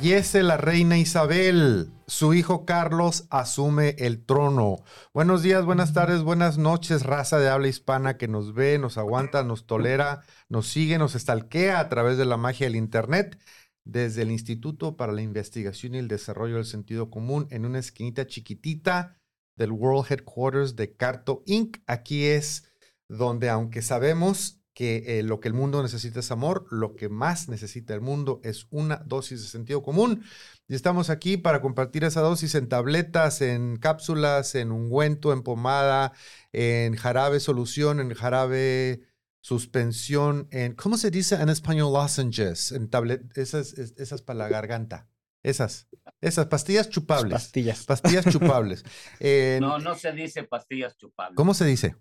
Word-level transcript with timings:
Fallece 0.00 0.42
la 0.42 0.56
reina 0.56 0.96
Isabel. 0.96 1.92
Su 2.06 2.32
hijo 2.32 2.64
Carlos 2.64 3.26
asume 3.28 3.96
el 3.98 4.24
trono. 4.24 4.76
Buenos 5.12 5.42
días, 5.42 5.66
buenas 5.66 5.92
tardes, 5.92 6.22
buenas 6.22 6.56
noches, 6.56 7.02
raza 7.02 7.38
de 7.38 7.50
habla 7.50 7.68
hispana 7.68 8.16
que 8.16 8.26
nos 8.26 8.54
ve, 8.54 8.78
nos 8.78 8.96
aguanta, 8.96 9.44
nos 9.44 9.66
tolera, 9.66 10.22
nos 10.48 10.68
sigue, 10.68 10.96
nos 10.96 11.14
estalquea 11.16 11.80
a 11.80 11.90
través 11.90 12.16
de 12.16 12.24
la 12.24 12.38
magia 12.38 12.66
del 12.66 12.76
Internet 12.76 13.38
desde 13.84 14.22
el 14.22 14.30
Instituto 14.30 14.96
para 14.96 15.12
la 15.12 15.20
Investigación 15.20 15.94
y 15.94 15.98
el 15.98 16.08
Desarrollo 16.08 16.54
del 16.54 16.64
Sentido 16.64 17.10
Común 17.10 17.46
en 17.50 17.66
una 17.66 17.78
esquinita 17.78 18.26
chiquitita 18.26 19.18
del 19.54 19.70
World 19.70 20.10
Headquarters 20.10 20.76
de 20.76 20.96
Carto 20.96 21.42
Inc. 21.44 21.76
Aquí 21.86 22.24
es 22.24 22.72
donde, 23.06 23.50
aunque 23.50 23.82
sabemos 23.82 24.59
que 24.74 25.18
eh, 25.18 25.22
lo 25.22 25.40
que 25.40 25.48
el 25.48 25.54
mundo 25.54 25.82
necesita 25.82 26.20
es 26.20 26.30
amor, 26.30 26.66
lo 26.70 26.94
que 26.94 27.08
más 27.08 27.48
necesita 27.48 27.94
el 27.94 28.00
mundo 28.00 28.40
es 28.44 28.66
una 28.70 28.96
dosis 29.04 29.42
de 29.42 29.48
sentido 29.48 29.82
común. 29.82 30.24
Y 30.68 30.74
estamos 30.74 31.10
aquí 31.10 31.36
para 31.36 31.60
compartir 31.60 32.04
esa 32.04 32.20
dosis 32.20 32.54
en 32.54 32.68
tabletas, 32.68 33.40
en 33.42 33.76
cápsulas, 33.76 34.54
en 34.54 34.70
ungüento, 34.72 35.32
en 35.32 35.42
pomada, 35.42 36.12
en 36.52 36.94
jarabe 36.96 37.40
solución, 37.40 38.00
en 38.00 38.14
jarabe 38.14 39.02
suspensión, 39.40 40.48
en, 40.50 40.74
¿cómo 40.74 40.96
se 40.98 41.10
dice 41.10 41.34
en 41.36 41.48
español? 41.48 41.92
Lozenges, 41.92 42.72
en 42.72 42.88
tablet, 42.88 43.36
esas, 43.36 43.72
esas 43.72 44.22
para 44.22 44.38
la 44.38 44.48
garganta. 44.48 45.08
Esas, 45.42 45.88
esas 46.20 46.46
pastillas 46.46 46.90
chupables. 46.90 47.32
Pastillas. 47.32 47.86
Pastillas 47.86 48.26
chupables. 48.26 48.84
no, 49.60 49.78
no 49.78 49.94
se 49.94 50.12
dice 50.12 50.44
pastillas 50.44 50.96
chupables. 50.98 51.34
¿Cómo 51.34 51.54
se 51.54 51.64
dice? 51.64 51.96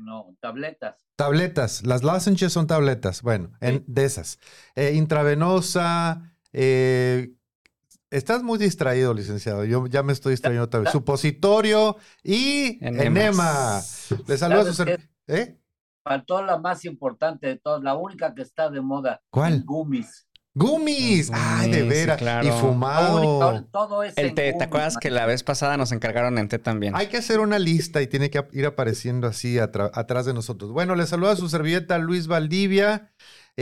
No, 0.00 0.34
tabletas. 0.40 1.06
Tabletas. 1.16 1.84
Las 1.86 2.02
lozenges 2.02 2.52
son 2.52 2.66
tabletas. 2.66 3.22
Bueno, 3.22 3.52
en, 3.60 3.84
de 3.86 4.04
esas. 4.04 4.38
Eh, 4.74 4.92
intravenosa. 4.94 6.34
Eh, 6.52 7.32
estás 8.10 8.42
muy 8.42 8.58
distraído, 8.58 9.12
licenciado. 9.12 9.64
Yo 9.64 9.86
ya 9.86 10.02
me 10.02 10.12
estoy 10.12 10.32
distrayendo 10.32 10.68
también. 10.68 10.90
Supositorio 10.92 11.96
y 12.22 12.78
enema. 12.84 13.80
Le 14.26 14.38
saludo 14.38 14.70
a 14.70 14.72
su 14.72 14.84
¿Eh? 15.26 15.58
Faltó 16.02 16.42
la 16.42 16.58
más 16.58 16.84
importante 16.86 17.46
de 17.46 17.56
todas, 17.56 17.82
la 17.82 17.94
única 17.94 18.34
que 18.34 18.42
está 18.42 18.70
de 18.70 18.80
moda. 18.80 19.20
¿Cuál? 19.30 19.62
Gummies. 19.64 20.26
Gummies, 20.54 21.30
ay, 21.32 21.70
de 21.70 21.82
veras. 21.84 22.20
Y 22.44 22.50
fumado. 22.50 23.64
Todo, 23.70 24.02
es 24.02 24.14
el 24.16 24.34
té, 24.34 24.52
¿te 24.52 24.64
acuerdas 24.64 24.96
que 25.00 25.10
la 25.10 25.24
vez 25.24 25.44
pasada 25.44 25.76
nos 25.76 25.92
encargaron 25.92 26.38
en 26.38 26.48
té 26.48 26.58
también? 26.58 26.96
Hay 26.96 27.06
que 27.06 27.18
hacer 27.18 27.38
una 27.38 27.58
lista 27.58 28.02
y 28.02 28.08
tiene 28.08 28.30
que 28.30 28.44
ir 28.52 28.66
apareciendo 28.66 29.28
así 29.28 29.58
atrás 29.58 30.26
de 30.26 30.34
nosotros. 30.34 30.72
Bueno, 30.72 30.96
le 30.96 31.06
saluda 31.06 31.36
su 31.36 31.48
servilleta 31.48 31.98
Luis 31.98 32.26
Valdivia. 32.26 33.12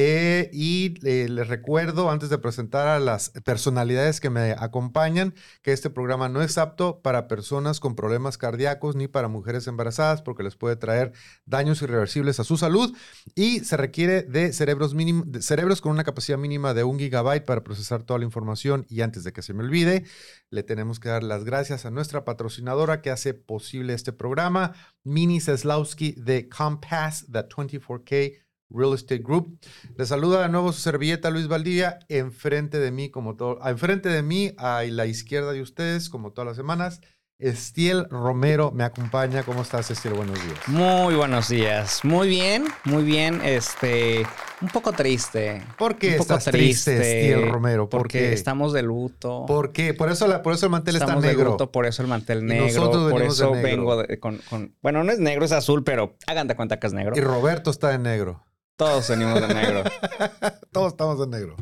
Eh, 0.01 0.49
y 0.53 0.95
eh, 1.03 1.29
les 1.29 1.49
recuerdo, 1.49 2.09
antes 2.09 2.31
de 2.31 2.39
presentar 2.39 2.87
a 2.87 3.01
las 3.01 3.31
personalidades 3.45 4.21
que 4.21 4.31
me 4.31 4.53
acompañan, 4.53 5.35
que 5.61 5.73
este 5.73 5.91
programa 5.91 6.29
no 6.29 6.41
es 6.41 6.57
apto 6.57 7.03
para 7.03 7.27
personas 7.27 7.81
con 7.81 7.97
problemas 7.97 8.39
cardíacos 8.39 8.95
ni 8.95 9.09
para 9.09 9.27
mujeres 9.27 9.67
embarazadas, 9.67 10.23
porque 10.23 10.45
les 10.45 10.55
puede 10.55 10.77
traer 10.77 11.15
daños 11.47 11.83
irreversibles 11.83 12.39
a 12.39 12.45
su 12.45 12.57
salud 12.57 12.97
y 13.35 13.59
se 13.65 13.77
requiere 13.77 14.23
de 14.23 14.53
cerebros, 14.53 14.95
de 14.97 15.43
cerebros 15.43 15.81
con 15.81 15.91
una 15.91 16.05
capacidad 16.05 16.39
mínima 16.39 16.75
de 16.75 16.85
un 16.85 17.01
gigabyte 17.01 17.45
para 17.45 17.65
procesar 17.65 18.05
toda 18.05 18.21
la 18.21 18.25
información. 18.25 18.87
Y 18.89 19.01
antes 19.01 19.25
de 19.25 19.33
que 19.33 19.43
se 19.43 19.53
me 19.53 19.65
olvide, 19.65 20.05
le 20.51 20.63
tenemos 20.63 21.01
que 21.01 21.09
dar 21.09 21.25
las 21.25 21.43
gracias 21.43 21.87
a 21.87 21.91
nuestra 21.91 22.25
patrocinadora 22.25 23.03
que 23.03 23.11
hace 23.11 23.35
posible 23.35 23.95
este 23.95 24.13
programa, 24.13 24.75
Mini 25.03 25.41
Seslowski 25.41 26.13
de 26.13 26.49
Compass, 26.49 27.27
The 27.33 27.49
24K 27.49 28.48
Real 28.71 28.95
Estate 28.95 29.23
Group. 29.23 29.59
Le 29.97 30.06
saluda 30.06 30.43
de 30.43 30.49
nuevo 30.49 30.73
su 30.73 30.81
servilleta 30.81 31.31
Luis 31.31 31.49
Valdivia, 31.49 31.99
enfrente 32.09 32.79
de 32.79 32.91
mí, 32.91 33.11
como 33.11 33.37
todo, 33.37 33.59
enfrente 33.67 34.09
de 34.09 34.23
mí, 34.23 34.53
a 34.59 34.83
la 34.84 35.06
izquierda 35.06 35.53
de 35.53 35.62
ustedes, 35.62 36.09
como 36.09 36.33
todas 36.33 36.49
las 36.49 36.56
semanas. 36.56 37.01
Estiel 37.41 38.09
Romero 38.11 38.73
me 38.73 38.83
acompaña. 38.83 39.45
¿Cómo 39.45 39.62
estás, 39.62 39.89
Estiel? 39.93 40.15
Buenos 40.15 40.43
días. 40.45 40.59
Muy 40.67 41.15
buenos 41.15 41.49
días. 41.49 42.01
Muy 42.03 42.29
bien, 42.29 42.65
muy 42.83 43.05
bien. 43.05 43.41
Este, 43.45 44.27
un 44.61 44.69
poco 44.71 44.91
triste. 44.91 45.62
¿Por 45.79 45.99
qué 45.99 46.17
estás 46.17 46.47
triste, 46.47 46.97
Estiel 46.97 47.49
Romero? 47.49 47.89
porque 47.89 48.33
estamos 48.33 48.73
de 48.73 48.83
luto. 48.83 49.47
¿Por 49.47 49.71
qué? 49.71 49.95
Por 49.95 50.11
eso, 50.11 50.27
la, 50.27 50.43
por 50.43 50.53
eso 50.53 50.67
el 50.67 50.73
mantel 50.73 50.97
está 50.97 51.15
negro. 51.15 51.39
De 51.39 51.45
luto, 51.45 51.71
por 51.71 51.87
eso 51.87 52.03
el 52.03 52.09
mantel 52.09 52.45
negro. 52.45 52.91
por 53.09 53.23
eso 53.23 53.53
vengo 53.53 54.05
con, 54.19 54.39
con, 54.39 54.75
Bueno, 54.83 55.05
no 55.05 55.12
es 55.12 55.21
negro, 55.21 55.45
es 55.45 55.53
azul, 55.53 55.85
pero 55.85 56.17
hagan 56.27 56.49
de 56.49 56.56
cuenta 56.56 56.81
que 56.81 56.89
es 56.89 56.93
negro. 56.93 57.17
Y 57.17 57.21
Roberto 57.21 57.71
está 57.71 57.91
de 57.91 57.99
negro. 57.99 58.48
Todos 58.78 59.09
venimos 59.09 59.41
de 59.41 59.53
negro. 59.53 59.83
Todos 60.72 60.93
estamos 60.93 61.19
de 61.19 61.27
negro. 61.27 61.56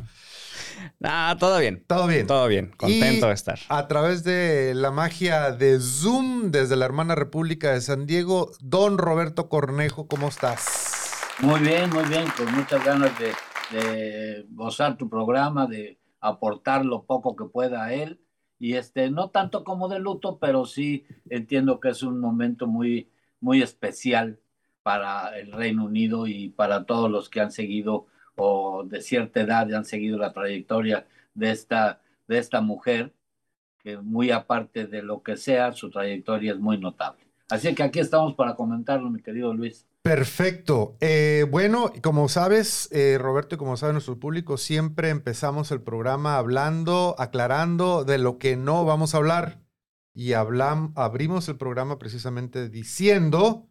Ah, 1.03 1.35
todo 1.39 1.57
bien. 1.57 1.83
Todo 1.87 2.05
bien. 2.05 2.27
Todo 2.27 2.47
bien. 2.47 2.71
Contento 2.77 3.25
de 3.25 3.33
estar. 3.33 3.57
A 3.69 3.87
través 3.87 4.23
de 4.23 4.75
la 4.75 4.91
magia 4.91 5.51
de 5.51 5.79
Zoom 5.79 6.51
desde 6.51 6.75
la 6.75 6.85
hermana 6.85 7.15
República 7.15 7.71
de 7.71 7.81
San 7.81 8.05
Diego, 8.05 8.51
don 8.59 8.99
Roberto 8.99 9.49
Cornejo, 9.49 10.07
¿cómo 10.07 10.27
estás? 10.27 11.11
Muy 11.39 11.59
bien, 11.61 11.89
muy 11.89 12.03
bien. 12.05 12.25
Con 12.37 12.53
muchas 12.53 12.85
ganas 12.85 13.11
de, 13.17 14.45
gozar 14.51 14.95
tu 14.95 15.09
programa, 15.09 15.65
de 15.65 15.99
aportar 16.21 16.85
lo 16.85 17.05
poco 17.05 17.35
que 17.35 17.45
pueda 17.45 17.85
a 17.85 17.93
él. 17.95 18.21
Y 18.59 18.75
este, 18.75 19.09
no 19.09 19.31
tanto 19.31 19.63
como 19.63 19.89
de 19.89 19.97
luto, 19.97 20.37
pero 20.37 20.67
sí 20.67 21.07
entiendo 21.31 21.79
que 21.79 21.89
es 21.89 22.03
un 22.03 22.19
momento 22.19 22.67
muy, 22.67 23.09
muy 23.39 23.63
especial 23.63 24.39
para 24.87 25.37
el 25.37 25.51
Reino 25.51 25.83
Unido 25.83 26.27
y 26.27 26.47
para 26.47 26.85
todos 26.85 27.11
los 27.11 27.27
que 27.27 27.41
han 27.41 27.51
seguido 27.51 28.05
o 28.35 28.85
de 28.85 29.01
cierta 29.01 29.41
edad 29.41 29.73
han 29.73 29.83
seguido 29.83 30.17
la 30.17 30.31
trayectoria 30.31 31.05
de 31.33 31.51
esta, 31.51 31.99
de 32.25 32.37
esta 32.37 32.61
mujer, 32.61 33.13
que 33.79 33.97
muy 33.97 34.31
aparte 34.31 34.87
de 34.87 35.01
lo 35.01 35.23
que 35.23 35.35
sea, 35.35 35.73
su 35.73 35.89
trayectoria 35.89 36.53
es 36.53 36.59
muy 36.59 36.77
notable. 36.77 37.27
Así 37.49 37.75
que 37.75 37.83
aquí 37.83 37.99
estamos 37.99 38.35
para 38.35 38.55
comentarlo, 38.55 39.09
mi 39.09 39.21
querido 39.21 39.53
Luis. 39.53 39.85
Perfecto. 40.03 40.95
Eh, 41.01 41.45
bueno, 41.51 41.91
como 42.01 42.29
sabes, 42.29 42.87
eh, 42.93 43.17
Roberto, 43.19 43.55
y 43.55 43.57
como 43.57 43.75
sabe 43.75 43.91
nuestro 43.91 44.17
público, 44.17 44.55
siempre 44.55 45.09
empezamos 45.09 45.69
el 45.71 45.81
programa 45.81 46.37
hablando, 46.37 47.13
aclarando 47.19 48.05
de 48.05 48.19
lo 48.19 48.37
que 48.37 48.55
no 48.55 48.85
vamos 48.85 49.13
a 49.13 49.17
hablar. 49.17 49.59
Y 50.13 50.31
hablamos, 50.31 50.93
abrimos 50.95 51.49
el 51.49 51.57
programa 51.57 51.99
precisamente 51.99 52.69
diciendo 52.69 53.67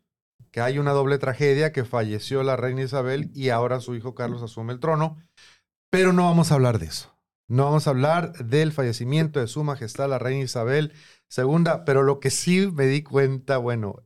que 0.50 0.60
hay 0.60 0.78
una 0.78 0.92
doble 0.92 1.18
tragedia, 1.18 1.72
que 1.72 1.84
falleció 1.84 2.42
la 2.42 2.56
reina 2.56 2.82
Isabel 2.82 3.30
y 3.34 3.50
ahora 3.50 3.80
su 3.80 3.94
hijo 3.94 4.14
Carlos 4.14 4.42
asume 4.42 4.72
el 4.72 4.80
trono, 4.80 5.18
pero 5.90 6.12
no 6.12 6.24
vamos 6.24 6.50
a 6.50 6.54
hablar 6.54 6.78
de 6.78 6.86
eso. 6.86 7.16
No 7.48 7.64
vamos 7.64 7.86
a 7.86 7.90
hablar 7.90 8.32
del 8.44 8.72
fallecimiento 8.72 9.38
de 9.38 9.46
su 9.46 9.62
majestad 9.62 10.08
la 10.08 10.18
reina 10.18 10.44
Isabel 10.44 10.92
II, 11.36 11.64
pero 11.84 12.02
lo 12.02 12.18
que 12.18 12.30
sí 12.30 12.66
me 12.72 12.86
di 12.86 13.02
cuenta, 13.02 13.58
bueno, 13.58 14.04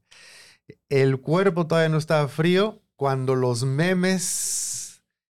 el 0.89 1.21
cuerpo 1.21 1.67
todavía 1.67 1.89
no 1.89 1.99
estaba 1.99 2.29
frío 2.29 2.83
cuando 2.97 3.35
los 3.35 3.65
memes 3.65 4.70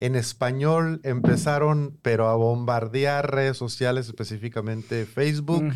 en 0.02 0.16
español 0.16 1.00
empezaron, 1.04 1.96
pero 2.02 2.28
a 2.28 2.34
bombardear 2.34 3.32
redes 3.32 3.56
sociales, 3.56 4.08
específicamente 4.08 5.06
Facebook 5.06 5.72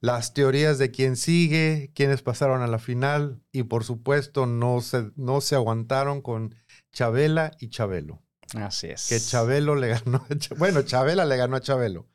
las 0.00 0.32
teorías 0.32 0.78
de 0.78 0.90
quién 0.90 1.16
sigue, 1.16 1.90
quiénes 1.94 2.22
pasaron 2.22 2.62
a 2.62 2.66
la 2.66 2.78
final 2.78 3.40
y 3.52 3.64
por 3.64 3.84
supuesto 3.84 4.46
no 4.46 4.80
se, 4.80 5.10
no 5.16 5.40
se 5.40 5.56
aguantaron 5.56 6.22
con 6.22 6.54
Chabela 6.92 7.50
y 7.58 7.68
Chabelo. 7.68 8.22
Así 8.54 8.86
es. 8.86 9.08
Que 9.08 9.20
Chabelo 9.20 9.74
le 9.74 9.88
ganó, 9.88 10.24
a 10.28 10.54
bueno, 10.56 10.82
Chabela 10.82 11.24
le 11.24 11.36
ganó 11.36 11.56
a 11.56 11.60
Chabelo. 11.60 12.08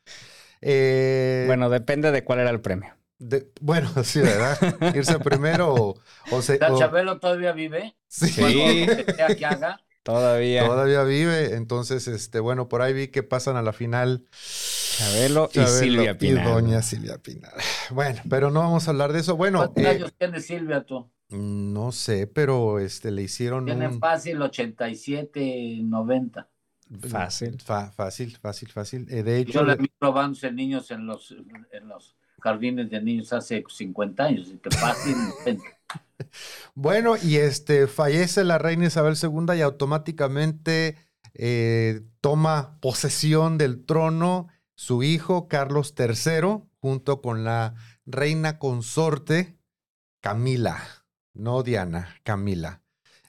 Eh, 0.61 1.43
bueno, 1.47 1.69
depende 1.69 2.11
de 2.11 2.23
cuál 2.23 2.39
era 2.39 2.49
el 2.49 2.61
premio. 2.61 2.95
bueno, 3.61 3.91
sí, 4.03 4.21
¿verdad? 4.21 4.95
Irse 4.95 5.19
primero 5.19 5.73
o, 5.73 5.99
o 6.31 6.41
se... 6.41 6.57
¿Chabelo 6.57 7.19
todavía 7.19 7.51
vive? 7.51 7.95
Sí. 8.07 8.33
que 8.33 9.45
haga. 9.45 9.84
Todavía. 10.05 10.67
Todavía 10.67 11.03
vive. 11.03 11.55
Entonces, 11.55 12.07
este, 12.07 12.39
bueno, 12.39 12.69
por 12.69 12.83
ahí 12.83 12.93
vi 12.93 13.07
que 13.07 13.23
pasan 13.23 13.55
a 13.55 13.63
la 13.63 13.73
final 13.73 14.27
Chabelo, 14.31 15.49
y 15.51 15.59
Silvia 15.65 16.15
Pinal. 16.15 16.45
Y 16.45 16.47
doña 16.47 16.81
Silvia 16.83 17.17
Pinal. 17.17 17.51
Bueno, 17.89 18.21
pero 18.29 18.51
no 18.51 18.59
vamos 18.59 18.87
a 18.87 18.91
hablar 18.91 19.13
de 19.13 19.21
eso. 19.21 19.35
Bueno. 19.35 19.57
¿Cuántos 19.57 19.83
eh, 19.83 19.87
años 19.87 20.13
tiene 20.15 20.41
Silvia 20.41 20.83
tú? 20.83 21.09
No 21.29 21.91
sé, 21.91 22.27
pero 22.27 22.77
este 22.77 23.09
le 23.09 23.23
hicieron. 23.23 23.65
Tiene 23.65 23.97
fácil 23.97 24.39
87, 24.43 25.79
90. 25.81 26.49
Fácil. 27.09 27.59
fácil, 27.59 28.37
fácil, 28.37 28.71
fácil. 28.71 29.07
Eh, 29.09 29.23
de 29.23 29.39
hecho. 29.39 29.53
Yo 29.53 29.63
le 29.63 29.75
vi 29.75 29.91
probándose 29.97 30.51
niños 30.51 30.91
en 30.91 31.07
los, 31.07 31.31
en 31.71 31.87
los 31.87 32.15
jardines 32.41 32.91
de 32.91 33.01
niños 33.01 33.33
hace 33.33 33.63
50 33.67 34.23
años. 34.23 34.49
Y 34.53 34.59
que 34.59 34.69
fácil. 34.69 35.15
bueno, 36.75 37.15
y 37.17 37.37
este 37.37 37.87
fallece 37.87 38.43
la 38.43 38.57
reina 38.57 38.87
Isabel 38.87 39.15
II 39.21 39.55
y 39.57 39.61
automáticamente 39.61 40.97
eh, 41.33 42.01
toma 42.21 42.79
posesión 42.81 43.57
del 43.57 43.85
trono 43.85 44.47
su 44.75 45.03
hijo 45.03 45.47
Carlos 45.47 45.93
III, 45.97 46.63
junto 46.79 47.21
con 47.21 47.43
la 47.43 47.75
reina 48.05 48.59
consorte 48.59 49.57
Camila, 50.21 50.83
no 51.33 51.63
Diana, 51.63 52.15
Camila. 52.23 52.81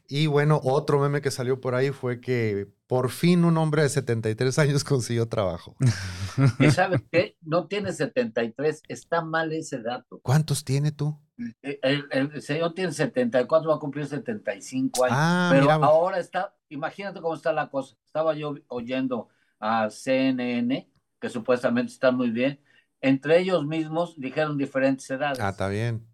Y 0.08 0.26
bueno, 0.26 0.60
otro 0.62 1.00
meme 1.00 1.20
que 1.20 1.30
salió 1.30 1.60
por 1.60 1.74
ahí 1.74 1.90
fue 1.90 2.20
que 2.20 2.68
Por 2.86 3.10
fin 3.10 3.44
un 3.44 3.56
hombre 3.58 3.82
de 3.82 3.88
73 3.88 4.58
años 4.58 4.84
consiguió 4.84 5.28
trabajo. 5.28 5.76
¿Y 6.58 6.70
sabes 6.70 7.02
qué? 7.10 7.36
No 7.42 7.66
tiene 7.66 7.92
73, 7.92 8.82
está 8.88 9.22
mal 9.22 9.52
ese 9.52 9.80
dato. 9.82 10.20
¿Cuántos 10.22 10.64
tiene 10.64 10.92
tú? 10.92 11.18
Eh, 11.62 11.80
el, 12.10 12.40
señor 12.40 12.74
tiene 12.74 12.92
74, 12.92 13.68
va 13.68 13.76
a 13.76 13.78
cumplir 13.78 14.06
75 14.06 15.04
años. 15.04 15.16
Ah, 15.18 15.50
pero 15.52 15.70
ahora 15.70 16.18
está, 16.18 16.54
imagínate 16.68 17.20
cómo 17.20 17.34
está 17.34 17.52
la 17.52 17.68
cosa. 17.68 17.96
Estaba 18.06 18.34
yo 18.34 18.54
oyendo 18.68 19.28
a 19.58 19.90
CNN, 19.90 20.90
que 21.20 21.28
supuestamente 21.28 21.92
está 21.92 22.10
muy 22.10 22.30
bien. 22.30 22.60
Entre 23.00 23.38
ellos 23.38 23.66
mismos 23.66 24.18
dijeron 24.18 24.56
diferentes 24.56 25.10
edades. 25.10 25.40
Ah, 25.40 25.50
está 25.50 25.68
bien. 25.68 26.06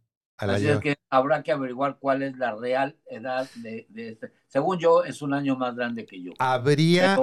Así 0.51 0.69
es 0.69 0.81
que 0.81 0.97
habrá 1.11 1.43
que 1.43 1.53
averiguar 1.53 1.99
cuál 1.99 2.23
es 2.23 2.37
la 2.37 2.55
real 2.55 2.97
edad 3.07 3.49
de, 3.57 3.87
este. 3.95 4.33
Según 4.49 4.79
yo, 4.79 5.05
es 5.05 5.23
un 5.23 5.35
año 5.35 5.57
más 5.57 5.77
grande 5.77 6.05
que 6.05 6.23
yo. 6.23 6.33
Habría, 6.39 7.19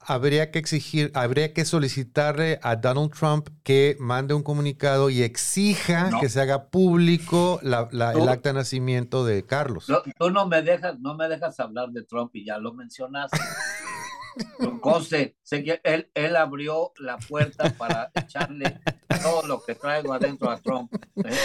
habría 0.00 0.50
que 0.50 0.58
exigir, 0.58 1.10
habría 1.14 1.52
que 1.52 1.64
solicitarle 1.64 2.58
a 2.62 2.76
Donald 2.76 3.12
Trump 3.12 3.48
que 3.62 3.96
mande 4.00 4.34
un 4.34 4.42
comunicado 4.42 5.10
y 5.10 5.22
exija 5.22 6.10
que 6.20 6.28
se 6.28 6.40
haga 6.40 6.70
público 6.70 7.60
la, 7.62 7.88
el 7.90 8.28
acta 8.28 8.50
de 8.50 8.54
nacimiento 8.54 9.24
de 9.24 9.44
Carlos. 9.44 9.86
tú 10.18 10.30
no 10.30 10.46
me 10.46 10.62
dejas, 10.62 10.98
no 10.98 11.14
me 11.14 11.28
dejas 11.28 11.58
hablar 11.60 11.90
de 11.90 12.02
Trump 12.04 12.34
y 12.34 12.44
ya 12.44 12.58
lo 12.58 12.72
mencionaste. 12.72 13.38
Conste, 14.80 15.36
sé 15.42 15.62
que 15.62 15.80
él, 15.84 16.10
él 16.14 16.36
abrió 16.36 16.92
la 16.98 17.18
puerta 17.18 17.70
para 17.76 18.10
echarle 18.14 18.80
todo 19.20 19.46
lo 19.46 19.62
que 19.62 19.74
traigo 19.74 20.12
adentro 20.12 20.50
a 20.50 20.58
Trump. 20.58 20.92
¿eh? 21.16 21.36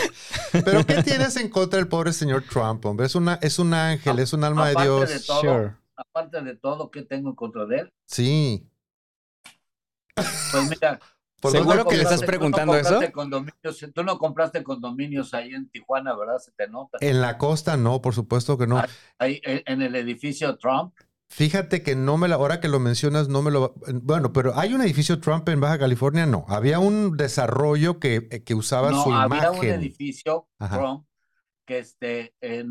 Pero 0.66 0.86
¿qué 0.86 1.04
tienes 1.04 1.36
en 1.38 1.50
contra 1.50 1.78
del 1.78 1.88
pobre 1.88 2.14
señor 2.14 2.44
Trump, 2.50 2.86
hombre? 2.86 3.06
Es, 3.06 3.16
una, 3.16 3.36
es 3.42 3.60
un 3.60 3.74
ángel, 3.74 4.20
es 4.20 4.34
un 4.34 4.44
alma 4.44 4.70
de 4.70 4.76
Dios. 4.82 5.30
Aparte 5.96 6.42
de 6.42 6.56
todo, 6.56 6.92
¿qué 6.92 7.02
tengo 7.02 7.30
en 7.30 7.36
contra 7.36 7.66
de 7.66 7.78
él? 7.78 7.94
Sí. 8.06 8.70
Pues 10.16 10.70
mira. 10.70 11.00
¿Seguro 11.44 11.86
que 11.86 11.98
le 11.98 12.04
estás 12.04 12.24
preguntando 12.24 12.76
eso? 12.76 13.00
Tú 13.94 14.04
no 14.04 14.18
compraste 14.18 14.64
condominios 14.64 15.34
ahí 15.34 15.54
en 15.54 15.70
Tijuana, 15.70 16.16
¿verdad? 16.16 16.40
Se 16.40 16.52
te 16.52 16.68
nota. 16.68 16.98
En 17.00 17.22
la 17.22 17.38
costa 17.38 17.78
no, 17.78 18.02
por 18.02 18.16
supuesto 18.16 18.58
que 18.58 18.66
no. 18.66 18.82
Ahí, 19.20 19.40
en 19.44 19.82
el 19.82 19.96
edificio 19.96 20.58
Trump. 20.58 20.94
Fíjate 21.30 21.84
que 21.84 21.96
no 21.96 22.18
me 22.18 22.28
la, 22.28 22.36
ahora 22.36 22.60
que 22.60 22.68
lo 22.68 22.80
mencionas, 22.80 23.28
no 23.28 23.42
me 23.42 23.52
lo, 23.52 23.74
bueno, 24.02 24.32
pero 24.34 24.58
hay 24.58 24.74
un 24.74 24.82
edificio 24.82 25.20
Trump 25.20 25.48
en 25.50 25.60
Baja 25.60 25.78
California, 25.78 26.26
no. 26.26 26.46
Había 26.48 26.80
un 26.80 27.18
desarrollo 27.18 28.00
que, 28.00 28.28
eh, 28.32 28.44
que 28.44 28.56
usaba 28.56 28.92
su 28.92 29.10
imagen. 29.10 29.34
había 29.34 29.52
un 29.52 29.66
edificio 29.66 30.48
Trump 30.58 31.06
que 31.68 31.80
este, 31.80 32.34
eh, 32.40 32.66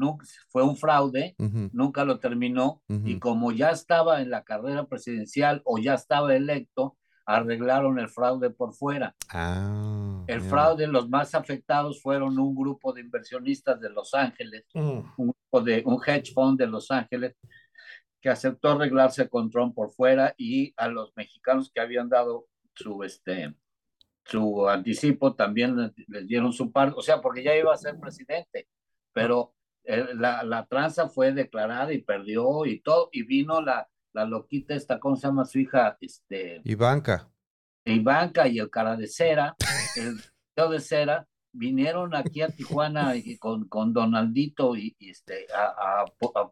fue 0.49 0.65
un 0.65 0.77
fraude, 0.77 1.37
nunca 1.73 2.05
lo 2.05 2.19
terminó, 2.19 2.83
y 2.89 3.19
como 3.19 3.53
ya 3.53 3.71
estaba 3.71 4.23
en 4.23 4.31
la 4.31 4.43
carrera 4.43 4.87
presidencial 4.87 5.61
o 5.65 5.77
ya 5.79 5.95
estaba 5.95 6.35
electo, 6.35 6.97
arreglaron 7.27 7.99
el 7.99 8.09
fraude 8.09 8.51
por 8.51 8.73
fuera. 8.73 9.15
Ah, 9.29 10.25
el 10.27 10.41
fraude, 10.41 10.87
los 10.87 11.09
más 11.11 11.35
afectados 11.35 12.01
fueron 12.01 12.39
un 12.39 12.55
grupo 12.55 12.93
de 12.93 13.03
inversionistas 13.03 13.81
de 13.81 13.91
Los 13.91 14.15
Ángeles, 14.15 14.65
mm. 14.73 15.01
un 15.19 15.35
grupo 15.35 15.61
de 15.61 15.83
un 15.85 16.01
hedge 16.05 16.33
fund 16.33 16.59
de 16.59 16.67
Los 16.67 16.91
Ángeles, 16.91 17.37
que 18.21 18.29
aceptó 18.29 18.71
arreglarse 18.71 19.29
con 19.29 19.51
Trump 19.51 19.75
por 19.75 19.91
fuera 19.91 20.35
y 20.37 20.75
a 20.77 20.89
los 20.89 21.13
mexicanos 21.17 21.71
que 21.73 21.81
habían 21.81 22.09
dado 22.09 22.47
su, 22.75 23.03
este, 23.05 23.55
su 24.25 24.69
anticipo 24.69 25.35
también 25.35 25.77
les, 26.09 26.27
dieron 26.27 26.53
su 26.53 26.73
parte, 26.73 26.95
o 26.99 27.03
sea, 27.03 27.21
porque 27.21 27.43
ya 27.43 27.57
iba 27.57 27.73
a 27.73 27.77
ser 27.77 27.99
presidente, 27.99 28.69
pero 29.13 29.55
eh, 29.85 30.09
la, 30.15 30.43
la 30.43 30.67
tranza 30.67 31.09
fue 31.09 31.33
declarada 31.33 31.93
y 31.93 32.03
perdió 32.03 32.67
y 32.67 32.81
todo, 32.81 33.09
y 33.13 33.23
vino 33.23 33.61
la, 33.61 33.89
la 34.13 34.25
loquita 34.25 34.75
esta, 34.75 34.99
¿cómo 34.99 35.17
se 35.17 35.27
llama 35.27 35.45
su 35.45 35.59
hija? 35.59 35.97
Este, 36.01 36.61
Ivanka. 36.65 37.31
Ivanka 37.85 38.49
y 38.49 38.59
el 38.59 38.71
cara 38.71 38.97
de 38.97 39.07
cera, 39.07 39.55
el 39.97 40.17
de 40.71 40.81
cera, 40.81 41.29
vinieron 41.53 42.15
aquí 42.15 42.43
a 42.43 42.49
Tijuana 42.49 43.15
con, 43.39 43.69
con 43.69 43.93
Donaldito 43.93 44.75
y, 44.75 44.97
este, 44.99 45.47
a, 45.55 45.67
a, 45.67 46.05
a 46.35 46.51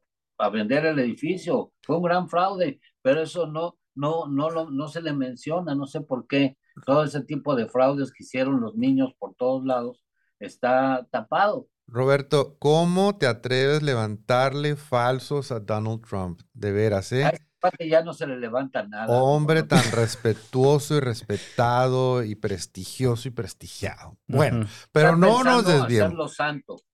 vender 0.52 0.86
el 0.86 0.98
edificio. 0.98 1.72
Fue 1.82 1.96
un 1.96 2.02
gran 2.02 2.28
fraude, 2.28 2.80
pero 3.02 3.22
eso 3.22 3.46
no, 3.46 3.78
no, 3.94 4.26
no, 4.26 4.50
lo, 4.50 4.70
no 4.70 4.88
se 4.88 5.02
le 5.02 5.12
menciona, 5.12 5.74
no 5.74 5.86
sé 5.86 6.00
por 6.00 6.26
qué. 6.26 6.56
Todo 6.84 7.04
ese 7.04 7.22
tipo 7.22 7.54
de 7.54 7.68
fraudes 7.68 8.10
que 8.10 8.24
hicieron 8.24 8.60
los 8.60 8.74
niños 8.76 9.12
por 9.18 9.34
todos 9.34 9.64
lados 9.64 10.02
está 10.38 11.06
tapado. 11.10 11.68
Roberto, 11.86 12.56
¿cómo 12.58 13.18
te 13.18 13.26
atreves 13.26 13.82
a 13.82 13.84
levantarle 13.84 14.74
falsos 14.76 15.52
a 15.52 15.60
Donald 15.60 16.00
Trump? 16.06 16.40
De 16.52 16.72
veras, 16.72 17.12
¿eh? 17.12 17.30
ya 17.80 18.02
no 18.02 18.12
se 18.12 18.26
le 18.26 18.38
levanta 18.38 18.86
nada. 18.86 19.06
Hombre 19.08 19.62
tan 19.62 19.90
respetuoso 19.92 20.96
y 20.96 21.00
respetado 21.00 22.22
y 22.22 22.34
prestigioso 22.34 23.28
y 23.28 23.30
prestigiado. 23.30 24.18
Bueno, 24.26 24.66
pero 24.92 25.16
no 25.16 25.42
nos 25.44 25.66
desviemos. 25.66 26.36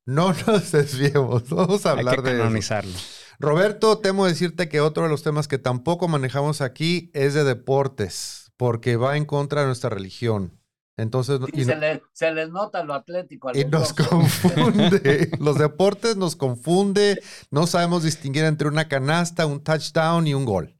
No 0.06 0.32
nos 0.46 0.72
desviemos. 0.72 1.48
Vamos 1.48 1.87
a 1.87 1.92
hablar 1.92 2.22
de 2.22 2.38
canonizarlo. 2.38 2.92
Roberto, 3.40 3.99
temo 3.99 4.26
decirte 4.26 4.68
que 4.68 4.82
otro 4.82 5.04
de 5.04 5.09
los 5.09 5.23
temas 5.23 5.49
que 5.49 5.56
tampoco 5.56 6.09
manejamos 6.09 6.61
aquí 6.61 7.11
es 7.14 7.32
de 7.32 7.42
deportes, 7.42 8.52
porque 8.59 8.97
va 8.97 9.16
en 9.16 9.25
contra 9.25 9.62
de 9.62 9.66
nuestra 9.66 9.88
religión. 9.88 10.61
Entonces, 10.99 11.40
se, 12.12 12.30
les 12.32 12.50
nota 12.50 12.85
lo 12.85 12.92
atlético. 12.92 13.50
y 13.54 13.64
nos 13.64 13.94
confunde. 13.94 15.30
los 15.40 15.56
deportes 15.56 16.18
nos 16.18 16.37
confunde. 16.37 17.23
No 17.50 17.66
sabemos 17.66 18.02
distinguir 18.02 18.44
entre 18.44 18.68
una 18.68 18.88
canasta, 18.88 19.47
un 19.47 19.64
touchdown 19.64 20.26
y 20.26 20.35
un 20.35 20.44
gol. 20.44 20.76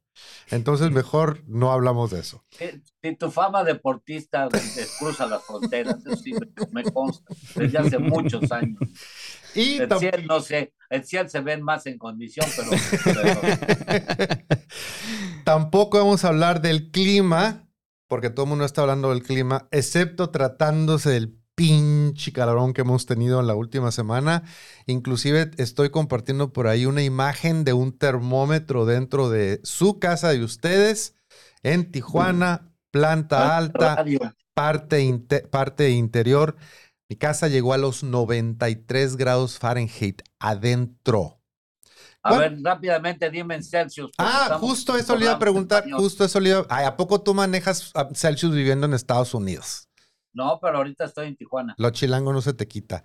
Entonces, 0.51 0.91
mejor 0.91 1.43
no 1.47 1.73
hablamos 1.73 2.11
de 2.11 2.21
eso. 2.21 2.45
Si, 2.51 3.17
tu 3.17 3.31
fama 3.31 3.65
deportista 3.65 4.51
cruza 4.99 5.25
las 5.27 5.43
fronteras, 5.45 6.05
eso 6.05 6.17
sí 6.17 6.35
me 6.73 6.85
consta, 6.85 7.35
desde 7.55 7.79
hace 7.79 7.99
muchos 7.99 8.53
años. 8.53 8.79
Y 9.53 9.79
el 9.79 9.99
cielo, 9.99 10.23
no 10.29 10.41
sé, 10.41 10.73
el 10.91 11.05
cielo 11.05 11.29
se 11.29 11.41
ven 11.41 11.63
más 11.63 11.87
en 11.87 11.97
condición, 11.99 12.47
pero... 13.05 13.21
Tampoco 15.45 15.99
vamos 15.99 16.25
a 16.25 16.29
hablar 16.29 16.61
del 16.61 16.91
clima, 16.91 17.69
porque 18.09 18.29
todo 18.31 18.45
el 18.45 18.51
mundo 18.51 18.65
está 18.65 18.83
hablando 18.83 19.11
del 19.11 19.23
clima, 19.23 19.69
excepto 19.71 20.31
tratándose 20.31 21.11
del 21.11 21.41
pinche 21.55 22.33
calorón 22.33 22.73
que 22.73 22.81
hemos 22.81 23.07
tenido 23.07 23.39
en 23.41 23.47
la 23.47 23.55
última 23.55 23.93
semana. 23.93 24.45
Inclusive 24.87 25.51
estoy 25.59 25.91
compartiendo 25.91 26.53
por 26.53 26.67
ahí 26.67 26.87
una 26.87 27.03
imagen 27.03 27.65
de 27.65 27.73
un 27.73 27.97
termómetro 27.97 28.87
dentro 28.87 29.31
de 29.31 29.61
su 29.63 29.99
casa 29.99 30.31
de 30.31 30.43
ustedes 30.43 31.15
en 31.63 31.93
Tijuana, 31.93 32.73
planta 32.91 33.57
alta, 33.57 34.05
parte, 34.55 35.47
parte 35.51 35.91
interior. 35.91 36.57
Mi 37.11 37.17
casa 37.17 37.49
llegó 37.49 37.75
a 37.75 37.79
los 37.79 38.05
93 38.05 39.17
grados 39.17 39.59
Fahrenheit 39.59 40.23
adentro. 40.39 41.41
A 42.23 42.37
ver, 42.37 42.57
rápidamente 42.63 43.29
dime 43.31 43.57
en 43.57 43.65
Celsius. 43.65 44.13
Ah, 44.17 44.59
justo 44.61 44.97
eso 44.97 45.17
le 45.17 45.25
iba 45.25 45.35
a 45.35 45.39
preguntar, 45.41 45.91
justo 45.91 46.25
eso 46.25 46.39
le 46.39 46.51
iba 46.51 46.65
a... 46.69 46.87
¿A 46.87 46.97
poco 46.97 47.21
tú 47.21 47.35
manejas 47.35 47.93
Celsius 48.15 48.55
viviendo 48.55 48.87
en 48.87 48.95
Estados 48.95 49.35
Unidos? 49.35 49.89
No, 50.33 50.61
pero 50.63 50.79
ahorita 50.79 51.07
estoy 51.07 51.27
en 51.27 51.37
Tijuana. 51.37 51.75
Lo 51.79 51.91
chilango 51.91 52.33
no 52.33 52.43
se 52.43 52.53
te 52.53 52.69
quita. 52.69 53.03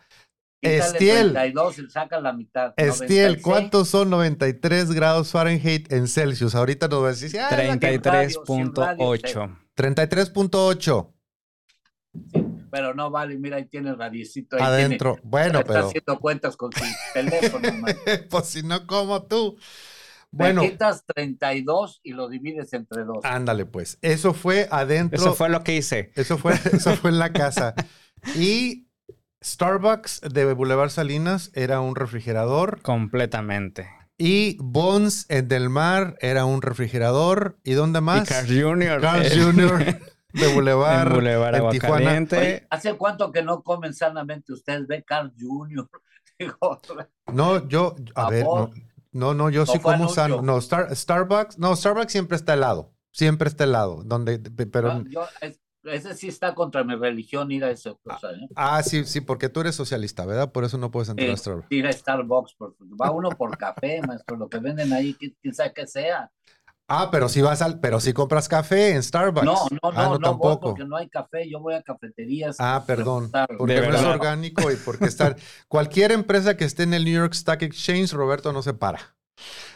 Estiel. 0.62 1.34
32 1.34 1.80
y 1.80 1.90
saca 1.90 2.22
la 2.22 2.32
mitad. 2.32 2.76
Estiel, 2.78 3.42
¿cuántos 3.42 3.90
son 3.90 4.12
93 4.12 4.92
grados 4.92 5.32
Fahrenheit 5.32 5.92
en 5.92 6.08
Celsius? 6.08 6.54
Ahorita 6.54 6.88
nos 6.88 7.02
va 7.02 7.08
a 7.08 7.10
decir. 7.10 7.32
33.8. 7.32 9.58
33.8. 9.76 11.12
Sí 12.32 12.55
pero 12.76 12.94
no 12.94 13.10
vale, 13.10 13.38
mira, 13.38 13.56
ahí 13.56 13.64
tiene 13.68 13.92
el 13.92 13.98
radiecito. 13.98 14.58
Ahí 14.58 14.64
Adentro, 14.64 15.18
bueno, 15.24 15.62
pero. 15.66 15.76
Está 15.76 15.88
haciendo 15.88 16.20
cuentas 16.20 16.58
con 16.58 16.74
su 16.74 16.84
teléfono. 17.14 17.70
pues 18.30 18.46
si 18.48 18.64
no, 18.64 18.86
como 18.86 19.24
tú. 19.24 19.58
Bueno. 20.30 20.62
Me 20.62 20.72
quitas 20.72 21.06
32 21.06 22.02
y 22.04 22.12
lo 22.12 22.28
divides 22.28 22.74
entre 22.74 23.06
dos. 23.06 23.24
Ándale, 23.24 23.66
pues. 23.66 23.98
Eso 24.02 24.34
fue 24.34 24.68
adentro. 24.72 25.18
Eso 25.18 25.34
fue 25.34 25.48
lo 25.48 25.64
que 25.64 25.78
hice. 25.78 26.12
Eso 26.16 26.38
fue, 26.38 26.56
eso 26.74 26.98
fue 26.98 27.12
en 27.12 27.20
la 27.20 27.32
casa. 27.32 27.76
Y 28.36 28.90
Starbucks 29.42 30.20
de 30.30 30.54
Boulevard 30.54 30.90
Salinas 30.90 31.52
era 31.54 31.80
un 31.80 31.96
refrigerador. 31.96 32.82
Completamente. 32.82 33.88
Y 34.18 34.58
Bones 34.60 35.28
en 35.30 35.48
Del 35.48 35.70
Mar 35.70 36.18
era 36.20 36.44
un 36.44 36.62
refrigerador. 36.62 37.58
¿Y 37.64 37.72
dónde 37.72 38.02
más? 38.02 38.30
Y 38.30 38.34
Carl 38.34 38.48
Jr. 38.48 39.00
Carl 39.00 39.30
Jr. 39.34 40.15
de 40.36 40.54
Boulevard, 40.54 41.08
en 41.08 41.14
Boulevard 41.14 41.56
en 41.56 41.70
Tijuana. 41.70 42.28
¿Hace 42.70 42.94
cuánto 42.96 43.32
que 43.32 43.42
no 43.42 43.64
comen 43.64 43.94
sanamente 43.94 44.54
ustedes? 44.54 44.88
Ve 44.88 45.04
Carl 45.04 45.34
Jr. 45.40 45.90
no, 47.34 47.68
yo, 47.68 47.96
a, 48.14 48.30
ver, 48.30 48.46
no, 49.12 49.34
no, 49.34 49.50
yo 49.50 49.66
sí 49.66 49.80
como 49.80 50.10
sano. 50.10 50.42
No, 50.42 50.60
Starbucks, 50.60 51.58
no, 51.58 51.76
Starbucks 51.76 52.12
siempre 52.12 52.36
está 52.36 52.54
helado. 52.54 52.94
Siempre 53.12 53.48
está 53.48 53.64
helado. 53.64 54.04
Donde, 54.04 54.40
pero... 54.40 55.04
ese 55.84 56.16
sí 56.16 56.28
está 56.28 56.54
contra 56.54 56.84
mi 56.84 56.96
religión 56.96 57.50
ir 57.52 57.64
a 57.64 57.72
esa 57.72 57.94
cosa. 58.04 58.32
¿eh? 58.32 58.50
Ah, 58.56 58.84
sí, 58.84 59.06
sí, 59.06 59.22
porque 59.22 59.48
tú 59.48 59.62
eres 59.62 59.76
socialista, 59.76 60.26
¿verdad? 60.26 60.52
Por 60.52 60.66
eso 60.66 60.78
no 60.78 60.92
puedes 60.92 61.08
entrar 61.08 61.30
a 61.30 61.38
Starbucks. 61.38 61.72
Ir 61.72 61.88
a 61.88 61.94
Starbucks, 61.94 62.58
va 63.02 63.12
uno 63.12 63.30
por 63.30 63.58
café, 63.58 64.02
maestro, 64.06 64.36
lo 64.36 64.50
que 64.50 64.60
venden 64.60 64.92
ahí, 64.92 65.14
quién 65.14 65.54
sabe 65.54 65.72
qué 65.74 65.88
sea. 65.88 66.30
Ah, 66.88 67.10
pero 67.12 67.30
si 67.30 67.42
vas 67.42 67.62
al, 67.64 67.80
pero 67.80 68.00
si 68.00 68.14
compras 68.14 68.48
café 68.48 68.92
en 68.92 69.02
Starbucks. 69.02 69.46
No, 69.46 69.56
no, 69.72 69.80
ah, 69.84 70.04
no, 70.04 70.10
no, 70.12 70.20
tampoco. 70.20 70.70
porque 70.70 70.86
no 70.86 70.96
hay 70.96 71.10
café, 71.10 71.50
yo 71.50 71.60
voy 71.60 71.74
a 71.74 71.82
cafeterías. 71.82 72.58
Ah, 72.60 72.84
perdón, 72.86 73.32
porque 73.58 73.82
no 73.82 73.96
es 73.96 74.04
orgánico 74.04 74.72
y 74.72 74.76
porque 74.76 75.06
estar 75.06 75.36
cualquier 75.68 76.12
empresa 76.12 76.56
que 76.58 76.66
esté 76.66 76.84
en 76.84 76.94
el 76.94 77.06
New 77.06 77.14
York 77.14 77.34
Stock 77.34 77.62
Exchange, 77.64 78.14
Roberto 78.14 78.54
no 78.54 78.62
se 78.62 78.74
para. 78.74 79.16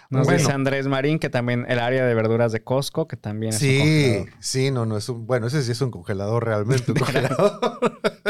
Nos 0.09 0.27
dice 0.27 0.51
Andrés 0.51 0.87
Marín 0.87 1.19
que 1.19 1.29
también 1.29 1.65
el 1.69 1.77
área 1.77 2.03
de 2.03 2.15
verduras 2.15 2.51
de 2.51 2.63
Costco, 2.63 3.07
que 3.07 3.15
también 3.15 3.53
es 3.53 3.59
sí, 3.59 4.25
Sí, 4.39 4.71
no, 4.71 4.87
no 4.87 4.97
es 4.97 5.07
un, 5.07 5.27
bueno, 5.27 5.47
ese 5.47 5.61
sí 5.61 5.71
es 5.71 5.81
un 5.81 5.91
congelador 5.91 6.45
realmente, 6.45 6.91
un 6.91 6.97
congelador. 6.99 7.79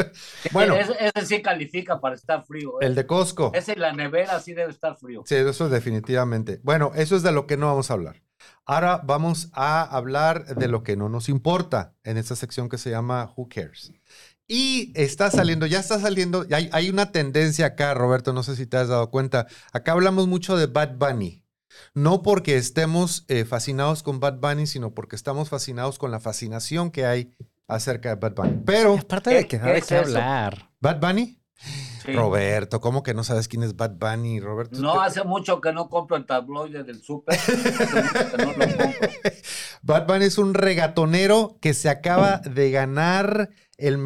bueno. 0.52 0.76
Ese, 0.76 1.26
sí 1.26 1.42
califica 1.42 2.02
para 2.02 2.16
estar 2.16 2.44
frío. 2.44 2.82
¿eh? 2.82 2.86
El 2.86 2.96
de 2.96 3.06
Costco. 3.06 3.52
Ese 3.54 3.78
la 3.78 3.94
nevera 3.94 4.40
sí 4.42 4.54
debe 4.54 4.72
estar 4.72 4.98
frío. 4.98 5.24
Sí, 5.26 5.36
eso 5.36 5.70
definitivamente. 5.70 6.60
Bueno, 6.64 6.92
eso 6.96 7.16
es 7.16 7.24
de 7.24 7.32
lo 7.32 7.48
que 7.48 7.56
no 7.56 7.68
vamos 7.68 7.90
a 7.92 7.94
hablar. 7.94 8.22
Ahora 8.70 9.02
vamos 9.04 9.50
a 9.54 9.82
hablar 9.82 10.46
de 10.46 10.68
lo 10.68 10.84
que 10.84 10.96
no 10.96 11.10
nos 11.10 11.28
importa 11.28 11.96
en 12.04 12.18
esta 12.18 12.36
sección 12.36 12.70
que 12.70 12.78
se 12.78 12.92
llama 12.92 13.34
Who 13.36 13.50
Cares. 13.50 13.92
Y 14.48 14.92
está 14.94 15.32
saliendo, 15.32 15.66
ya 15.66 15.80
está 15.80 16.00
saliendo, 16.00 16.46
hay, 16.52 16.70
hay 16.72 16.92
una 16.92 17.12
tendencia 17.12 17.66
acá, 17.66 17.96
Roberto, 17.96 18.32
no 18.32 18.44
sé 18.44 18.56
si 18.56 18.68
te 18.68 18.78
has 18.78 18.88
dado 18.88 19.10
cuenta. 19.10 19.48
Acá 19.74 19.94
hablamos 19.94 20.28
mucho 20.28 20.56
de 20.56 20.68
Bad 20.68 20.98
Bunny. 20.98 21.44
No 21.96 22.22
porque 22.22 22.58
estemos 22.58 23.26
eh, 23.28 23.44
fascinados 23.44 24.04
con 24.04 24.20
Bad 24.20 24.36
Bunny, 24.40 24.68
sino 24.68 24.94
porque 24.94 25.16
estamos 25.16 25.50
fascinados 25.50 25.98
con 25.98 26.12
la 26.12 26.20
fascinación 26.20 26.92
que 26.92 27.08
hay 27.08 27.34
acerca 27.68 28.10
de 28.10 28.16
Bad 28.18 28.36
Bunny. 28.36 28.62
Pero. 28.68 29.00
Aparte 29.00 29.32
de 29.32 29.48
que 29.48 29.58
no 29.58 29.66
hay 29.66 29.82
que 29.82 29.96
hablar. 29.96 30.70
¿Bad 30.80 31.00
Bunny? 31.00 31.39
Roberto, 32.06 32.80
¿cómo 32.80 33.04
que 33.04 33.14
no 33.14 33.24
sabes 33.24 33.48
quién 33.48 33.64
es 33.64 33.76
Bad 33.76 33.96
Bunny, 33.98 34.40
Roberto? 34.40 34.80
No, 34.80 35.02
hace 35.02 35.24
mucho 35.24 35.62
que 35.62 35.74
no 35.74 35.90
compro 35.90 36.18
el 36.18 36.26
tabloide 36.26 36.84
del 36.84 37.02
súper. 37.02 37.38
Bad 39.82 40.08
Bunny 40.08 40.26
es 40.26 40.38
un 40.38 40.54
regatonero 40.54 41.58
que 41.62 41.74
se 41.74 41.90
acaba 41.90 42.38
de 42.38 42.72
ganar. 42.72 43.50
El, 43.78 44.04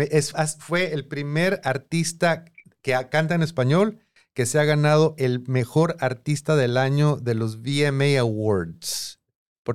fue 0.60 0.94
el 0.94 1.08
primer 1.08 1.62
artista 1.64 2.46
que 2.82 3.08
canta 3.10 3.36
en 3.36 3.44
español 3.44 4.00
que 4.34 4.46
se 4.46 4.60
ha 4.60 4.66
ganado 4.66 5.16
el 5.18 5.48
mejor 5.48 5.96
artista 6.00 6.56
del 6.56 6.78
año 6.78 7.18
de 7.18 7.36
los 7.36 7.62
VMA 7.62 8.20
Awards. 8.20 9.20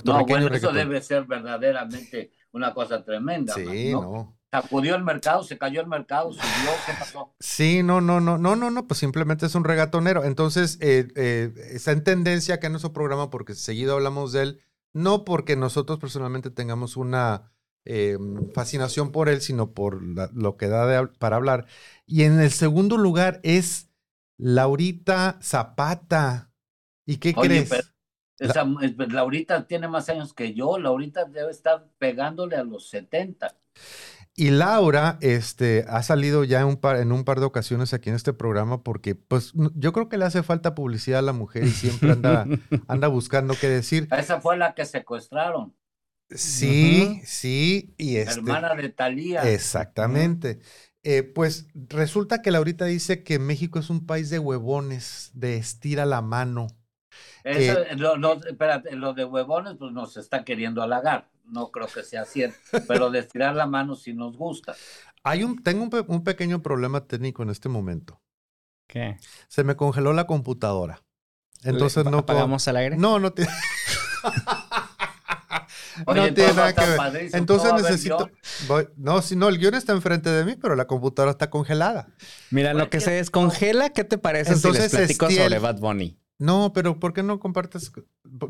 No, 0.04 0.26
bueno, 0.26 0.48
eso 0.48 0.72
debe 0.72 1.00
ser 1.00 1.24
verdaderamente 1.24 2.32
una 2.52 2.74
cosa 2.74 3.02
tremenda. 3.02 3.54
Sí, 3.54 3.92
¿no? 3.92 4.37
Sacudió 4.50 4.94
el 4.94 5.04
mercado, 5.04 5.42
se 5.44 5.58
cayó 5.58 5.82
el 5.82 5.86
mercado, 5.86 6.32
subió, 6.32 6.70
¿qué 6.86 6.92
pasó? 6.98 7.34
Sí, 7.38 7.82
no, 7.82 8.00
no, 8.00 8.18
no, 8.20 8.38
no, 8.38 8.56
no, 8.56 8.70
no, 8.70 8.86
pues 8.86 8.98
simplemente 8.98 9.44
es 9.44 9.54
un 9.54 9.64
regatonero. 9.64 10.24
Entonces, 10.24 10.78
eh, 10.80 11.08
eh, 11.16 11.52
está 11.72 11.92
en 11.92 12.02
tendencia 12.02 12.54
acá 12.54 12.68
en 12.68 12.72
nuestro 12.72 12.94
programa 12.94 13.28
porque 13.28 13.54
seguido 13.54 13.94
hablamos 13.94 14.32
de 14.32 14.42
él, 14.42 14.60
no 14.94 15.26
porque 15.26 15.54
nosotros 15.54 15.98
personalmente 15.98 16.50
tengamos 16.50 16.96
una 16.96 17.52
eh, 17.84 18.16
fascinación 18.54 19.12
por 19.12 19.28
él, 19.28 19.42
sino 19.42 19.72
por 19.72 20.02
lo 20.02 20.56
que 20.56 20.68
da 20.68 21.10
para 21.18 21.36
hablar. 21.36 21.66
Y 22.06 22.22
en 22.22 22.40
el 22.40 22.50
segundo 22.50 22.96
lugar 22.96 23.40
es 23.42 23.90
Laurita 24.38 25.38
Zapata. 25.42 26.50
¿Y 27.04 27.16
qué 27.16 27.34
crees? 27.34 27.70
Laurita 29.08 29.66
tiene 29.66 29.88
más 29.88 30.08
años 30.08 30.32
que 30.32 30.54
yo. 30.54 30.78
Laurita 30.78 31.24
debe 31.24 31.50
estar 31.50 31.86
pegándole 31.98 32.56
a 32.56 32.64
los 32.64 32.88
70. 32.88 33.54
Y 34.38 34.50
Laura 34.50 35.18
este, 35.20 35.84
ha 35.88 36.00
salido 36.04 36.44
ya 36.44 36.60
en 36.60 36.68
un, 36.68 36.76
par, 36.76 36.98
en 36.98 37.10
un 37.10 37.24
par 37.24 37.40
de 37.40 37.46
ocasiones 37.46 37.92
aquí 37.92 38.08
en 38.08 38.14
este 38.14 38.32
programa 38.32 38.84
porque 38.84 39.16
pues 39.16 39.52
yo 39.74 39.92
creo 39.92 40.08
que 40.08 40.16
le 40.16 40.26
hace 40.26 40.44
falta 40.44 40.76
publicidad 40.76 41.18
a 41.18 41.22
la 41.22 41.32
mujer 41.32 41.64
y 41.64 41.70
siempre 41.70 42.12
anda, 42.12 42.46
anda 42.86 43.08
buscando 43.08 43.56
qué 43.60 43.68
decir. 43.68 44.06
Esa 44.16 44.40
fue 44.40 44.56
la 44.56 44.74
que 44.74 44.84
secuestraron. 44.84 45.74
Sí, 46.30 47.20
sí. 47.24 47.92
Y 47.98 48.18
este, 48.18 48.38
Hermana 48.38 48.76
de 48.76 48.90
Talía. 48.90 49.42
Exactamente. 49.42 50.60
Eh, 51.02 51.24
pues 51.24 51.66
resulta 51.74 52.40
que 52.40 52.52
Laurita 52.52 52.84
dice 52.84 53.24
que 53.24 53.40
México 53.40 53.80
es 53.80 53.90
un 53.90 54.06
país 54.06 54.30
de 54.30 54.38
huevones, 54.38 55.32
de 55.34 55.56
estira 55.56 56.06
la 56.06 56.22
mano. 56.22 56.68
Eso, 57.42 57.80
no, 57.96 58.34
espérate, 58.34 58.94
lo 58.94 59.14
de 59.14 59.24
huevones 59.24 59.74
pues 59.80 59.90
nos 59.90 60.16
está 60.16 60.44
queriendo 60.44 60.80
halagar, 60.80 61.28
no 61.50 61.70
creo 61.70 61.86
que 61.86 62.02
sea 62.02 62.24
cierto, 62.24 62.58
pero 62.86 63.10
de 63.10 63.20
estirar 63.20 63.54
la 63.54 63.66
mano 63.66 63.96
sí 63.96 64.12
nos 64.12 64.36
gusta. 64.36 64.74
Hay 65.22 65.42
un, 65.42 65.62
tengo 65.62 65.88
un, 66.08 66.24
pequeño 66.24 66.62
problema 66.62 67.06
técnio 67.06 67.34
en 67.38 67.50
este 67.50 67.68
momento. 67.68 68.20
¿Qué? 68.86 69.18
Se 69.48 69.64
me 69.64 69.76
congeló 69.76 70.12
la 70.12 70.26
computadora. 70.26 71.02
Entonces 71.64 72.04
no 72.04 72.18
¿Apagamos 72.18 72.66
al 72.68 72.76
aire? 72.76 72.96
No, 72.96 73.18
no 73.18 73.32
tiene... 73.32 73.50
no 76.06 76.34
tiene 76.34 76.52
nada 76.54 76.72
que 76.72 76.86
ver. 76.86 77.30
Entonces 77.32 77.72
necesito. 77.74 78.30
no, 78.96 79.22
si 79.22 79.36
no, 79.36 79.48
el 79.48 79.58
guion 79.58 79.74
está 79.74 79.92
enfrente 79.92 80.30
de 80.30 80.44
mí, 80.44 80.56
pero 80.56 80.76
la 80.76 80.86
computadora 80.86 81.32
está 81.32 81.50
congelada. 81.50 82.08
Mira, 82.50 82.72
lo 82.74 82.88
que 82.88 83.00
se 83.00 83.10
descongela, 83.10 83.90
¿qué 83.90 84.04
te 84.04 84.18
parece 84.18 84.52
Entonces, 84.52 84.90
si 84.90 84.96
les 84.96 85.06
platico 85.06 85.30
sobre 85.30 85.58
Bad 85.58 85.78
Bunny? 85.78 86.18
No, 86.38 86.72
pero 86.72 87.00
¿por 87.00 87.12
qué 87.12 87.22
no 87.22 87.40
compartes? 87.40 87.92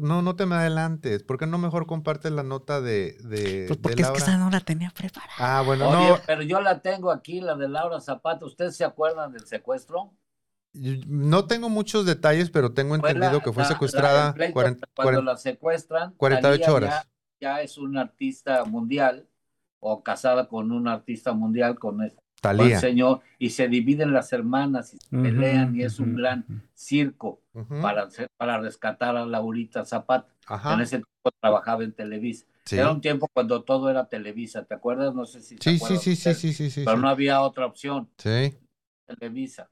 No, 0.01 0.21
no 0.21 0.37
te 0.37 0.45
me 0.45 0.57
adelantes. 0.57 1.23
¿Por 1.23 1.39
qué 1.39 1.47
no 1.47 1.57
mejor 1.59 1.87
compartes 1.87 2.31
la 2.33 2.43
nota 2.43 2.81
de, 2.81 3.17
de 3.25 3.65
Pues 3.67 3.79
porque 3.79 4.03
es 4.03 4.11
que 4.11 4.19
esa 4.19 4.37
no 4.37 4.51
la 4.51 4.61
tenía 4.61 4.91
preparada. 4.91 5.33
Ah, 5.39 5.63
bueno, 5.65 5.91
no. 5.91 6.19
Pero 6.27 6.43
yo 6.43 6.61
la 6.61 6.83
tengo 6.83 7.11
aquí, 7.11 7.41
la 7.41 7.57
de 7.57 7.69
Laura 7.69 8.01
Zapata. 8.01 8.45
¿Ustedes 8.45 8.77
se 8.77 8.85
acuerdan 8.85 9.33
del 9.33 9.47
secuestro? 9.47 10.13
No 10.75 11.47
tengo 11.47 11.71
muchos 11.71 12.05
detalles, 12.05 12.51
pero 12.51 12.75
tengo 12.75 12.95
entendido 12.95 13.41
que 13.41 13.53
fue 13.53 13.65
secuestrada 13.65 14.35
cuando 14.95 15.23
la 15.23 15.37
secuestran 15.37 16.13
48 16.19 16.75
horas 16.75 17.09
ya 17.41 17.63
es 17.63 17.79
un 17.79 17.97
artista 17.97 18.65
mundial 18.65 19.29
o 19.81 20.03
casada 20.03 20.49
con 20.49 20.73
un 20.73 20.89
artista 20.89 21.33
mundial 21.33 21.79
con, 21.79 22.01
el 22.43 22.79
señor 22.79 23.21
y 23.39 23.51
se 23.51 23.69
dividen 23.69 24.13
las 24.13 24.33
hermanas 24.33 24.95
y 24.95 24.99
se 24.99 25.17
pelean 25.17 25.75
y 25.75 25.83
es 25.83 25.99
un 25.99 26.17
gran 26.17 26.45
circo 26.75 27.41
para, 27.81 28.09
para 28.37 28.59
rescatar 28.59 29.17
a 29.17 29.27
Laurita 29.27 29.85
Zapata. 29.85 30.33
En 30.73 30.81
ese 30.81 30.97
tiempo 30.99 31.31
trabajaba 31.41 31.85
en 31.85 31.93
Televisa. 31.93 32.47
Era 32.71 32.91
un 32.91 33.01
tiempo 33.01 33.29
cuando 33.33 33.63
todo 33.63 33.91
era 33.91 34.09
Televisa, 34.09 34.65
¿te 34.65 34.75
acuerdas? 34.75 35.15
No 35.15 35.25
sé 35.25 35.41
si 35.41 35.57
sí, 35.59 35.79
sí, 35.79 35.97
sí, 35.97 36.17
sí, 36.17 36.35
sí, 36.35 36.53
sí, 36.53 36.71
sí, 36.71 36.83
Pero 36.85 36.99
no 36.99 37.09
había 37.09 37.41
otra 37.41 37.67
opción. 37.67 38.11
Sí. 38.19 38.59
Televisa. 39.07 39.71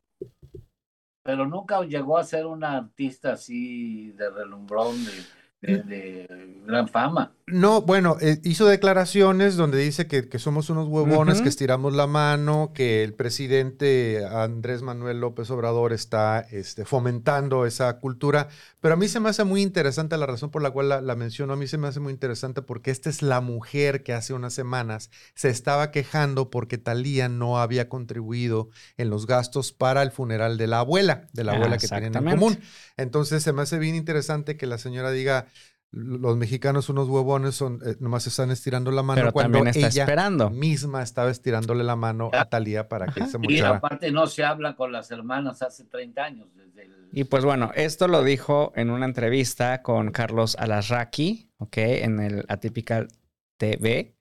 Pero 1.22 1.46
nunca 1.46 1.82
llegó 1.82 2.18
a 2.18 2.24
ser 2.24 2.46
una 2.46 2.76
artista 2.76 3.32
así 3.32 4.12
de 4.12 4.30
relumbrón, 4.30 5.04
de, 5.04 5.12
de, 5.62 6.26
gran 6.66 6.88
fama. 6.88 7.32
No, 7.48 7.82
bueno, 7.82 8.16
eh, 8.20 8.40
hizo 8.42 8.66
declaraciones 8.66 9.56
donde 9.56 9.78
dice 9.78 10.08
que, 10.08 10.26
somos 10.38 10.68
unos 10.68 10.88
huevones, 10.88 11.40
que 11.40 11.48
estiramos 11.48 11.94
la 11.94 12.08
mano, 12.08 12.72
que 12.74 13.04
el 13.04 13.14
presidente 13.14 14.26
Andrés 14.28 14.82
Manuel 14.82 15.20
López 15.20 15.48
Obrador 15.50 15.92
está 15.92 16.40
este, 16.40 16.84
fomentando 16.84 17.64
esa 17.64 18.00
cultura. 18.00 18.48
Pero 18.80 18.94
a 18.94 18.96
mí 18.96 19.06
se 19.06 19.20
me 19.20 19.28
hace 19.28 19.44
muy 19.44 19.62
interesante 19.62 20.16
la 20.16 20.26
razón 20.26 20.50
por 20.50 20.60
la 20.60 20.72
cual 20.72 20.88
la, 20.88 21.14
menciono. 21.14 21.52
A 21.52 21.56
mí 21.56 21.68
se 21.68 21.78
me 21.78 21.86
hace 21.86 22.00
muy 22.00 22.12
interesante 22.12 22.62
porque 22.62 22.90
esta 22.90 23.10
es 23.10 23.22
la 23.22 23.40
mujer 23.40 24.02
que 24.02 24.12
hace 24.12 24.34
unas 24.34 24.52
semanas 24.52 25.10
se 25.34 25.48
estaba 25.48 25.92
quejando 25.92 26.50
porque 26.50 26.78
Talía 26.78 27.28
no 27.28 27.60
había 27.60 27.88
contribuido 27.88 28.70
en 28.96 29.08
los 29.08 29.26
gastos 29.26 29.72
para 29.72 30.02
el 30.02 30.10
funeral 30.10 30.58
de 30.58 30.66
la 30.66 30.80
abuela, 30.80 31.28
de 31.32 31.44
la 31.44 31.52
abuela 31.52 31.78
que 31.78 31.86
tienen 31.86 32.16
en 32.16 32.24
común. 32.24 32.58
Entonces 32.96 33.44
se 33.44 33.52
me 33.52 33.62
hace 33.62 33.78
bien 33.78 33.94
interesante 33.94 34.56
que 34.56 34.66
la 34.66 34.78
señora 34.78 35.10
diga, 35.10 35.46
los 35.96 36.36
mexicanos 36.36 36.90
unos 36.90 37.08
huevones 37.08 37.54
son 37.54 37.80
eh, 37.82 37.96
nomás 38.00 38.26
están 38.26 38.50
estirando 38.50 38.90
la 38.90 39.02
mano 39.02 39.32
cuando 39.32 39.64
ella 39.64 39.88
esperando. 39.88 40.50
misma 40.50 41.02
estaba 41.02 41.30
estirándole 41.30 41.84
la 41.84 41.96
mano 41.96 42.28
a 42.34 42.44
Talía 42.50 42.86
para 42.86 43.06
que 43.06 43.24
se 43.26 43.38
mochara. 43.38 43.54
Y 43.54 43.60
aparte 43.60 44.10
no 44.12 44.26
se 44.26 44.44
habla 44.44 44.76
con 44.76 44.92
las 44.92 45.10
hermanas 45.10 45.62
hace 45.62 45.84
30 45.84 46.22
años. 46.22 46.48
Y 47.12 47.24
pues 47.24 47.46
bueno, 47.46 47.70
esto 47.74 48.08
lo 48.08 48.22
dijo 48.22 48.74
en 48.76 48.90
una 48.90 49.06
entrevista 49.06 49.82
con 49.82 50.10
Carlos 50.10 50.54
Alasraqui, 50.58 51.50
¿ok? 51.56 51.76
En 51.78 52.20
el 52.20 52.44
Atypical 52.48 53.08
TV. 53.56 54.14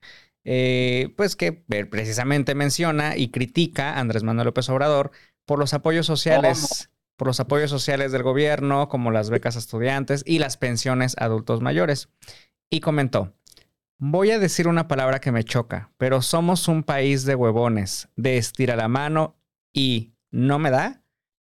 Eh, 0.44 1.12
pues 1.14 1.36
que 1.36 1.52
precisamente 1.52 2.54
menciona 2.54 3.18
y 3.18 3.30
critica 3.30 3.94
a 3.94 4.00
Andrés 4.00 4.22
Manuel 4.22 4.46
López 4.46 4.68
Obrador 4.70 5.10
por 5.44 5.58
los 5.58 5.74
apoyos 5.74 6.06
sociales 6.06 6.90
por 7.16 7.28
los 7.28 7.40
apoyos 7.40 7.70
sociales 7.70 8.12
del 8.12 8.22
gobierno, 8.22 8.88
como 8.88 9.10
las 9.10 9.30
becas 9.30 9.56
a 9.56 9.58
estudiantes 9.58 10.22
y 10.26 10.38
las 10.38 10.56
pensiones 10.56 11.16
a 11.18 11.24
adultos 11.24 11.60
mayores. 11.60 12.08
Y 12.70 12.80
comentó, 12.80 13.34
voy 13.98 14.30
a 14.30 14.38
decir 14.38 14.68
una 14.68 14.88
palabra 14.88 15.20
que 15.20 15.32
me 15.32 15.44
choca, 15.44 15.90
pero 15.96 16.22
somos 16.22 16.68
un 16.68 16.82
país 16.82 17.24
de 17.24 17.34
huevones, 17.34 18.08
de 18.16 18.36
estira 18.36 18.76
la 18.76 18.88
mano 18.88 19.36
y 19.72 20.12
no 20.30 20.58
me 20.58 20.70
da, 20.70 21.02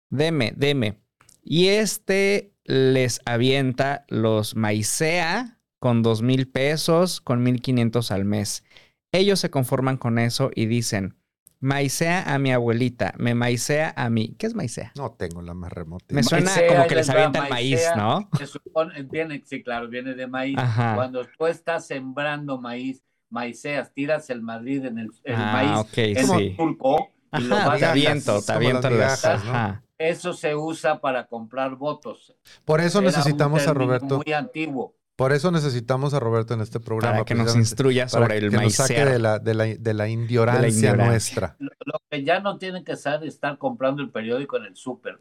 deme, 0.09 0.53
deme. 0.55 0.99
Y 1.43 1.67
este 1.67 2.53
les 2.63 3.21
avienta 3.25 4.05
los 4.09 4.55
maicea 4.55 5.59
con 5.79 6.03
dos 6.03 6.21
mil 6.21 6.47
pesos, 6.47 7.21
con 7.21 7.43
mil 7.43 7.61
quinientos 7.61 8.11
al 8.11 8.25
mes. 8.25 8.63
Ellos 9.11 9.39
se 9.39 9.49
conforman 9.49 9.97
con 9.97 10.19
eso 10.19 10.51
y 10.53 10.65
dicen, 10.65 11.15
Maicea 11.59 12.33
a 12.33 12.37
mi 12.37 12.51
abuelita, 12.51 13.13
me 13.17 13.33
maicea 13.33 13.93
a 13.95 14.09
mí. 14.09 14.35
¿Qué 14.37 14.45
es 14.45 14.53
maicea? 14.53 14.91
No 14.95 15.11
tengo 15.11 15.41
la 15.41 15.53
más 15.55 15.71
remota. 15.73 16.05
Me 16.09 16.21
suena 16.23 16.45
Maicea, 16.51 16.67
como 16.67 16.87
que 16.87 16.95
les 16.95 17.09
avientan 17.09 17.49
maíz. 17.49 17.81
¿no? 17.95 18.29
Se 18.37 18.45
supone, 18.45 19.01
viene, 19.03 19.41
sí, 19.45 19.63
claro, 19.63 19.87
viene 19.87 20.13
de 20.13 20.27
maíz. 20.27 20.57
Ajá. 20.57 20.95
Cuando 20.95 21.25
tú 21.25 21.47
estás 21.47 21.87
sembrando 21.87 22.59
maíz, 22.59 23.03
maiceas, 23.29 23.91
tiras 23.93 24.29
el 24.29 24.41
Madrid 24.43 24.85
en 24.85 24.99
el, 24.99 25.09
el 25.23 25.35
Ah, 25.35 25.51
maíz 25.53 25.77
ok, 25.79 25.97
en 25.97 26.27
sí. 26.27 26.33
el 26.49 26.55
surco 26.55 27.09
y 27.37 27.41
lo 27.41 27.55
vas 27.55 27.79
te 27.79 27.85
aviento, 27.85 28.41
te 28.41 28.51
aviento 28.51 28.89
las 28.91 28.99
las... 28.99 29.23
migajas, 29.23 29.45
¿no? 29.45 29.51
Ajá. 29.51 29.83
Eso 29.97 30.33
se 30.33 30.55
usa 30.55 31.01
para 31.01 31.25
comprar 31.25 31.75
votos. 31.75 32.35
Por 32.65 32.81
eso 32.81 32.99
Era 32.99 33.07
un 33.09 33.13
necesitamos 33.15 33.65
a 33.67 33.73
Roberto. 33.73 34.21
Muy 34.23 34.31
antiguo. 34.31 34.93
Por 35.17 35.33
eso 35.33 35.49
necesitamos 35.49 36.13
a 36.13 36.19
Roberto 36.19 36.53
en 36.53 36.61
este 36.61 36.79
programa. 36.79 37.15
Para 37.15 37.25
que 37.25 37.33
nos 37.33 37.55
instruya 37.55 38.05
para 38.05 38.25
sobre 38.25 38.37
el 38.37 38.51
que 38.51 38.57
nos 38.57 38.75
saque 38.75 39.03
de 39.03 39.17
la, 39.17 39.39
de 39.39 39.55
la, 39.55 39.65
de 39.65 39.93
la 39.95 40.07
ignorancia 40.07 40.91
ignorancia. 40.91 40.95
nuestra. 40.95 41.55
Lo, 41.57 41.71
lo 41.85 41.99
que 42.07 42.23
ya 42.23 42.39
no 42.39 42.59
tienen 42.59 42.83
que 42.83 42.91
hacer 42.91 43.23
es 43.23 43.33
estar 43.33 43.57
comprando 43.57 44.03
el 44.03 44.11
periódico 44.11 44.57
en 44.57 44.65
el 44.65 44.75
súper. 44.75 45.17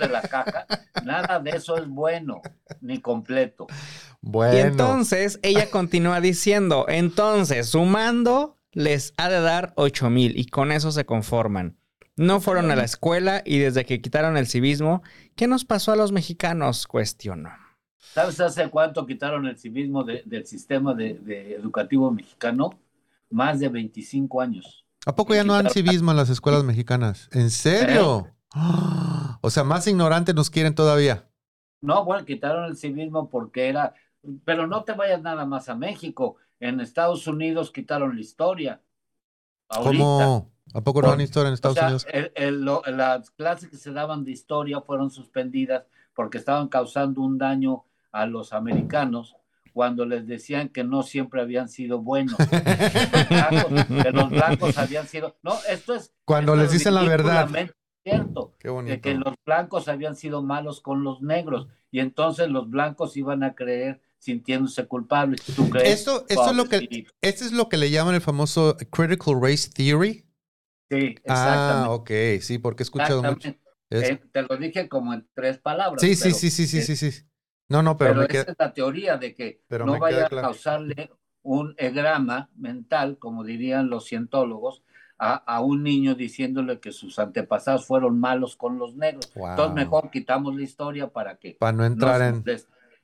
De 0.00 0.08
la 0.08 0.22
caja, 0.22 0.66
nada 1.04 1.38
de 1.38 1.50
eso 1.50 1.76
es 1.76 1.86
bueno, 1.86 2.40
ni 2.80 2.98
completo. 2.98 3.66
Bueno. 4.22 4.54
Y 4.54 4.60
entonces 4.60 5.38
ella 5.42 5.68
continúa 5.70 6.22
diciendo, 6.22 6.86
entonces 6.88 7.68
sumando 7.68 8.56
les 8.72 9.12
ha 9.18 9.28
de 9.28 9.42
dar 9.42 9.74
8 9.76 10.08
mil 10.08 10.38
y 10.38 10.46
con 10.46 10.72
eso 10.72 10.92
se 10.92 11.04
conforman. 11.04 11.76
No 12.16 12.40
fueron 12.40 12.70
a 12.70 12.76
la 12.76 12.84
escuela 12.84 13.42
y 13.44 13.58
desde 13.58 13.84
que 13.84 14.00
quitaron 14.00 14.38
el 14.38 14.46
civismo, 14.46 15.02
¿qué 15.36 15.46
nos 15.46 15.66
pasó 15.66 15.92
a 15.92 15.96
los 15.96 16.10
mexicanos? 16.10 16.86
Cuestionó. 16.86 17.67
¿Sabes 18.00 18.40
hace 18.40 18.68
cuánto 18.70 19.06
quitaron 19.06 19.46
el 19.46 19.58
civismo 19.58 20.04
de- 20.04 20.22
del 20.24 20.46
sistema 20.46 20.94
de, 20.94 21.14
de 21.14 21.54
educativo 21.54 22.10
mexicano? 22.10 22.70
Más 23.30 23.60
de 23.60 23.68
25 23.68 24.40
años. 24.40 24.84
¿A 25.06 25.14
poco 25.14 25.34
ya 25.34 25.44
no 25.44 25.52
dan 25.54 25.68
civismo 25.70 26.10
en 26.10 26.16
las 26.16 26.30
escuelas 26.30 26.64
mexicanas? 26.64 27.28
¿En 27.32 27.50
serio? 27.50 28.28
¡Ah! 28.52 29.38
O 29.40 29.50
sea, 29.50 29.62
más 29.62 29.86
ignorantes 29.86 30.34
nos 30.34 30.50
quieren 30.50 30.74
todavía. 30.74 31.28
No, 31.80 32.04
bueno, 32.04 32.24
quitaron 32.24 32.64
el 32.64 32.76
civismo 32.76 33.28
porque 33.30 33.68
era, 33.68 33.94
pero 34.44 34.66
no 34.66 34.82
te 34.82 34.92
vayas 34.94 35.22
nada 35.22 35.46
más 35.46 35.68
a 35.68 35.76
México. 35.76 36.36
En 36.58 36.80
Estados 36.80 37.26
Unidos 37.28 37.70
quitaron 37.70 38.16
la 38.16 38.20
historia. 38.20 38.82
Ahorita. 39.68 40.02
¿Cómo? 40.04 40.50
¿A 40.74 40.80
poco 40.82 41.02
no 41.02 41.08
dan 41.10 41.20
historia 41.20 41.48
en 41.48 41.52
O 41.52 41.54
Estados 41.54 41.76
sea, 41.76 41.84
Unidos? 41.84 42.06
el- 42.12 42.32
el- 42.34 42.60
lo- 42.64 42.82
las 42.86 43.30
clases 43.30 43.70
que 43.70 43.76
se 43.76 43.92
daban 43.92 44.24
de 44.24 44.32
historia 44.32 44.80
fueron 44.80 45.10
suspendidas 45.10 45.84
porque 46.14 46.38
estaban 46.38 46.68
causando 46.68 47.20
un 47.22 47.38
daño 47.38 47.84
a 48.12 48.26
los 48.26 48.52
americanos 48.52 49.36
cuando 49.72 50.04
les 50.06 50.26
decían 50.26 50.70
que 50.70 50.82
no 50.84 51.02
siempre 51.02 51.40
habían 51.40 51.68
sido 51.68 52.00
buenos. 52.00 52.36
blancos, 53.28 53.72
que 54.02 54.10
los 54.10 54.30
blancos 54.30 54.78
habían 54.78 55.06
sido. 55.06 55.36
No, 55.42 55.54
esto 55.68 55.94
es. 55.94 56.12
Cuando 56.24 56.54
esto 56.54 56.62
les 56.62 56.72
es 56.72 56.78
dicen 56.78 56.94
la 56.94 57.02
verdad. 57.02 57.48
Cierto, 58.04 58.52
Qué 58.58 58.70
de 58.70 59.00
que 59.00 59.14
los 59.14 59.34
blancos 59.44 59.86
habían 59.88 60.16
sido 60.16 60.42
malos 60.42 60.80
con 60.80 61.04
los 61.04 61.20
negros 61.20 61.68
y 61.90 62.00
entonces 62.00 62.48
los 62.48 62.70
blancos 62.70 63.16
iban 63.18 63.42
a 63.42 63.54
creer 63.54 64.00
sintiéndose 64.18 64.86
culpables. 64.86 65.42
¿Tú 65.54 65.68
crees? 65.68 66.00
Esto, 66.00 66.24
esto 66.28 66.50
es 66.50 66.56
lo 66.56 66.64
que, 66.64 67.06
es 67.20 67.52
lo 67.52 67.68
que 67.68 67.76
le 67.76 67.90
llaman 67.90 68.14
el 68.14 68.20
famoso 68.22 68.76
Critical 68.90 69.34
Race 69.42 69.68
Theory. 69.70 70.24
Sí, 70.90 71.16
Ah, 71.28 71.86
exactamente. 71.86 71.88
ok, 71.90 72.40
sí, 72.42 72.58
porque 72.58 72.82
he 72.82 72.84
escuchado 72.84 73.22
mucho. 73.22 73.48
Es- 73.90 74.10
Eh, 74.10 74.20
te 74.32 74.42
lo 74.42 74.56
dije 74.56 74.88
como 74.88 75.12
en 75.12 75.28
tres 75.34 75.58
palabras. 75.58 76.02
sí, 76.02 76.14
sí, 76.16 76.32
sí, 76.32 76.50
sí, 76.50 76.66
sí, 76.66 76.80
sí, 76.82 76.96
sí. 76.96 77.22
No, 77.68 77.82
no, 77.82 77.96
pero, 77.96 78.12
Pero, 78.14 78.22
esa 78.22 78.28
queda. 78.32 78.52
es 78.52 78.56
la 78.58 78.72
teoría 78.72 79.16
de 79.18 79.34
que 79.34 79.60
pero 79.68 79.84
no 79.84 79.98
vaya 79.98 80.26
a 80.26 80.28
claro. 80.28 80.48
causarle 80.48 81.10
un 81.42 81.74
egrama 81.78 82.48
mental, 82.56 83.18
como 83.18 83.44
dirían 83.44 83.90
los 83.90 84.06
cientólogos, 84.06 84.82
a, 85.18 85.34
a 85.34 85.60
un 85.60 85.82
niño 85.82 86.14
diciéndole 86.14 86.78
que 86.80 86.92
sus 86.92 87.18
antepasados 87.18 87.86
fueron 87.86 88.18
malos 88.20 88.56
con 88.56 88.78
los 88.78 88.94
negros. 88.96 89.30
Wow. 89.34 89.48
Entonces 89.50 89.74
mejor 89.74 90.10
quitamos 90.10 90.54
la 90.56 90.62
historia 90.62 91.08
para 91.08 91.36
que 91.36 91.56
Para 91.58 91.72
no 91.72 91.84
entrar 91.84 92.22
en. 92.22 92.44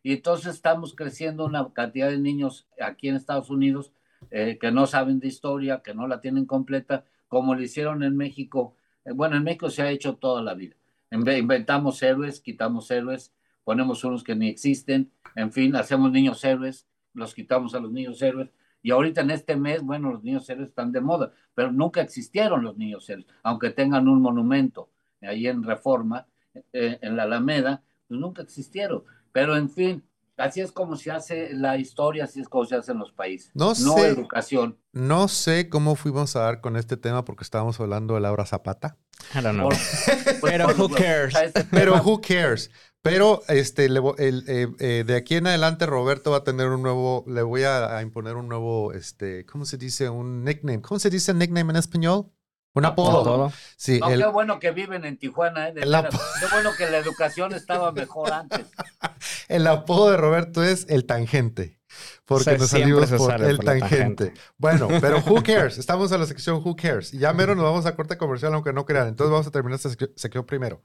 Y 0.02 0.12
entonces 0.12 0.54
estamos 0.54 0.94
creciendo 0.94 1.44
una 1.46 1.72
cantidad 1.72 2.10
de 2.10 2.18
niños 2.18 2.68
aquí 2.80 3.08
en 3.08 3.16
Estados 3.16 3.48
Unidos 3.50 3.90
eh, 4.30 4.58
que 4.60 4.70
no 4.70 4.86
saben 4.86 5.18
de 5.18 5.28
historia, 5.28 5.80
que 5.82 5.94
no 5.94 6.06
la 6.06 6.20
tienen 6.20 6.44
completa, 6.46 7.04
como 7.26 7.54
lo 7.54 7.62
hicieron 7.62 8.02
en 8.02 8.16
México. 8.16 8.76
Eh, 9.04 9.12
bueno, 9.12 9.36
en 9.36 9.42
México 9.44 9.68
se 9.70 9.82
ha 9.82 9.90
hecho 9.90 10.16
toda 10.16 10.42
la 10.42 10.54
vida. 10.54 10.76
Inve- 11.10 11.38
Inventamos 11.38 12.02
héroes, 12.02 12.40
quitamos 12.40 12.90
héroes, 12.90 13.32
ponemos 13.64 14.04
unos 14.04 14.22
que 14.22 14.34
ni 14.34 14.48
existen, 14.48 15.10
en 15.34 15.52
fin, 15.52 15.74
hacemos 15.76 16.12
niños 16.12 16.44
héroes, 16.44 16.86
los 17.12 17.34
quitamos 17.34 17.74
a 17.74 17.80
los 17.80 17.90
niños 17.90 18.20
héroes. 18.22 18.50
Y 18.82 18.90
ahorita 18.90 19.22
en 19.22 19.30
este 19.30 19.56
mes, 19.56 19.82
bueno, 19.82 20.12
los 20.12 20.22
niños 20.22 20.48
héroes 20.48 20.68
están 20.68 20.92
de 20.92 21.00
moda, 21.00 21.32
pero 21.54 21.72
nunca 21.72 22.02
existieron 22.02 22.62
los 22.62 22.76
niños 22.76 23.08
héroes, 23.08 23.26
aunque 23.42 23.70
tengan 23.70 24.08
un 24.08 24.20
monumento 24.20 24.90
ahí 25.22 25.46
en 25.46 25.62
Reforma, 25.62 26.26
eh, 26.72 26.98
en 27.00 27.16
la 27.16 27.24
Alameda, 27.24 27.82
pues 28.06 28.20
nunca 28.20 28.42
existieron. 28.42 29.04
Pero 29.32 29.56
en 29.56 29.70
fin, 29.70 30.04
así 30.36 30.60
es 30.60 30.72
como 30.72 30.96
se 30.96 31.10
hace 31.10 31.52
la 31.54 31.76
historia, 31.76 32.24
así 32.24 32.40
es 32.40 32.48
como 32.48 32.64
se 32.64 32.76
hacen 32.76 32.98
los 32.98 33.12
países. 33.12 33.50
No 33.54 33.68
No 33.68 33.74
sé. 33.74 34.06
educación. 34.08 34.78
No 34.92 35.28
sé 35.28 35.68
cómo 35.68 35.94
fuimos 35.96 36.36
a 36.36 36.40
dar 36.40 36.60
con 36.60 36.76
este 36.76 36.96
tema 36.96 37.24
porque 37.24 37.44
estábamos 37.44 37.78
hablando 37.80 38.14
de 38.14 38.20
Laura 38.20 38.46
Zapata. 38.46 38.96
I 39.34 39.40
don't 39.42 39.54
know. 39.54 39.68
Por- 39.68 40.50
Pero 40.50 40.66
por- 40.66 40.80
who 40.80 40.88
cares? 40.90 41.34
este 41.34 41.64
Pero 41.64 41.94
who 42.02 42.20
cares? 42.20 42.70
Pero 43.02 43.42
este, 43.48 43.88
le 43.90 44.00
el, 44.18 44.44
eh, 44.48 44.66
eh, 44.78 45.04
de 45.06 45.16
aquí 45.16 45.34
en 45.36 45.46
adelante 45.46 45.84
Roberto 45.84 46.30
va 46.30 46.38
a 46.38 46.44
tener 46.44 46.68
un 46.68 46.80
nuevo, 46.82 47.22
le 47.28 47.42
voy 47.42 47.64
a, 47.64 47.98
a 47.98 48.00
imponer 48.02 48.36
un 48.36 48.48
nuevo, 48.48 48.92
este, 48.94 49.44
¿cómo 49.44 49.66
se 49.66 49.76
dice? 49.76 50.08
Un 50.08 50.42
nickname. 50.42 50.80
¿Cómo 50.80 50.98
se 50.98 51.10
dice 51.10 51.34
nickname 51.34 51.70
en 51.72 51.76
español? 51.76 52.30
Un 52.76 52.86
apodo. 52.86 53.22
Todo. 53.22 53.52
Sí, 53.76 54.00
no, 54.00 54.08
el, 54.08 54.20
qué 54.20 54.26
bueno 54.26 54.58
que 54.58 54.70
viven 54.72 55.04
en 55.04 55.16
Tijuana, 55.18 55.68
¿eh? 55.68 55.74
Qué 55.74 56.46
bueno 56.50 56.70
que 56.76 56.90
la 56.90 56.96
educación 56.98 57.52
estaba 57.54 57.92
mejor 57.92 58.32
antes. 58.32 58.66
el 59.48 59.66
apodo 59.66 60.10
de 60.10 60.16
Roberto 60.16 60.62
es 60.62 60.86
el 60.88 61.04
tangente. 61.06 61.80
Porque 62.24 62.44
Se- 62.44 62.58
nos 62.58 62.70
salimos 62.70 63.10
por 63.10 63.30
sale 63.30 63.50
el 63.50 63.56
por 63.56 63.64
tangente. 63.66 63.96
tangente. 64.26 64.40
Bueno, 64.58 64.88
pero 65.00 65.18
who 65.20 65.42
cares? 65.44 65.78
Estamos 65.78 66.10
en 66.12 66.20
la 66.20 66.26
sección 66.26 66.56
who 66.64 66.74
cares. 66.74 67.14
Y 67.14 67.18
ya 67.18 67.32
mero 67.32 67.54
nos 67.54 67.64
vamos 67.64 67.86
a 67.86 67.94
corte 67.94 68.16
comercial, 68.18 68.52
aunque 68.54 68.72
no 68.72 68.84
crean. 68.84 69.08
Entonces 69.08 69.30
vamos 69.30 69.46
a 69.46 69.50
terminar 69.50 69.76
esta 69.76 69.90
sec- 69.90 70.12
sección 70.16 70.44
primero. 70.44 70.82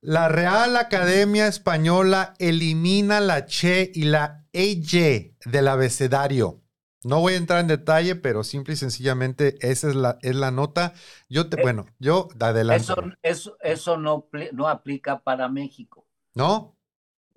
La 0.00 0.28
Real 0.28 0.76
Academia 0.76 1.46
Española 1.46 2.34
elimina 2.38 3.20
la 3.20 3.44
che 3.46 3.90
y 3.94 4.04
la 4.04 4.46
ey 4.52 4.82
del 5.44 5.68
abecedario. 5.68 6.62
No 7.02 7.20
voy 7.20 7.34
a 7.34 7.36
entrar 7.38 7.60
en 7.60 7.66
detalle, 7.66 8.14
pero 8.14 8.44
simple 8.44 8.74
y 8.74 8.76
sencillamente 8.76 9.56
esa 9.60 9.88
es 9.88 9.94
la, 9.94 10.18
es 10.22 10.36
la 10.36 10.50
nota. 10.50 10.92
Yo 11.28 11.48
te, 11.48 11.58
Eh, 11.58 11.62
bueno, 11.62 11.86
yo 11.98 12.28
adelante. 12.38 12.82
Eso, 12.84 13.02
eso, 13.22 13.56
eso 13.62 13.96
no, 13.96 14.28
no 14.52 14.68
aplica 14.68 15.20
para 15.20 15.48
México. 15.48 16.06
¿No? 16.34 16.76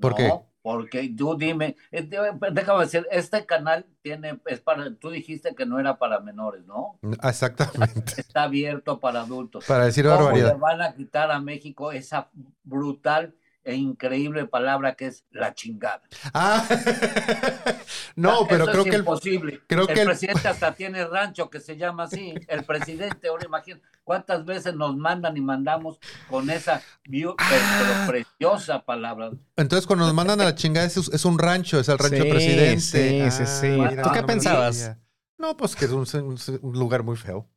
¿Por 0.04 0.12
no, 0.12 0.18
qué? 0.18 0.32
Porque 0.62 1.14
tú 1.18 1.36
dime, 1.38 1.76
eh, 1.92 2.04
de- 2.04 2.38
déjame 2.52 2.82
decir, 2.86 3.06
este 3.12 3.46
canal 3.46 3.86
tiene, 4.02 4.40
es 4.46 4.62
para, 4.62 4.96
tú 4.96 5.10
dijiste 5.10 5.56
que 5.56 5.66
no 5.66 5.80
era 5.80 5.98
para 5.98 6.20
menores, 6.22 6.66
¿no? 6.66 7.00
Exactamente. 7.22 8.14
Está 8.22 8.44
abierto 8.44 9.00
para 9.00 9.22
adultos. 9.22 9.66
Para 9.66 9.86
decir 9.86 10.06
¿Cómo 10.06 10.32
le 10.32 10.54
van 10.54 10.82
a 10.82 10.94
quitar 10.94 11.32
a 11.32 11.40
México 11.40 11.92
esa 11.92 12.30
brutal 12.64 13.36
e 13.64 13.76
increíble 13.76 14.46
palabra 14.46 14.96
que 14.96 15.08
es 15.08 15.24
la 15.32 15.54
chingada? 15.54 16.02
Ah, 16.34 16.66
no, 18.16 18.46
pero 18.48 18.64
Eso 18.64 18.72
creo 18.72 18.84
es 18.84 18.90
que 18.90 18.96
el, 18.96 19.02
imposible. 19.02 19.62
creo 19.68 19.88
el 19.88 19.94
que 19.94 20.02
el- 20.02 20.08
presidente 20.08 20.48
hasta 20.48 20.74
tiene 20.76 21.06
rancho 21.06 21.50
que 21.50 21.60
se 21.60 21.78
llama 21.78 22.04
así. 22.04 22.34
El 22.48 22.64
presidente, 22.66 23.28
ahora 23.30 23.46
imagínate 23.46 23.84
cuántas 24.04 24.46
veces 24.46 24.76
nos 24.76 24.96
mandan 24.98 25.38
y 25.38 25.42
mandamos 25.42 26.00
con 26.30 26.50
esa 26.50 26.82
bio- 27.06 27.36
pero- 27.38 27.50
pero 27.80 27.94
Ah. 27.94 28.06
preciosa 28.08 28.84
palabra. 28.84 29.32
entonces 29.56 29.86
cuando 29.88 30.06
nos 30.06 30.14
mandan 30.14 30.42
a 30.42 30.46
la 30.46 30.56
chingada 30.56 30.86
es, 30.88 30.98
es 30.98 31.26
un 31.26 31.38
rancho, 31.40 31.80
es 31.80 31.88
el 31.90 31.98
rancho 31.98 32.24
Sí, 32.24 32.30
presidente. 32.30 32.80
sí, 32.82 33.32
sí, 33.32 33.46
sí. 33.46 33.78
¿Tú 34.04 34.10
qué 34.12 34.22
no 34.22 34.28
pensabas? 34.28 34.98
No, 35.38 35.58
pues 35.58 35.76
que 35.76 35.86
es 35.86 35.92
un, 35.92 36.06
un- 36.14 36.60
un 36.62 36.74
lugar 36.80 37.04
muy 37.04 37.16
feo. 37.18 37.50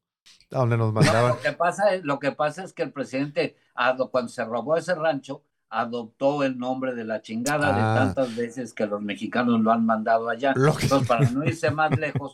A 0.53 0.59
donde 0.59 0.77
nos 0.77 0.93
No, 0.93 1.01
mandaban. 1.01 1.33
lo, 1.33 1.41
que 1.41 1.53
pasa 1.53 1.95
es, 1.95 2.05
lo 2.05 2.19
que 2.19 2.33
pasa 2.33 2.63
es 2.65 2.73
que 2.73 2.83
el 2.85 2.93
presidente, 2.93 3.57
ado- 3.75 4.11
cuando 4.11 4.29
se 4.29 4.45
robó 4.45 4.77
ese 4.77 4.95
rancho, 4.95 5.43
adoptó 5.69 6.43
el 6.45 6.59
nombre 6.59 6.95
de 6.95 7.05
la 7.05 7.23
chingada 7.23 7.69
Ah. 7.71 7.77
de 7.77 8.01
tantas 8.07 8.37
veces 8.37 8.73
que 8.73 8.87
los 8.87 9.03
mexicanos 9.03 9.61
lo 9.61 9.73
han 9.73 9.85
mandado 9.85 10.29
allá. 10.29 10.53
Lo 10.57 10.75
que- 10.77 10.85
Entonces, 10.85 11.09
para 11.09 11.21
no 11.31 11.45
irse 11.45 11.71
más 11.71 11.91
lejos, 11.99 12.33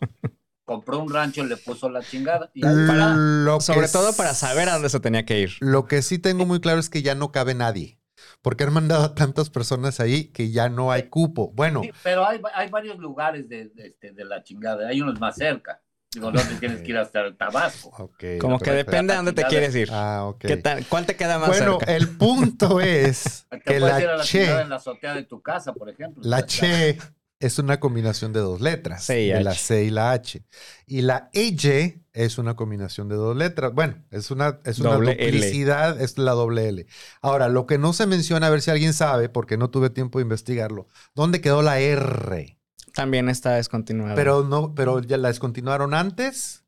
compró 0.65 0.99
un 1.01 1.13
rancho 1.13 1.43
y 1.43 1.49
le 1.49 1.57
puso 1.57 1.89
la 1.91 2.03
chingada. 2.03 2.51
Y. 2.55 2.61
Lo 2.63 3.59
que 3.59 3.65
Sobre 3.65 3.89
todo 3.89 4.13
para 4.15 4.35
saber 4.35 4.69
a 4.69 4.75
dónde 4.75 4.89
se 4.89 5.01
tenía 5.01 5.25
que 5.25 5.41
ir. 5.41 5.51
Lo 5.61 5.87
que 5.87 6.03
sí 6.03 6.19
tengo 6.19 6.47
muy 6.47 6.61
claro 6.61 6.79
es 6.81 6.89
que 6.91 7.03
ya 7.03 7.15
no 7.15 7.33
cabe 7.33 7.55
nadie. 7.55 7.99
Porque 8.41 8.65
han 8.65 8.73
mandado 8.73 9.05
a 9.05 9.15
tantas 9.15 9.51
personas 9.51 9.99
ahí 10.01 10.27
que 10.27 10.51
ya 10.51 10.69
no 10.69 10.93
hay 10.93 11.05
cupo. 11.09 11.53
Bueno, 11.55 11.83
Sí, 11.83 11.91
pero 12.03 12.27
hay, 12.27 12.41
hay 12.55 12.69
varios 12.71 12.99
lugares 12.99 13.49
de, 13.49 13.69
de, 13.71 13.87
este, 13.89 14.13
de 14.13 14.25
la 14.25 14.43
chingada. 14.43 14.89
Hay 14.89 15.01
unos 15.01 15.19
más 15.21 15.37
cerca. 15.37 15.81
Digo, 16.15 16.31
te 16.33 16.55
tienes 16.57 16.83
que 16.83 16.91
ir 16.91 16.99
hasta 16.99 17.35
Tabasco. 17.37 17.89
ok. 17.99 18.25
Como 18.39 18.59
que 18.59 18.71
depende 18.73 19.15
a 19.15 19.17
dónde 19.17 19.33
te 19.33 19.45
quieres 19.45 19.75
ir. 19.75 19.89
Ah, 19.93 20.25
ok. 20.27 20.39
¿Qué 20.41 20.57
tal? 20.59 20.87
¿Cuál 20.87 21.07
te 21.07 21.17
queda 21.17 21.39
más 21.39 21.49
Bueno, 21.49 21.79
cerca? 21.79 21.93
el 21.97 22.09
punto 22.17 22.81
es 22.83 23.47
Te 23.51 23.61
que 23.61 23.81
puedes 23.81 23.99
ir 24.01 24.09
a 24.09 24.13
la 24.13 24.17
la 24.19 24.25
che, 24.25 24.61
en 24.61 24.69
la 24.69 24.77
azotea 24.77 25.15
de 25.15 25.23
tu 25.25 25.41
casa, 25.41 25.73
por 25.73 25.89
ejemplo. 25.89 26.23
la 26.25 26.45
che, 26.45 26.99
es 27.41 27.59
una 27.59 27.81
combinación 27.81 28.33
de 28.33 28.41
dos 28.41 28.61
letras, 28.61 29.05
C 29.05 29.23
y 29.23 29.33
de 29.33 29.41
la 29.43 29.51
H. 29.53 29.59
C 29.61 29.85
y 29.85 29.91
la 29.91 30.13
H. 30.13 30.45
Y 30.87 31.03
la 31.03 31.31
EY 31.33 32.05
es 32.13 32.39
una 32.39 32.55
combinación 32.57 33.09
de 33.09 33.17
dos 33.17 33.35
letras. 33.37 33.73
Bueno, 33.73 34.05
es 34.11 34.31
una, 34.31 34.61
es 34.65 34.79
una 34.81 34.91
Doble 34.91 35.13
L. 35.13 35.33
duplicidad, 35.33 36.01
es 36.01 36.19
la 36.19 36.33
doble 36.33 36.69
L. 36.69 36.87
Ahora, 37.23 37.49
lo 37.49 37.67
que 37.67 37.79
no 37.79 37.95
se 37.95 38.07
menciona, 38.07 38.47
a 38.49 38.51
ver 38.51 38.61
si 38.63 38.71
alguien 38.71 38.93
sabe, 38.93 39.29
porque 39.31 39.57
no 39.57 39.71
tuve 39.71 39.91
tiempo 39.91 40.19
de 40.19 40.25
investigarlo, 40.25 40.89
¿dónde 41.15 41.41
quedó 41.41 41.63
la 41.63 41.81
R? 41.81 42.59
También 42.95 43.29
está 43.29 43.55
descontinuado. 43.57 44.15
Pero 44.17 44.43
no, 44.45 44.75
pero 44.75 45.01
ya 45.01 45.17
la 45.17 45.29
descontinuaron 45.29 45.95
antes. 45.95 46.65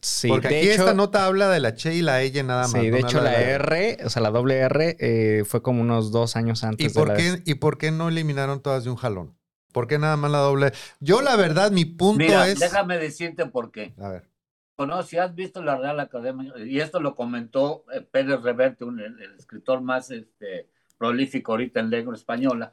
sí, 0.00 0.28
porque 0.28 0.48
de 0.48 0.56
aquí 0.58 0.70
hecho, 0.70 0.82
esta 0.82 0.94
nota 0.94 1.26
habla 1.26 1.48
de 1.48 1.60
la 1.60 1.68
H 1.68 1.94
y 1.94 2.02
la 2.02 2.24
Y 2.24 2.32
nada 2.42 2.68
más. 2.68 2.72
sí, 2.72 2.90
de 2.90 3.00
hecho 3.00 3.20
la 3.20 3.30
de 3.30 3.50
R, 3.52 3.98
o 4.04 4.10
sea, 4.10 4.22
la 4.22 4.30
doble 4.30 4.56
R 4.58 4.96
eh, 5.00 5.44
fue 5.44 5.62
como 5.62 5.82
unos 5.82 6.12
dos 6.12 6.36
años 6.36 6.62
¿Y 6.62 6.66
antes 6.66 6.92
por, 6.94 7.08
de 7.08 7.14
la 7.14 7.16
qué, 7.16 7.42
¿Y 7.44 7.54
por 7.56 7.78
qué 7.78 7.90
no 7.90 8.08
eliminaron 8.08 8.60
todas 8.62 8.84
de 8.84 8.90
un 8.90 8.96
jalón? 8.96 9.36
¿Por 9.72 9.86
qué 9.86 9.98
nada 9.98 10.16
más 10.16 10.30
la 10.30 10.38
doble? 10.38 10.72
Yo, 11.00 11.20
la 11.22 11.36
verdad, 11.36 11.70
mi 11.70 11.84
punto 11.84 12.18
Mira, 12.18 12.46
es. 12.48 12.58
déjame 12.60 12.98
decirte 12.98 13.46
por 13.46 13.70
qué. 13.72 13.94
A 13.98 14.08
ver. 14.08 14.30
No, 14.78 15.02
si 15.02 15.16
has 15.18 15.34
visto 15.34 15.62
la 15.62 15.76
Real 15.78 15.98
Academia, 16.00 16.52
y 16.58 16.80
esto 16.80 17.00
lo 17.00 17.14
comentó 17.14 17.84
eh, 17.92 18.02
Pérez 18.02 18.42
Reverte, 18.42 18.84
un- 18.84 19.00
el, 19.00 19.20
el 19.22 19.34
escritor 19.36 19.80
más 19.80 20.10
este, 20.10 20.68
prolífico 20.98 21.52
ahorita 21.52 21.80
en 21.80 21.90
lengua 21.90 22.14
española, 22.14 22.72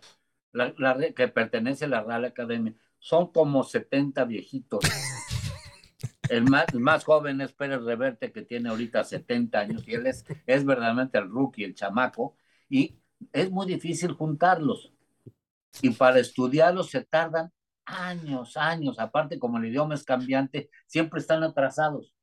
la- 0.53 0.73
la 0.77 0.97
que 1.13 1.27
pertenece 1.27 1.85
a 1.85 1.89
la 1.89 2.03
Real 2.03 2.25
Academia, 2.25 2.73
son 2.99 3.31
como 3.33 3.63
70 3.63 4.23
viejitos. 4.25 4.79
El 6.29 6.45
más, 6.45 6.65
el 6.73 6.79
más 6.79 7.03
joven 7.03 7.41
es 7.41 7.51
Pérez 7.51 7.81
Reverte, 7.81 8.31
que 8.31 8.43
tiene 8.43 8.69
ahorita 8.69 9.03
70 9.03 9.59
años, 9.59 9.87
y 9.87 9.93
él 9.93 10.07
es, 10.07 10.23
es 10.45 10.65
verdaderamente 10.65 11.17
el 11.17 11.29
rookie, 11.29 11.65
el 11.65 11.75
chamaco, 11.75 12.37
y 12.69 12.97
es 13.33 13.51
muy 13.51 13.67
difícil 13.67 14.13
juntarlos. 14.13 14.93
Y 15.81 15.89
para 15.91 16.19
estudiarlos 16.19 16.89
se 16.89 17.03
tardan 17.03 17.51
años, 17.85 18.55
años. 18.55 18.99
Aparte, 18.99 19.37
como 19.37 19.57
el 19.57 19.65
idioma 19.65 19.95
es 19.95 20.03
cambiante, 20.03 20.69
siempre 20.87 21.19
están 21.19 21.43
atrasados. 21.43 22.13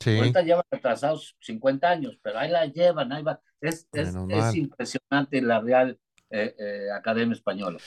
Sí. 0.00 0.16
Ahorita 0.16 0.40
llevan 0.42 0.64
atrasados 0.70 1.36
50 1.40 1.88
años, 1.88 2.18
pero 2.22 2.38
ahí 2.38 2.50
la 2.50 2.64
llevan, 2.64 3.12
ahí 3.12 3.22
va. 3.22 3.40
Es, 3.60 3.86
es, 3.92 4.14
es 4.30 4.54
impresionante 4.54 5.42
la 5.42 5.60
Real 5.60 5.98
eh, 6.30 6.54
eh, 6.58 6.86
Academia 6.92 7.34
Española. 7.34 7.78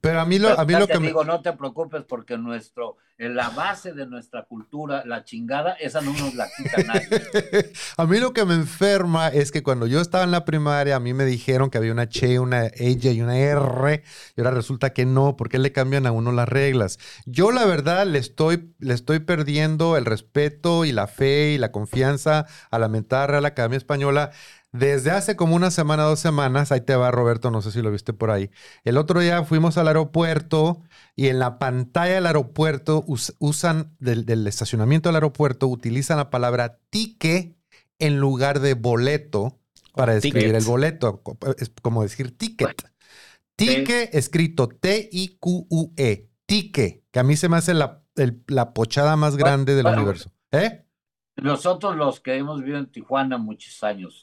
Pero 0.00 0.20
a 0.20 0.24
mí 0.24 0.38
lo, 0.38 0.58
a 0.58 0.64
mí 0.64 0.72
lo 0.74 0.86
que 0.86 0.98
me. 0.98 1.08
digo, 1.08 1.24
no 1.24 1.42
te 1.42 1.52
preocupes 1.52 2.04
porque 2.04 2.38
nuestro, 2.38 2.96
en 3.18 3.36
la 3.36 3.50
base 3.50 3.92
de 3.92 4.06
nuestra 4.06 4.44
cultura, 4.44 5.02
la 5.04 5.24
chingada, 5.24 5.74
esa 5.74 6.00
no 6.00 6.12
nos 6.14 6.34
la 6.34 6.48
quita 6.56 6.82
nadie. 6.84 7.72
a 7.98 8.06
mí 8.06 8.18
lo 8.18 8.32
que 8.32 8.46
me 8.46 8.54
enferma 8.54 9.28
es 9.28 9.52
que 9.52 9.62
cuando 9.62 9.86
yo 9.86 10.00
estaba 10.00 10.24
en 10.24 10.30
la 10.30 10.46
primaria, 10.46 10.96
a 10.96 11.00
mí 11.00 11.12
me 11.12 11.26
dijeron 11.26 11.68
que 11.68 11.76
había 11.76 11.92
una 11.92 12.08
Che, 12.08 12.38
una 12.38 12.70
ella 12.74 13.10
y 13.10 13.20
una 13.20 13.36
R, 13.36 14.02
y 14.36 14.40
ahora 14.40 14.52
resulta 14.52 14.94
que 14.94 15.04
no. 15.04 15.36
¿Por 15.36 15.50
qué 15.50 15.58
le 15.58 15.72
cambian 15.72 16.06
a 16.06 16.12
uno 16.12 16.32
las 16.32 16.48
reglas? 16.48 16.98
Yo, 17.26 17.50
la 17.50 17.66
verdad, 17.66 18.06
le 18.06 18.18
estoy, 18.18 18.74
le 18.78 18.94
estoy 18.94 19.18
perdiendo 19.18 19.98
el 19.98 20.06
respeto 20.06 20.86
y 20.86 20.92
la 20.92 21.08
fe 21.08 21.50
y 21.50 21.58
la 21.58 21.72
confianza 21.72 22.46
a 22.70 22.78
la 22.78 22.88
mentada 22.88 23.26
Real 23.26 23.44
Academia 23.44 23.76
Española. 23.76 24.30
Desde 24.72 25.10
hace 25.10 25.34
como 25.34 25.56
una 25.56 25.70
semana, 25.72 26.04
dos 26.04 26.20
semanas, 26.20 26.70
ahí 26.70 26.80
te 26.80 26.94
va 26.94 27.10
Roberto, 27.10 27.50
no 27.50 27.60
sé 27.60 27.72
si 27.72 27.82
lo 27.82 27.90
viste 27.90 28.12
por 28.12 28.30
ahí. 28.30 28.50
El 28.84 28.98
otro 28.98 29.18
día 29.20 29.42
fuimos 29.44 29.76
al 29.78 29.88
aeropuerto 29.88 30.82
y 31.16 31.26
en 31.26 31.38
la 31.40 31.58
pantalla 31.58 32.14
del 32.14 32.26
aeropuerto 32.26 33.02
us- 33.08 33.34
usan, 33.40 33.96
del, 33.98 34.24
del 34.26 34.46
estacionamiento 34.46 35.08
del 35.08 35.16
aeropuerto, 35.16 35.66
utilizan 35.66 36.18
la 36.18 36.30
palabra 36.30 36.78
tique 36.90 37.56
en 37.98 38.18
lugar 38.20 38.60
de 38.60 38.74
boleto 38.74 39.58
para 39.92 40.14
describir 40.14 40.42
ticket. 40.50 40.60
el 40.60 40.64
boleto. 40.66 41.22
Co- 41.22 41.36
Es 41.58 41.72
como 41.82 42.02
decir 42.04 42.36
ticket. 42.38 42.68
Tique 43.56 44.10
escrito 44.12 44.68
T-I-Q-U-E. 44.68 46.28
Tique, 46.46 47.04
que 47.10 47.18
a 47.20 47.22
mí 47.22 47.36
se 47.36 47.48
me 47.48 47.56
hace 47.56 47.74
la, 47.74 48.02
el- 48.16 48.42
la 48.46 48.72
pochada 48.72 49.16
más 49.16 49.36
grande 49.36 49.74
del 49.74 49.86
universo. 49.98 50.32
¿Eh? 50.52 50.84
Nosotros 51.42 51.96
los 51.96 52.20
que 52.20 52.36
hemos 52.36 52.60
vivido 52.60 52.78
en 52.78 52.86
Tijuana 52.90 53.38
muchos 53.38 53.82
años, 53.82 54.22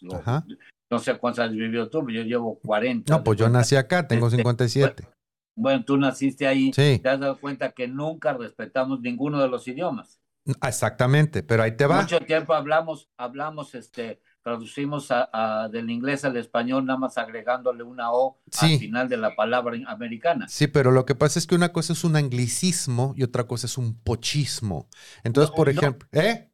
no 0.89 0.99
sé 0.99 1.17
cuántos 1.17 1.43
años 1.43 1.56
vivió 1.58 1.89
tú, 1.89 2.06
pero 2.06 2.19
yo 2.19 2.23
llevo 2.23 2.60
40. 2.60 3.13
No, 3.15 3.23
pues 3.23 3.38
yo 3.38 3.49
nací 3.49 3.75
acá, 3.75 4.08
tengo 4.08 4.27
Este, 4.27 4.38
57. 4.38 5.08
Bueno, 5.56 5.84
tú 5.84 5.97
naciste 5.97 6.47
ahí, 6.47 6.71
Sí. 6.73 6.99
te 7.01 7.10
has 7.10 7.19
dado 7.19 7.38
cuenta 7.39 7.71
que 7.71 7.88
nunca 7.88 8.34
respetamos 8.34 9.01
ninguno 9.01 9.41
de 9.41 9.47
los 9.49 9.67
idiomas. 9.67 10.19
Exactamente, 10.65 11.43
pero 11.43 11.63
ahí 11.63 11.75
te 11.75 11.86
va. 11.86 12.01
Mucho 12.01 12.19
tiempo 12.19 12.53
hablamos, 12.53 13.10
hablamos, 13.17 13.75
este, 13.75 14.21
traducimos 14.43 15.12
a- 15.12 15.30
a- 15.34 15.67
del 15.67 15.89
inglés 15.89 16.23
al 16.23 16.38
español, 16.38 16.86
nada 16.86 16.97
más 16.99 17.17
agregándole 17.17 17.84
una 17.84 18.12
O 18.13 18.39
Sí. 18.51 18.73
al 18.75 18.80
final 18.80 19.10
de 19.10 19.17
la 19.17 19.36
palabra 19.36 19.77
americana. 19.88 20.47
Sí, 20.47 20.67
pero 20.67 20.91
lo 20.91 21.06
que 21.06 21.15
pasa 21.15 21.38
es 21.38 21.47
que 21.47 21.56
una 21.56 21.73
cosa 21.73 21.91
es 21.91 22.06
un 22.06 22.15
anglicismo 22.15 23.13
y 23.17 23.23
otra 23.23 23.43
cosa 23.45 23.67
es 23.67 23.77
un 23.77 23.95
pochismo. 23.99 24.88
Entonces, 25.25 25.49
No, 25.51 25.56
por 25.58 25.67
no. 25.67 25.71
ejemplo, 25.82 26.08
¿eh? 26.13 26.49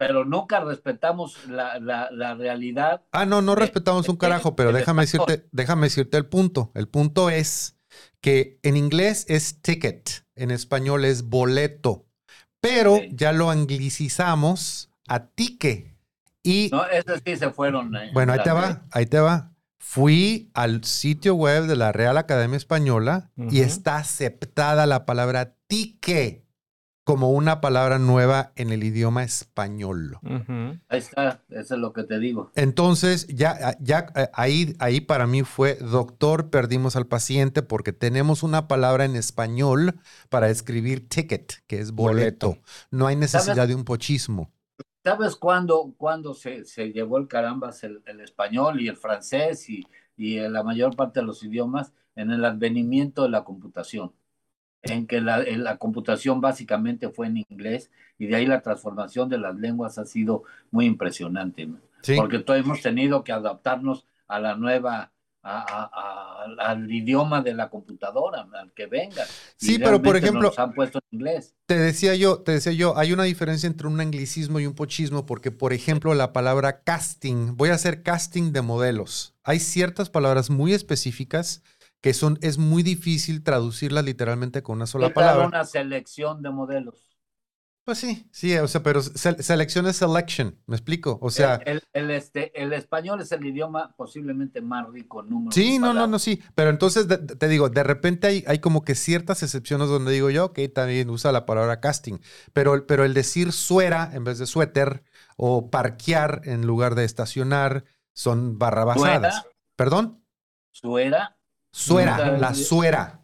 Pero 0.00 0.24
nunca 0.24 0.60
respetamos 0.60 1.46
la, 1.46 1.78
la, 1.78 2.08
la 2.10 2.34
realidad. 2.34 3.02
Ah, 3.12 3.26
no, 3.26 3.42
no 3.42 3.54
respetamos 3.54 4.08
un 4.08 4.16
carajo, 4.16 4.56
pero 4.56 4.72
déjame 4.72 5.02
decirte, 5.02 5.46
déjame 5.52 5.88
decirte 5.88 6.16
el 6.16 6.24
punto. 6.24 6.72
El 6.74 6.88
punto 6.88 7.28
es 7.28 7.76
que 8.22 8.58
en 8.62 8.78
inglés 8.78 9.26
es 9.28 9.60
ticket, 9.60 10.24
en 10.36 10.50
español 10.52 11.04
es 11.04 11.24
boleto, 11.28 12.06
pero 12.62 12.96
Sí. 12.96 13.10
ya 13.12 13.32
lo 13.32 13.50
anglicizamos 13.50 14.90
a 15.06 15.26
tique. 15.26 15.98
Y 16.42 16.70
No, 16.72 16.86
esos 16.86 17.20
sí 17.26 17.36
se 17.36 17.50
fueron. 17.50 17.94
eh, 17.94 18.10
bueno, 18.14 18.32
ahí 18.32 18.42
te 18.42 18.50
va, 18.52 18.86
ahí 18.92 19.04
te 19.04 19.20
va. 19.20 19.52
Fui 19.78 20.50
al 20.54 20.82
sitio 20.84 21.34
web 21.34 21.64
de 21.66 21.76
la 21.76 21.92
Real 21.92 22.16
Academia 22.16 22.56
Española 22.56 23.30
y 23.36 23.60
está 23.60 23.96
aceptada 23.98 24.86
la 24.86 25.04
palabra 25.04 25.56
tique 25.66 26.46
como 27.04 27.30
una 27.30 27.60
palabra 27.60 27.98
nueva 27.98 28.52
en 28.56 28.70
el 28.70 28.84
idioma 28.84 29.24
español. 29.24 30.18
Ahí 30.88 30.98
está, 30.98 31.42
eso 31.48 31.74
es 31.74 31.80
lo 31.80 31.92
que 31.92 32.04
te 32.04 32.18
digo. 32.18 32.50
Entonces, 32.54 33.26
ya, 33.28 33.76
ya 33.80 34.06
eh, 34.14 34.28
ahí, 34.32 34.76
ahí 34.78 35.00
para 35.00 35.26
mí 35.26 35.42
fue, 35.42 35.76
doctor, 35.76 36.50
perdimos 36.50 36.96
al 36.96 37.06
paciente 37.06 37.62
porque 37.62 37.92
tenemos 37.92 38.42
una 38.42 38.68
palabra 38.68 39.04
en 39.04 39.16
español 39.16 39.98
para 40.28 40.50
escribir 40.50 41.08
ticket, 41.08 41.62
que 41.66 41.80
es 41.80 41.92
boleto. 41.92 42.48
Boleto. 42.48 42.62
No 42.90 43.06
hay 43.06 43.16
necesidad 43.16 43.54
¿Sabes? 43.56 43.68
de 43.68 43.74
un 43.74 43.84
pochismo. 43.84 44.50
¿Sabes 45.02 45.34
cuándo, 45.36 45.94
cuándo 45.96 46.34
se, 46.34 46.64
se 46.64 46.92
llevó 46.92 47.16
el 47.18 47.26
carambas 47.26 47.82
el, 47.84 48.02
el 48.04 48.20
español 48.20 48.80
y 48.80 48.88
el 48.88 48.96
francés 48.96 49.68
y, 49.70 49.82
y 50.16 50.38
la 50.40 50.62
mayor 50.62 50.94
parte 50.94 51.20
de 51.20 51.26
los 51.26 51.42
idiomas? 51.42 51.92
En 52.16 52.30
el 52.30 52.44
advenimiento 52.44 53.22
de 53.22 53.30
la 53.30 53.44
computación, 53.44 54.12
en 54.82 55.06
que 55.06 55.20
la, 55.20 55.42
en 55.42 55.62
la 55.64 55.76
computación 55.76 56.40
básicamente 56.40 57.10
fue 57.10 57.26
en 57.26 57.38
inglés 57.48 57.90
y 58.18 58.26
de 58.26 58.36
ahí 58.36 58.46
la 58.46 58.60
transformación 58.62 59.28
de 59.28 59.38
las 59.38 59.54
lenguas 59.56 59.98
ha 59.98 60.04
sido 60.06 60.42
muy 60.70 60.86
impresionante, 60.86 61.66
¿no? 61.66 61.78
Sí. 62.02 62.16
porque 62.16 62.38
todos 62.38 62.58
hemos 62.60 62.80
tenido 62.80 63.24
que 63.24 63.32
adaptarnos 63.32 64.06
a 64.26 64.40
la 64.40 64.56
nueva, 64.56 65.12
a- 65.42 65.60
a- 65.60 65.90
a- 65.92 66.70
al 66.70 66.90
idioma 66.90 67.42
de 67.42 67.52
la 67.52 67.68
computadora, 67.68 68.46
al 68.54 68.72
que 68.72 68.86
venga. 68.86 69.22
Y 69.60 69.66
Sí, 69.66 69.78
pero 69.78 70.00
por 70.00 70.16
ejemplo, 70.16 70.44
nos 70.48 70.58
han 70.58 70.72
puesto 70.72 70.98
en 70.98 71.18
inglés. 71.18 71.54
Te 71.66 71.78
decía 71.78 72.14
yo, 72.14 72.38
te 72.40 72.52
decía 72.52 72.72
yo, 72.72 72.96
hay 72.96 73.12
una 73.12 73.24
diferencia 73.24 73.66
entre 73.66 73.86
un 73.86 74.00
anglicismo 74.00 74.60
y 74.60 74.66
un 74.66 74.74
pochismo, 74.74 75.26
porque, 75.26 75.50
por 75.50 75.74
ejemplo, 75.74 76.14
la 76.14 76.32
palabra 76.32 76.82
casting, 76.82 77.54
voy 77.56 77.68
a 77.68 77.74
hacer 77.74 78.02
casting 78.02 78.52
de 78.52 78.62
modelos. 78.62 79.34
Hay 79.44 79.58
ciertas 79.60 80.08
palabras 80.08 80.48
muy 80.48 80.72
específicas 80.72 81.62
que 82.00 82.14
son, 82.14 82.38
es 82.42 82.58
muy 82.58 82.82
difícil 82.82 83.42
traducirlas 83.42 84.04
literalmente 84.04 84.62
con 84.62 84.76
una 84.76 84.86
sola 84.86 85.08
¿Qué 85.08 85.14
tal 85.14 85.40
palabra. 85.40 85.48
una 85.48 85.64
selección 85.64 86.42
de 86.42 86.50
modelos? 86.50 87.04
Pues 87.84 87.98
sí, 87.98 88.28
sí, 88.32 88.56
o 88.56 88.68
sea, 88.68 88.82
pero 88.82 89.02
se- 89.02 89.42
selección 89.42 89.86
es 89.86 89.96
selection, 89.96 90.58
¿me 90.66 90.76
explico? 90.76 91.18
O 91.22 91.30
sea, 91.30 91.60
el, 91.64 91.78
el- 91.78 91.82
el, 91.92 92.10
este, 92.10 92.60
el 92.62 92.72
español 92.72 93.20
es 93.20 93.32
el 93.32 93.44
idioma 93.46 93.94
posiblemente 93.96 94.60
más 94.60 94.88
rico 94.90 95.20
en 95.22 95.28
número 95.30 95.64
sí, 95.64 95.78
no, 95.78 95.94
no, 95.94 96.06
palabras. 96.06 96.06
no, 96.06 96.18
sí, 96.18 96.42
pero 96.54 96.70
entonces 96.70 97.08
de- 97.08 97.18
te 97.18 97.48
digo, 97.48 97.68
de 97.68 97.82
repente 97.82 98.26
hay, 98.26 98.44
hay 98.46 98.58
como 98.60 98.82
que 98.84 98.94
ciertas 98.94 99.42
excepciones 99.42 99.88
donde 99.88 100.12
digo 100.12 100.30
yo, 100.30 100.46
ok, 100.46 100.60
también 100.74 101.10
usa 101.10 101.32
la 101.32 101.46
palabra 101.46 101.80
casting, 101.80 102.18
pero, 102.52 102.86
pero 102.86 103.04
el 103.04 103.14
decir 103.14 103.52
suera 103.52 104.10
en 104.14 104.24
vez 104.24 104.38
de 104.38 104.46
suéter 104.46 105.04
o 105.36 105.70
parquear 105.70 106.42
en 106.44 106.66
lugar 106.66 106.94
de 106.94 107.04
estacionar 107.04 107.84
son 108.12 108.58
barrabasadas. 108.58 109.42
¿Suera? 109.42 109.50
¿Perdón? 109.76 110.22
Suera. 110.72 111.36
Suera, 111.72 112.16
Nunca- 112.16 112.38
la 112.38 112.54
suera. 112.54 113.16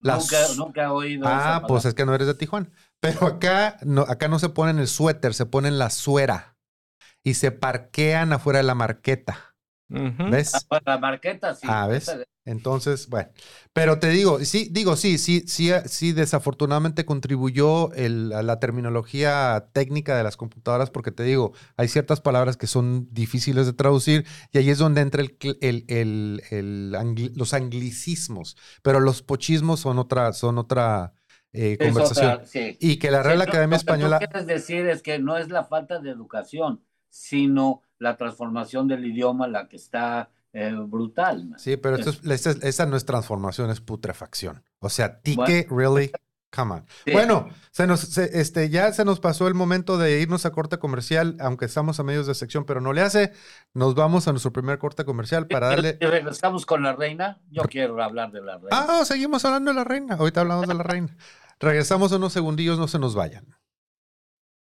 La 0.00 0.16
nunca, 0.18 0.36
nunca 0.56 0.82
he 0.84 0.86
oído. 0.86 1.26
Ah, 1.26 1.58
esa 1.58 1.66
pues 1.66 1.84
es 1.84 1.94
que 1.94 2.04
no 2.04 2.14
eres 2.14 2.26
de 2.26 2.34
Tijuana. 2.34 2.70
Pero 3.00 3.26
acá 3.26 3.78
no, 3.82 4.02
acá 4.02 4.28
no 4.28 4.38
se 4.38 4.50
ponen 4.50 4.78
el 4.78 4.88
suéter, 4.88 5.34
se 5.34 5.46
ponen 5.46 5.78
la 5.78 5.90
suera. 5.90 6.56
Y 7.24 7.34
se 7.34 7.50
parquean 7.50 8.32
afuera 8.32 8.58
de 8.58 8.62
la 8.64 8.74
marqueta. 8.74 9.55
¿Ves? 9.88 10.54
Ah, 10.54 10.60
pues, 10.68 10.82
la 10.84 10.98
marqueta, 10.98 11.54
sí. 11.54 11.66
Ah, 11.68 11.86
¿ves? 11.86 12.14
Entonces, 12.44 13.08
bueno, 13.08 13.28
pero 13.72 13.98
te 13.98 14.08
digo, 14.08 14.38
sí, 14.44 14.68
digo, 14.70 14.94
sí, 14.94 15.18
sí, 15.18 15.42
sí, 15.48 15.70
sí, 15.86 16.12
desafortunadamente 16.12 17.04
contribuyó 17.04 17.92
el, 17.94 18.32
a 18.32 18.42
la 18.44 18.60
terminología 18.60 19.68
técnica 19.72 20.16
de 20.16 20.22
las 20.22 20.36
computadoras, 20.36 20.90
porque 20.90 21.10
te 21.10 21.24
digo, 21.24 21.54
hay 21.76 21.88
ciertas 21.88 22.20
palabras 22.20 22.56
que 22.56 22.68
son 22.68 23.08
difíciles 23.12 23.66
de 23.66 23.72
traducir 23.72 24.26
y 24.52 24.58
ahí 24.58 24.70
es 24.70 24.78
donde 24.78 25.00
entra 25.00 25.22
el, 25.22 25.36
el, 25.60 26.42
el, 26.50 27.32
los 27.34 27.52
anglicismos, 27.52 28.56
pero 28.82 29.00
los 29.00 29.22
pochismos 29.22 29.80
son 29.80 29.98
otra, 29.98 30.32
son 30.32 30.58
otra 30.58 31.14
eh, 31.52 31.76
conversación. 31.78 32.42
Y 32.78 32.98
que 32.98 33.10
la 33.10 33.24
Real 33.24 33.42
Academia 33.42 33.76
Española. 33.76 34.20
Lo 34.20 34.20
que 34.20 34.26
quieres 34.28 34.46
decir 34.46 34.86
es 34.86 35.02
que 35.02 35.18
no 35.18 35.36
es 35.36 35.48
la 35.48 35.64
falta 35.64 35.98
de 35.98 36.10
educación, 36.10 36.80
sino 37.16 37.82
la 37.98 38.16
transformación 38.16 38.88
del 38.88 39.06
idioma 39.06 39.48
la 39.48 39.68
que 39.68 39.76
está 39.76 40.30
eh, 40.52 40.74
brutal. 40.76 41.54
Sí, 41.56 41.76
pero 41.76 41.96
esto 41.96 42.10
es, 42.10 42.46
esa 42.62 42.86
no 42.86 42.96
es 42.96 43.04
transformación, 43.04 43.70
es 43.70 43.80
putrefacción. 43.80 44.62
O 44.80 44.90
sea, 44.90 45.20
tique, 45.20 45.66
really, 45.70 46.12
come 46.54 46.74
on. 46.74 46.86
Bueno, 47.10 47.48
se 47.70 47.86
nos, 47.86 48.18
este, 48.18 48.68
ya 48.68 48.92
se 48.92 49.04
nos 49.04 49.20
pasó 49.20 49.48
el 49.48 49.54
momento 49.54 49.96
de 49.96 50.20
irnos 50.20 50.44
a 50.44 50.52
corte 50.52 50.78
comercial, 50.78 51.36
aunque 51.40 51.64
estamos 51.64 51.98
a 52.00 52.02
medios 52.02 52.26
de 52.26 52.34
sección, 52.34 52.64
pero 52.64 52.80
no 52.82 52.92
le 52.92 53.00
hace. 53.00 53.32
Nos 53.72 53.94
vamos 53.94 54.28
a 54.28 54.32
nuestro 54.32 54.52
primer 54.52 54.78
corte 54.78 55.04
comercial 55.04 55.46
para 55.46 55.68
darle. 55.68 55.96
¿Y 56.00 56.06
regresamos 56.06 56.66
con 56.66 56.82
la 56.82 56.94
reina? 56.94 57.40
Yo 57.50 57.62
quiero 57.62 58.02
hablar 58.02 58.30
de 58.30 58.42
la 58.42 58.58
reina. 58.58 58.68
Ah, 58.72 59.04
seguimos 59.04 59.44
hablando 59.46 59.70
de 59.70 59.74
la 59.74 59.84
reina. 59.84 60.16
Ahorita 60.16 60.42
hablamos 60.42 60.68
de 60.68 60.74
la 60.74 60.82
reina. 60.82 61.16
Regresamos 61.60 62.12
unos 62.12 62.34
segundillos, 62.34 62.78
no 62.78 62.88
se 62.88 62.98
nos 62.98 63.14
vayan. 63.14 63.56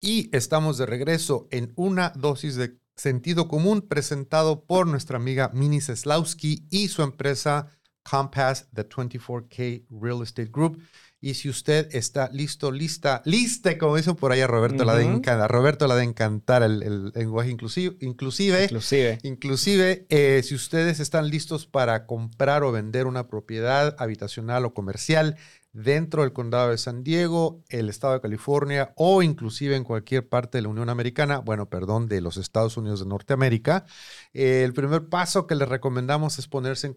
Y 0.06 0.30
estamos 0.38 0.78
de 0.78 0.86
regreso 0.86 1.48
en 1.50 1.74
una 1.76 2.12
dosis 2.12 2.56
de 2.56 2.78
Sentido 2.96 3.48
Común, 3.48 3.82
presentado 3.82 4.64
por 4.64 4.86
nuestra 4.86 5.18
amiga 5.18 5.50
Mini 5.52 5.82
Seslowski 5.82 6.68
y 6.70 6.90
su 6.90 7.02
empresa 7.02 7.70
Compass, 8.04 8.68
The 8.72 8.88
24K 8.88 9.88
Real 9.90 10.22
Estate 10.22 10.52
Group. 10.54 10.80
Y 11.20 11.34
si 11.34 11.50
usted 11.50 11.90
está 11.92 12.30
listo, 12.32 12.72
lista, 12.72 13.24
lista, 13.26 13.80
como 13.80 13.96
dicen 13.96 14.16
por 14.16 14.32
ahí 14.32 14.42
a 14.42 14.48
Roberto, 14.48 14.86
la 14.86 14.94
de 14.94 15.06
encantar, 15.06 15.50
Roberto 15.50 15.88
la 15.88 15.96
de 15.96 16.04
encantar 16.04 16.62
el, 16.62 17.12
lenguaje 17.16 17.50
inclusive, 17.50 17.98
inclusive, 18.00 18.66
inclusive, 18.66 19.18
inclusive 19.24 20.06
eh, 20.10 20.44
si 20.44 20.54
ustedes 20.54 21.00
están 21.00 21.32
listos 21.32 21.66
para 21.66 22.06
comprar 22.06 22.62
o 22.62 22.72
vender 22.72 23.08
una 23.08 23.28
propiedad 23.28 23.96
habitacional 23.98 24.66
o 24.66 24.76
comercial, 24.76 25.36
dentro 25.76 26.22
del 26.22 26.32
condado 26.32 26.72
de 26.72 26.78
San 26.78 27.04
Diego, 27.04 27.62
el 27.68 27.90
estado 27.90 28.14
de 28.14 28.22
California 28.22 28.94
o 28.96 29.22
inclusive 29.22 29.76
en 29.76 29.84
cualquier 29.84 30.26
parte 30.28 30.58
de 30.58 30.62
la 30.62 30.70
Unión 30.70 30.90
Americana, 30.90 31.40
bueno, 31.40 31.70
perdón, 31.70 32.08
de 32.08 32.22
los 32.22 32.38
Estados 32.38 32.78
Unidos 32.78 33.02
de 33.02 33.08
Norteamérica. 33.08 33.86
el 34.34 34.74
primer 34.74 35.10
paso 35.10 35.48
que 35.48 35.56
les 35.56 35.68
recomendamos 35.68 36.40
es 36.40 36.48
ponerse 36.48 36.88
en, 36.88 36.94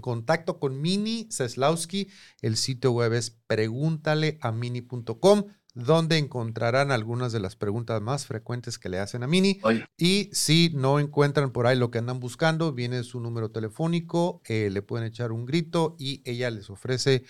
contacto, 0.00 0.60
con 0.60 0.80
Mini 0.80 1.26
Seslowski. 1.30 2.08
El 2.40 2.56
sitio 2.56 2.92
web 2.92 3.14
es 3.14 3.30
pregúntaleamini.com 3.30 5.46
donde 5.74 6.18
encontrarán 6.18 6.92
algunas 6.92 7.32
de 7.32 7.40
las 7.40 7.56
preguntas 7.56 8.00
más 8.00 8.26
frecuentes 8.26 8.78
que 8.78 8.88
le 8.88 9.00
hacen 9.00 9.24
a 9.24 9.26
Mini. 9.26 9.60
Y 9.98 10.30
si 10.32 10.70
no 10.72 11.00
encuentran 11.00 11.50
por 11.50 11.66
ahí 11.66 11.76
lo 11.76 11.90
que 11.90 11.98
andan 11.98 12.20
buscando, 12.20 12.72
viene 12.72 13.02
su 13.02 13.20
número 13.20 13.50
telefónico, 13.50 14.40
eh, 14.46 14.70
le 14.70 14.82
pueden 14.82 15.06
echar 15.06 15.32
un 15.32 15.44
grito 15.44 15.96
y 15.98 16.22
ella 16.24 16.50
les 16.50 16.70
ofrece 16.70 17.24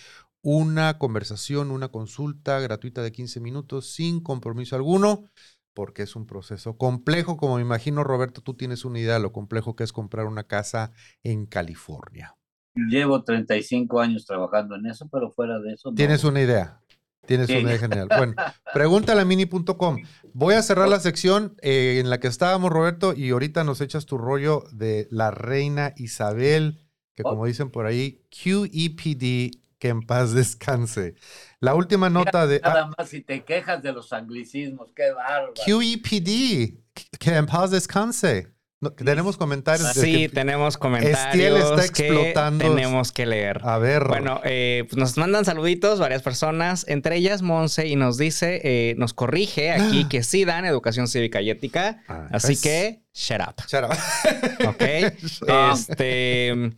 una 0.44 0.98
conversación, 0.98 1.70
una 1.70 1.88
consulta 1.88 2.60
gratuita 2.60 3.02
de 3.02 3.12
15 3.12 3.40
minutos 3.40 3.86
sin 3.86 4.20
compromiso 4.20 4.76
alguno, 4.76 5.30
porque 5.72 6.02
es 6.02 6.14
un 6.16 6.26
proceso 6.26 6.76
complejo, 6.76 7.38
como 7.38 7.56
me 7.56 7.62
imagino, 7.62 8.04
Roberto, 8.04 8.42
tú 8.42 8.52
tienes 8.54 8.84
una 8.84 9.00
idea 9.00 9.14
de 9.14 9.20
lo 9.20 9.32
complejo 9.32 9.74
que 9.74 9.84
es 9.84 9.92
comprar 9.92 10.26
una 10.26 10.44
casa 10.44 10.92
en 11.22 11.46
California. 11.46 12.36
Llevo 12.74 13.24
35 13.24 14.00
años 14.00 14.26
trabajando 14.26 14.76
en 14.76 14.84
eso, 14.86 15.08
pero 15.10 15.30
fuera 15.30 15.58
de 15.60 15.72
eso. 15.72 15.92
Tienes 15.94 16.24
una 16.24 16.42
idea. 16.42 16.78
Tienes 17.26 17.48
una 17.48 17.60
idea 17.60 17.78
genial. 17.78 18.08
Bueno, 18.14 18.34
pregúntale 18.74 19.22
a 19.22 19.24
mini.com. 19.24 19.96
Voy 20.34 20.54
a 20.54 20.62
cerrar 20.62 20.88
la 20.88 21.00
sección 21.00 21.56
eh, 21.62 22.00
en 22.00 22.10
la 22.10 22.20
que 22.20 22.28
estábamos, 22.28 22.70
Roberto, 22.70 23.14
y 23.14 23.30
ahorita 23.30 23.64
nos 23.64 23.80
echas 23.80 24.04
tu 24.04 24.18
rollo 24.18 24.64
de 24.72 25.08
la 25.10 25.30
reina 25.30 25.94
Isabel, 25.96 26.80
que 27.14 27.22
como 27.22 27.46
dicen 27.46 27.70
por 27.70 27.86
ahí, 27.86 28.20
QEPD 28.28 29.63
que 29.84 29.90
en 29.90 30.00
paz 30.00 30.32
descanse. 30.32 31.14
La 31.60 31.74
última 31.74 32.08
nota 32.08 32.46
de... 32.46 32.58
Nada 32.60 32.90
más 32.96 33.06
si 33.06 33.20
te 33.20 33.44
quejas 33.44 33.82
de 33.82 33.92
los 33.92 34.14
anglicismos, 34.14 34.94
qué 34.96 35.12
bárbaro. 35.12 35.52
QEPD, 35.62 36.78
que 37.18 37.34
en 37.36 37.44
paz 37.44 37.70
descanse. 37.70 38.48
tenemos 38.96 39.36
comentarios. 39.36 39.92
Sí, 39.92 40.30
tenemos 40.30 40.78
comentarios 40.78 41.70
está 41.70 41.84
explotando. 41.84 42.64
que 42.64 42.70
tenemos 42.70 43.12
que 43.12 43.26
leer. 43.26 43.60
A 43.62 43.76
ver. 43.76 44.04
Bueno, 44.08 44.40
eh, 44.42 44.86
pues 44.88 44.96
nos 44.96 45.18
mandan 45.18 45.44
saluditos 45.44 46.00
varias 46.00 46.22
personas, 46.22 46.86
entre 46.88 47.16
ellas 47.16 47.42
Monse, 47.42 47.86
y 47.86 47.94
nos 47.96 48.16
dice, 48.16 48.62
eh, 48.64 48.94
nos 48.96 49.12
corrige 49.12 49.70
aquí 49.70 50.04
que 50.08 50.22
sí 50.22 50.46
dan 50.46 50.64
educación 50.64 51.08
cívica 51.08 51.42
y 51.42 51.50
ética. 51.50 52.02
Ah, 52.08 52.28
así 52.32 52.54
pues. 52.54 52.62
que, 52.62 53.02
shut 53.12 53.42
up. 53.46 53.62
Shut 53.68 53.84
up. 53.84 54.66
ok. 54.66 54.82
este 55.74 56.72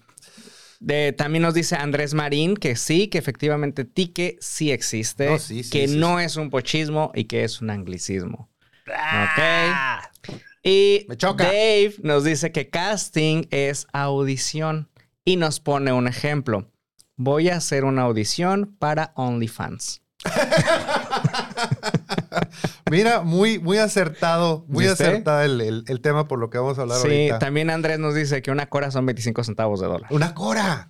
también 1.16 1.42
nos 1.42 1.54
dice 1.54 1.76
Andrés 1.76 2.14
Marín 2.14 2.56
que 2.56 2.76
sí, 2.76 3.08
que 3.08 3.18
efectivamente 3.18 3.84
tique 3.84 4.36
sí 4.40 4.70
existe, 4.72 5.36
que 5.70 5.88
no 5.88 6.20
es 6.20 6.36
un 6.36 6.50
pochismo 6.50 7.12
y 7.14 7.24
que 7.24 7.44
es 7.44 7.60
un 7.60 7.70
anglicismo. 7.70 8.48
Ah. 8.88 10.10
Y 10.62 11.06
Dave 11.08 11.94
nos 12.02 12.24
dice 12.24 12.50
que 12.50 12.68
casting 12.68 13.44
es 13.50 13.86
audición 13.92 14.88
y 15.24 15.36
nos 15.36 15.60
pone 15.60 15.92
un 15.92 16.08
ejemplo. 16.08 16.70
Voy 17.16 17.48
a 17.48 17.56
hacer 17.56 17.84
una 17.84 18.02
audición 18.02 18.76
para 18.78 19.12
OnlyFans. 19.14 20.02
Mira, 22.90 23.22
muy, 23.22 23.58
muy 23.58 23.78
acertado, 23.78 24.64
muy 24.68 24.86
acertado 24.86 25.42
el, 25.42 26.00
tema 26.00 26.28
por 26.28 26.38
lo 26.38 26.50
que 26.50 26.58
vamos 26.58 26.78
a 26.78 26.82
hablar 26.82 26.98
sí, 26.98 27.30
también 27.40 27.70
Andrés 27.70 27.98
nos 27.98 28.14
dice 28.14 28.42
que 28.42 28.50
una 28.50 28.66
cora 28.66 28.90
son 28.90 29.06
25 29.06 29.44
centavos 29.44 29.80
de 29.80 29.86
dólar. 29.86 30.08
¡Una 30.12 30.34
cora! 30.34 30.88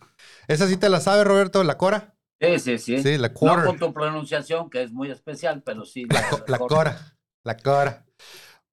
¿Esa 0.48 0.68
sí 0.68 0.76
te 0.76 0.88
la 0.88 1.00
sabe, 1.00 1.24
Roberto, 1.24 1.64
la 1.64 1.78
cora? 1.78 2.14
Sí, 2.40 2.58
sí, 2.58 2.78
sí. 2.78 3.02
Sí, 3.02 3.18
la 3.18 3.32
cora. 3.32 3.62
No 3.62 3.66
con 3.66 3.78
tu 3.78 3.92
pronunciación, 3.92 4.68
que 4.68 4.82
es 4.82 4.92
muy 4.92 5.10
especial, 5.10 5.62
pero 5.64 5.84
sí. 5.84 6.06
La, 6.46 6.58
cora. 6.58 7.16
la 7.42 7.56
cora. 7.56 8.04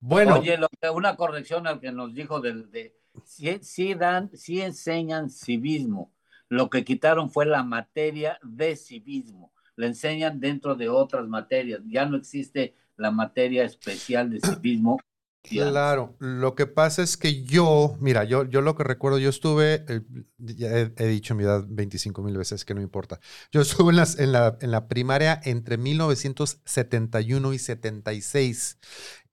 Bueno. 0.00 0.38
Oye, 0.38 0.58
una 0.92 1.16
corrección 1.16 1.66
al 1.66 1.80
que 1.80 1.90
nos 1.90 2.14
dijo 2.14 2.40
del 2.40 2.70
de 2.70 2.94
sí, 3.24 3.94
dan, 3.94 4.30
sí 4.34 4.60
enseñan 4.60 5.30
civismo. 5.30 6.12
Lo 6.48 6.68
que 6.68 6.84
quitaron 6.84 7.30
fue 7.30 7.46
la 7.46 7.62
materia 7.62 8.38
de 8.42 8.76
civismo. 8.76 9.52
La 9.76 9.86
enseñan 9.86 10.40
dentro 10.40 10.74
de 10.74 10.88
otras 10.88 11.26
materias. 11.26 11.80
Ya 11.86 12.06
no 12.06 12.16
existe 12.16 12.74
la 12.96 13.10
materia 13.10 13.64
especial 13.64 14.30
de 14.30 14.40
civismo. 14.40 14.98
Claro, 15.42 16.16
lo 16.20 16.54
que 16.54 16.66
pasa 16.66 17.02
es 17.02 17.18
que 17.18 17.44
yo, 17.44 17.96
mira, 18.00 18.24
yo, 18.24 18.44
yo 18.44 18.62
lo 18.62 18.74
que 18.74 18.82
recuerdo, 18.82 19.18
yo 19.18 19.28
estuve, 19.28 19.84
eh, 19.88 20.00
ya 20.38 20.70
he, 20.96 21.06
dicho 21.06 21.34
mi 21.34 21.44
edad 21.44 21.66
25 21.68 22.22
mil 22.22 22.38
veces, 22.38 22.64
que 22.64 22.74
no 22.74 22.80
importa. 22.80 23.20
Yo 23.52 23.60
estuve 23.60 23.92
en, 23.92 24.02
en, 24.18 24.32
la, 24.32 24.56
en 24.62 24.70
la 24.70 24.88
primaria 24.88 25.38
entre 25.44 25.76
1971 25.76 27.52
y 27.52 27.58
76 27.58 28.78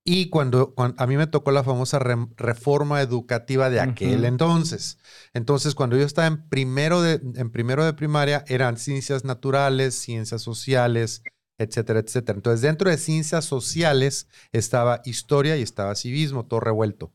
y 0.03 0.29
cuando, 0.29 0.73
a 0.77 1.07
mí 1.07 1.15
me 1.15 1.27
tocó 1.27 1.51
la 1.51 1.63
famosa 1.63 1.99
reforma 1.99 3.01
educativa 3.01 3.69
de 3.69 3.79
aquel 3.79 4.25
entonces. 4.25 4.97
Entonces, 5.33 5.75
cuando 5.75 5.95
yo 5.95 6.05
estaba 6.05 6.27
en 6.27 6.49
primero 6.49 7.01
de, 7.01 7.21
en 7.35 7.51
primero 7.51 7.85
de 7.85 7.93
primaria, 7.93 8.43
eran 8.47 8.77
ciencias 8.77 9.25
naturales, 9.25 9.93
ciencias 9.95 10.41
sociales, 10.41 11.21
etcétera, 11.61 11.99
etcétera. 11.99 12.37
Entonces, 12.37 12.61
dentro 12.61 12.89
de 12.89 12.97
ciencias 12.97 13.45
sociales 13.45 14.27
estaba 14.51 15.01
historia 15.05 15.57
y 15.57 15.61
estaba 15.61 15.95
civismo, 15.95 16.45
todo 16.45 16.59
revuelto. 16.59 17.11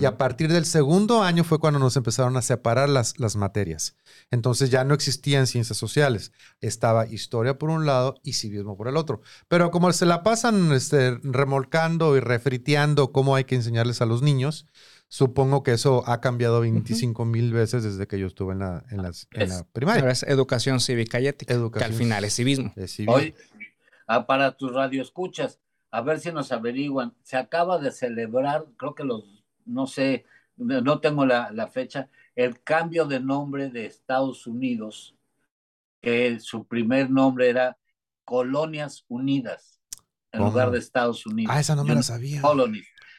Y 0.00 0.06
a 0.06 0.18
partir 0.18 0.52
del 0.52 0.64
segundo 0.64 1.22
año 1.22 1.44
fue 1.44 1.60
cuando 1.60 1.78
nos 1.78 1.96
empezaron 1.96 2.36
a 2.36 2.42
separar 2.42 2.88
las, 2.88 3.20
las 3.20 3.36
materias. 3.36 3.94
Entonces 4.30 4.70
ya 4.70 4.82
no 4.82 4.92
existían 4.92 5.46
ciencias 5.46 5.78
sociales. 5.78 6.32
Estaba 6.60 7.06
historia 7.06 7.58
por 7.58 7.70
un 7.70 7.86
lado 7.86 8.16
y 8.24 8.32
civismo 8.32 8.76
por 8.76 8.88
el 8.88 8.96
otro. 8.96 9.20
Pero 9.46 9.70
como 9.70 9.92
se 9.92 10.04
la 10.04 10.24
pasan 10.24 10.72
este, 10.72 11.16
remolcando 11.22 12.16
y 12.16 12.20
refriteando 12.20 13.12
cómo 13.12 13.36
hay 13.36 13.44
que 13.44 13.54
enseñarles 13.54 14.02
a 14.02 14.06
los 14.06 14.20
niños, 14.20 14.66
Supongo 15.12 15.62
que 15.62 15.72
eso 15.72 16.08
ha 16.08 16.22
cambiado 16.22 16.62
25 16.62 17.26
mil 17.26 17.52
veces 17.52 17.82
desde 17.82 18.06
que 18.06 18.18
yo 18.18 18.26
estuve 18.26 18.54
en 18.54 18.60
la, 18.60 18.82
en 18.90 19.02
las, 19.02 19.28
en 19.32 19.50
la 19.50 19.62
primaria. 19.70 20.08
es 20.10 20.22
educación 20.22 20.80
cívica 20.80 21.20
y 21.20 21.26
ética, 21.26 21.54
que 21.70 21.84
al 21.84 21.92
final 21.92 22.24
es 22.24 22.34
civismo. 22.34 22.72
Es 22.76 22.94
civismo. 22.94 23.16
Hoy, 23.16 23.34
para 24.26 24.52
tus 24.52 24.72
radioescuchas, 24.72 25.60
a 25.90 26.00
ver 26.00 26.20
si 26.20 26.32
nos 26.32 26.52
averiguan, 26.52 27.14
se 27.22 27.36
acaba 27.36 27.78
de 27.78 27.90
celebrar, 27.90 28.66
creo 28.76 28.94
que 28.94 29.04
los 29.04 29.42
no 29.64 29.86
sé, 29.86 30.24
no 30.56 31.00
tengo 31.00 31.26
la, 31.26 31.68
fecha, 31.68 32.08
el 32.34 32.62
cambio 32.62 33.06
de 33.06 33.20
nombre 33.20 33.68
de 33.68 33.86
Estados 33.86 34.46
Unidos, 34.46 35.14
que 36.00 36.40
su 36.40 36.66
primer 36.66 37.10
nombre 37.10 37.48
era 37.48 37.78
Colonias 38.24 39.04
Unidas, 39.08 39.80
en 40.32 40.40
lugar 40.40 40.70
de 40.70 40.78
Estados 40.78 41.26
Unidos. 41.26 41.54
Ah, 41.54 41.60
esa 41.60 41.76
no 41.76 41.84
me 41.84 41.94
la 41.94 42.02
sabía. 42.02 42.40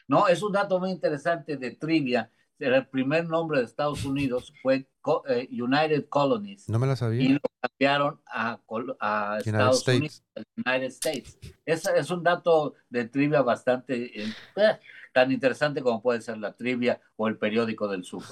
No, 0.07 0.27
es 0.27 0.43
un 0.43 0.51
dato 0.51 0.79
muy 0.79 0.91
interesante 0.91 1.57
de 1.57 1.71
trivia. 1.71 2.29
El 2.63 2.87
primer 2.87 3.27
nombre 3.27 3.59
de 3.59 3.65
Estados 3.65 4.05
Unidos 4.05 4.53
fue 4.61 4.87
eh, 5.27 5.49
United 5.51 6.05
Colonies. 6.07 6.69
No 6.69 6.79
me 6.79 6.87
la 6.87 6.95
sabía. 6.95 7.21
Y 7.21 7.29
lo 7.33 7.39
cambiaron 7.61 8.21
a, 8.25 8.59
a 8.99 9.37
Estados 9.39 9.87
Unidos, 9.87 10.23
United 10.55 10.87
States. 10.87 11.37
Es, 11.65 11.85
es 11.87 12.09
un 12.09 12.23
dato 12.23 12.75
de 12.89 13.05
trivia 13.05 13.41
bastante 13.41 14.21
eh, 14.21 14.33
tan 15.13 15.31
interesante 15.31 15.81
como 15.81 16.01
puede 16.01 16.21
ser 16.21 16.37
la 16.37 16.53
trivia 16.53 16.99
o 17.15 17.27
el 17.27 17.37
periódico 17.37 17.87
del 17.87 18.03
sur. 18.03 18.23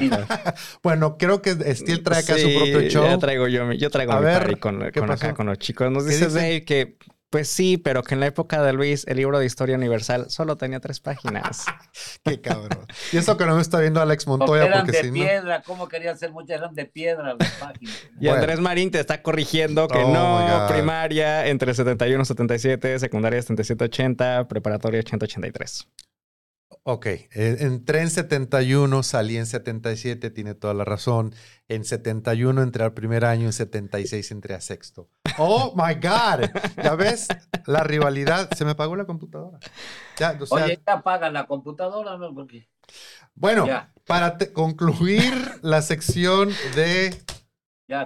bueno, 0.82 1.16
creo 1.16 1.40
que 1.40 1.52
Steel 1.74 2.02
trae 2.02 2.20
acá 2.20 2.36
su 2.36 2.48
propio 2.48 2.80
show. 2.88 3.04
Ya 3.04 3.18
traigo 3.18 3.48
yo, 3.48 3.72
yo 3.72 3.90
traigo 3.90 4.12
a 4.12 4.20
mi 4.20 4.26
ver, 4.26 4.58
con, 4.58 4.90
con 4.90 5.10
acá 5.10 5.34
con 5.34 5.46
los 5.46 5.58
chicos. 5.58 5.90
Nos 5.90 6.06
dice 6.06 6.28
Dave 6.28 6.64
que 6.64 6.98
pues 7.30 7.48
sí, 7.48 7.76
pero 7.76 8.02
que 8.02 8.14
en 8.14 8.20
la 8.20 8.26
época 8.26 8.60
de 8.60 8.72
Luis 8.72 9.06
el 9.06 9.16
libro 9.16 9.38
de 9.38 9.46
historia 9.46 9.76
universal 9.76 10.28
solo 10.30 10.56
tenía 10.56 10.80
tres 10.80 10.98
páginas. 10.98 11.64
Qué 12.24 12.40
cabrón. 12.40 12.86
Y 13.12 13.18
eso 13.18 13.36
que 13.36 13.46
no 13.46 13.54
me 13.54 13.62
está 13.62 13.78
viendo 13.78 14.00
Alex 14.00 14.26
Montoya 14.26 14.66
eran 14.66 14.84
porque 14.84 15.02
de 15.02 15.12
piedra, 15.12 15.62
¿cómo 15.62 15.88
querían 15.88 16.18
ser 16.18 16.32
muchas? 16.32 16.58
Eran 16.58 16.74
de 16.74 16.86
piedra 16.86 17.34
las 17.34 17.50
páginas. 17.52 17.94
Y 18.20 18.28
Andrés 18.28 18.58
Marín 18.58 18.90
te 18.90 18.98
está 18.98 19.22
corrigiendo 19.22 19.86
que 19.86 19.98
oh 19.98 20.12
no, 20.12 20.66
primaria 20.68 21.46
entre 21.46 21.72
71 21.72 22.24
77, 22.24 22.98
secundaria 22.98 23.40
77 23.40 23.84
80, 23.84 24.48
preparatoria 24.48 24.98
80 24.98 25.24
83. 25.24 25.86
Ok, 26.82 27.06
entré 27.32 28.00
en 28.00 28.10
71, 28.10 29.02
salí 29.02 29.36
en 29.36 29.44
77, 29.44 30.30
tiene 30.30 30.54
toda 30.54 30.72
la 30.72 30.84
razón. 30.84 31.34
En 31.68 31.84
71 31.84 32.62
entré 32.62 32.84
al 32.84 32.94
primer 32.94 33.26
año, 33.26 33.46
en 33.46 33.52
76 33.52 34.30
entré 34.30 34.54
a 34.54 34.62
sexto. 34.62 35.08
Oh 35.36 35.74
my 35.76 35.94
God, 35.94 36.50
ya 36.82 36.94
ves 36.94 37.28
la 37.66 37.84
rivalidad. 37.84 38.48
Se 38.56 38.64
me 38.64 38.70
apagó 38.70 38.96
la 38.96 39.04
computadora. 39.04 39.58
Ya, 40.18 40.38
Oye, 40.48 40.80
ya 40.86 40.94
apaga 40.94 41.30
la 41.30 41.46
computadora, 41.46 42.18
Porque... 42.34 42.68
Bueno, 43.34 43.66
para 44.06 44.38
concluir 44.52 45.32
la 45.62 45.82
sección 45.82 46.50
de 46.74 47.14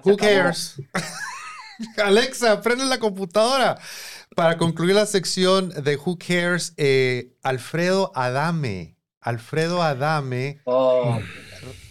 Who 0.04 0.16
Cares. 0.16 0.76
Alexa, 2.04 2.60
prende 2.60 2.84
la 2.84 2.98
computadora. 2.98 3.78
Para 4.34 4.58
concluir 4.58 4.94
la 4.94 5.06
sección 5.06 5.70
de 5.70 5.96
Who 5.96 6.18
Cares, 6.18 6.74
eh, 6.76 7.37
Alfredo 7.42 8.10
Adame. 8.14 8.96
Alfredo 9.20 9.82
Adame. 9.82 10.60
Oh. 10.64 11.18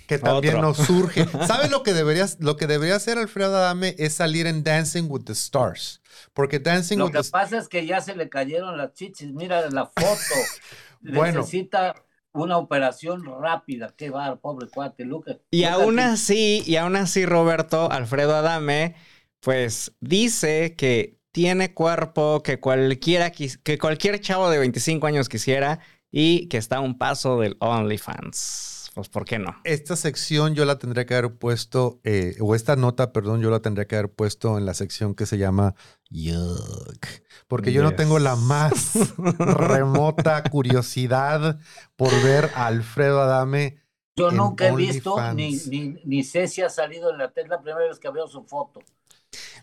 Que 0.07 0.19
también 0.19 0.59
nos 0.59 0.77
surge. 0.77 1.25
¿Sabes 1.47 1.71
lo 1.71 1.83
que 1.83 1.93
deberías, 1.93 2.37
lo 2.39 2.57
que 2.57 2.67
debería 2.67 2.95
hacer 2.95 3.17
Alfredo 3.17 3.55
Adame? 3.55 3.95
Es 3.97 4.15
salir 4.15 4.45
en 4.47 4.63
Dancing 4.63 5.05
with 5.07 5.23
the 5.23 5.33
Stars. 5.33 6.01
Porque 6.33 6.59
Dancing 6.59 6.97
with 6.97 7.11
the 7.11 7.17
Lo 7.19 7.23
que 7.23 7.29
pasa 7.29 7.57
es 7.57 7.67
que 7.67 7.85
ya 7.85 8.01
se 8.01 8.15
le 8.15 8.29
cayeron 8.29 8.77
las 8.77 8.93
chichis. 8.93 9.31
Mira 9.31 9.69
la 9.69 9.85
foto. 9.85 10.35
bueno. 11.01 11.39
Necesita 11.39 11.95
una 12.33 12.57
operación 12.57 13.23
rápida. 13.41 13.93
Qué 13.95 14.09
va, 14.09 14.35
pobre 14.35 14.67
cuate, 14.67 15.05
Lucas. 15.05 15.37
Y 15.51 15.63
aún 15.63 15.99
así, 15.99 16.63
y 16.65 16.75
aún 16.75 16.95
así, 16.95 17.25
Roberto, 17.25 17.91
Alfredo 17.91 18.35
Adame, 18.35 18.95
pues 19.43 19.93
dice 19.99 20.75
que 20.75 21.19
tiene 21.32 21.73
cuerpo 21.73 22.41
que 22.43 22.60
cualquiera 22.60 23.32
que 23.32 23.77
cualquier 23.77 24.21
chavo 24.21 24.49
de 24.49 24.60
25 24.60 25.06
años 25.08 25.29
quisiera 25.29 25.79
y 26.12 26.47
que 26.47 26.58
está 26.58 26.77
a 26.77 26.79
un 26.79 26.97
paso 26.97 27.39
del 27.39 27.58
OnlyFans. 27.60 28.91
Pues, 28.93 29.10
¿por 29.10 29.25
qué 29.25 29.39
no? 29.39 29.56
Esta 29.63 29.95
sección 29.95 30.53
yo 30.53 30.65
la 30.65 30.77
tendría 30.77 31.06
que 31.06 31.15
haber 31.15 31.36
puesto, 31.36 31.99
eh, 32.03 32.36
o 32.39 32.53
esta 32.53 32.75
nota, 32.75 33.12
perdón, 33.12 33.41
yo 33.41 33.49
la 33.49 33.60
tendría 33.60 33.88
que 33.88 33.95
haber 33.95 34.13
puesto 34.13 34.58
en 34.60 34.65
la 34.67 34.75
sección 34.75 35.15
que 35.15 35.25
se 35.25 35.39
llama 35.39 35.73
Yuck. 36.12 37.08
Porque 37.47 37.73
yo 37.73 37.82
no 37.82 37.95
tengo 37.95 38.19
la 38.19 38.36
más 38.36 38.93
remota 39.39 40.43
curiosidad 40.43 41.60
por 41.95 42.12
ver 42.21 42.51
a 42.53 42.67
Alfredo 42.67 43.21
Adame. 43.21 43.82
Yo 44.15 44.29
nunca 44.29 44.67
he 44.67 44.75
visto, 44.75 45.15
ni, 45.34 45.58
ni, 45.69 45.95
ni, 46.06 46.23
sé 46.23 46.47
si 46.47 46.62
ha 46.62 46.69
salido 46.69 47.10
en 47.10 47.17
la 47.17 47.32
tele, 47.32 47.49
la 47.49 47.62
primera 47.62 47.88
vez 47.88 47.97
que 47.97 48.12
veo 48.12 48.27
su 48.27 48.43
foto. 48.43 48.82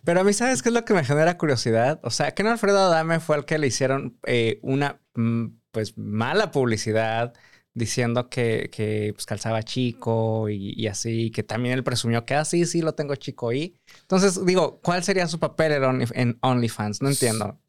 Pero 0.04 0.20
a 0.20 0.24
mí, 0.24 0.32
¿sabes 0.32 0.62
qué 0.62 0.70
es 0.70 0.74
lo 0.74 0.84
que 0.84 0.94
me 0.94 1.04
genera 1.04 1.36
curiosidad? 1.36 2.00
O 2.02 2.10
sea, 2.10 2.32
que 2.32 2.42
no 2.42 2.50
Alfredo 2.50 2.78
Adame 2.78 3.20
fue 3.20 3.36
el 3.36 3.44
que 3.44 3.58
le 3.58 3.66
hicieron 3.66 4.18
eh, 4.26 4.58
una, 4.62 5.00
mm, 5.14 5.46
pues, 5.72 5.96
mala 5.98 6.50
publicidad 6.50 7.34
diciendo 7.72 8.28
que, 8.28 8.68
que 8.72 9.12
pues, 9.14 9.26
calzaba 9.26 9.62
chico 9.62 10.48
y, 10.48 10.86
así, 10.86 11.30
que 11.30 11.42
también 11.42 11.74
él 11.74 11.84
presumió 11.84 12.24
que, 12.24 12.34
así, 12.34 12.62
ah, 12.62 12.66
sí, 12.66 12.82
lo 12.82 12.94
tengo 12.94 13.14
chico 13.14 13.52
y... 13.52 13.76
Entonces, 14.02 14.44
digo, 14.44 14.80
¿cuál 14.82 15.04
sería 15.04 15.26
su 15.28 15.38
papel 15.38 15.72
en, 16.14 16.38
OnlyFans? 16.40 17.00
No 17.02 17.08
entiendo. 17.08 17.60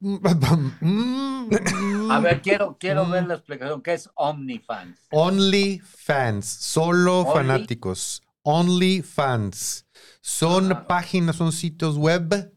A 2.10 2.20
ver, 2.20 2.42
quiero, 2.42 2.78
quiero 2.80 3.08
ver 3.08 3.26
la 3.26 3.36
explicación. 3.36 3.82
¿Qué 3.82 3.94
es 3.94 4.10
OnlyFans? 4.16 5.00
OnlyFans, 5.12 6.46
solo 6.46 7.26
fanáticos. 7.32 8.24
OnlyFans. 8.44 9.86
Son 10.22 10.86
páginas, 10.88 11.36
son 11.36 11.52
sitios 11.52 11.98
web 11.98 12.52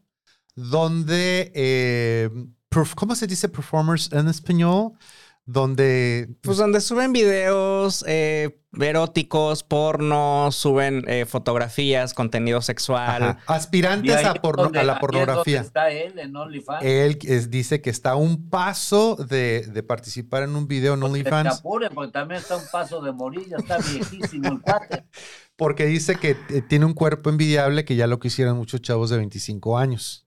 donde, 0.55 1.51
eh, 1.53 2.29
¿cómo 2.95 3.15
se 3.15 3.27
dice 3.27 3.49
performers 3.49 4.11
en 4.11 4.27
español? 4.27 4.93
Donde... 5.47 6.35
Pues 6.41 6.57
donde 6.57 6.81
suben 6.81 7.13
videos 7.13 8.03
eh, 8.07 8.61
eróticos, 8.79 9.61
porno, 9.63 10.51
suben 10.51 11.03
eh, 11.07 11.25
fotografías, 11.25 12.15
contenido 12.15 12.61
sexual. 12.61 13.37
Aspirantes 13.45 14.15
a, 14.15 14.33
la 14.83 14.99
pornografía. 14.99 15.61
está 15.61 15.91
él 15.91 16.17
en 16.17 16.35
OnlyFans? 16.35 16.83
Él 16.83 17.19
dice 17.49 17.79
que 17.79 17.91
está 17.91 18.11
a 18.11 18.15
un 18.15 18.49
paso 18.49 19.15
de, 19.17 19.83
participar 19.87 20.43
en 20.43 20.55
un 20.55 20.67
video 20.67 20.95
en 20.95 21.03
OnlyFans. 21.03 21.61
porque 21.61 21.89
también 22.11 22.41
está 22.41 22.55
a 22.55 22.57
un 22.57 22.67
paso 22.71 23.01
de 23.01 23.11
morir, 23.11 23.47
ya 23.47 23.57
está 23.57 23.77
viejísimo 23.77 24.47
el 24.49 24.61
cuate. 24.61 25.05
porque 25.55 25.85
dice 25.85 26.15
que 26.15 26.37
eh, 26.49 26.61
tiene 26.67 26.85
un 26.85 26.93
cuerpo 26.93 27.29
envidiable 27.29 27.85
que 27.85 27.95
ya 27.95 28.07
lo 28.07 28.19
quisieran 28.19 28.57
muchos 28.57 28.81
chavos 28.81 29.09
de 29.09 29.17
25 29.17 29.77
años. 29.77 30.25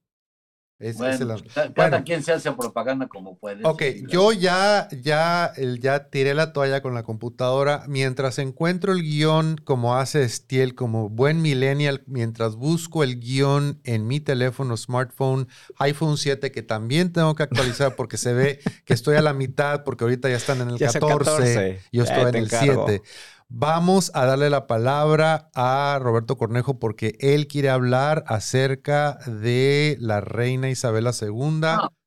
Es, 0.80 0.96
bueno, 0.96 1.34
cada 1.74 2.04
quien 2.04 2.22
se 2.22 2.30
hace 2.30 2.52
propaganda 2.52 3.08
como 3.08 3.36
puede. 3.36 3.66
Ok, 3.66 3.82
yo 4.08 4.30
ya, 4.30 4.86
ya, 5.02 5.52
ya 5.80 6.08
tiré 6.08 6.34
la 6.34 6.52
toalla 6.52 6.82
con 6.82 6.94
la 6.94 7.02
computadora. 7.02 7.82
Mientras 7.88 8.38
encuentro 8.38 8.92
el 8.92 9.02
guion 9.02 9.56
como 9.64 9.96
hace 9.96 10.28
Stiel, 10.28 10.76
como 10.76 11.08
buen 11.08 11.42
millennial, 11.42 12.04
mientras 12.06 12.54
busco 12.54 13.02
el 13.02 13.18
guion 13.18 13.80
en 13.82 14.06
mi 14.06 14.20
teléfono, 14.20 14.76
smartphone, 14.76 15.48
iPhone 15.80 16.16
7, 16.16 16.52
que 16.52 16.62
también 16.62 17.12
tengo 17.12 17.34
que 17.34 17.42
actualizar 17.42 17.96
porque 17.96 18.16
se 18.16 18.32
ve 18.32 18.60
que 18.84 18.94
estoy 18.94 19.16
a 19.16 19.22
la 19.22 19.32
mitad, 19.32 19.82
porque 19.82 20.04
ahorita 20.04 20.28
ya 20.28 20.36
están 20.36 20.60
en 20.60 20.68
el 20.70 20.78
14, 20.78 21.80
yo 21.90 22.04
estoy 22.04 22.22
en 22.22 22.34
el 22.36 22.48
7. 22.48 23.02
Vamos 23.50 24.10
a 24.14 24.26
darle 24.26 24.50
la 24.50 24.66
palabra 24.66 25.48
a 25.54 25.98
Roberto 26.02 26.36
Cornejo 26.36 26.78
porque 26.78 27.16
él 27.18 27.48
quiere 27.48 27.70
hablar 27.70 28.22
acerca 28.26 29.18
de 29.24 29.96
la 30.00 30.20
reina 30.20 30.68
Isabela 30.68 31.12
II. 31.18 31.62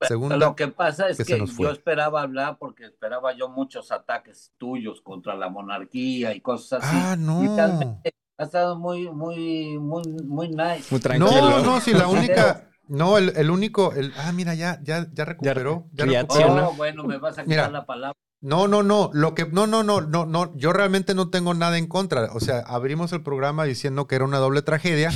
segunda, 0.07 0.37
lo 0.37 0.55
que 0.55 0.67
pasa 0.67 1.09
es 1.09 1.17
que, 1.17 1.43
yo 1.57 1.71
esperaba 1.71 2.21
hablar 2.21 2.57
porque 2.59 2.85
esperaba 2.85 3.35
yo 3.35 3.49
muchos 3.49 3.91
ataques 3.91 4.53
tuyos 4.59 5.01
contra 5.01 5.35
la 5.35 5.49
monarquía 5.49 6.35
y 6.35 6.41
cosas 6.41 6.83
así. 6.83 6.95
Ah, 6.95 7.15
no. 7.17 7.99
ha 8.37 8.43
estado 8.43 8.77
muy, 8.77 9.09
muy, 9.09 9.79
muy, 9.79 10.03
muy 10.23 10.49
nice. 10.49 10.85
Muy 10.91 10.99
tranquilo. 10.99 11.41
No, 11.41 11.63
no, 11.63 11.81
si 11.81 11.93
la 11.93 12.07
única... 12.07 12.67
No, 12.87 13.17
el, 13.17 13.49
único, 13.49 13.93
el, 13.93 14.13
ah, 14.17 14.31
mira, 14.31 14.53
ya, 14.53 14.77
ya, 14.83 15.07
ya 15.11 15.25
recuperó. 15.25 15.87
Ya, 15.93 16.05
recuperó. 16.05 16.69
Oh, 16.69 16.73
bueno, 16.73 17.03
me 17.03 17.17
vas 17.17 17.39
a 17.39 17.45
quitar 17.45 17.71
la 17.71 17.85
palabra. 17.85 18.17
No, 18.41 18.67
no, 18.67 18.81
no. 18.81 19.11
Lo 19.13 19.35
que, 19.35 19.45
no, 19.45 19.67
no, 19.67 19.83
no, 19.83 20.01
no, 20.01 20.25
no. 20.25 20.55
Yo 20.57 20.73
realmente 20.73 21.13
no 21.13 21.29
tengo 21.29 21.53
nada 21.53 21.77
en 21.77 21.87
contra. 21.87 22.33
O 22.33 22.39
sea, 22.39 22.59
abrimos 22.59 23.13
el 23.13 23.21
programa 23.21 23.65
diciendo 23.65 24.07
que 24.07 24.15
era 24.15 24.25
una 24.25 24.39
doble 24.39 24.63
tragedia 24.63 25.11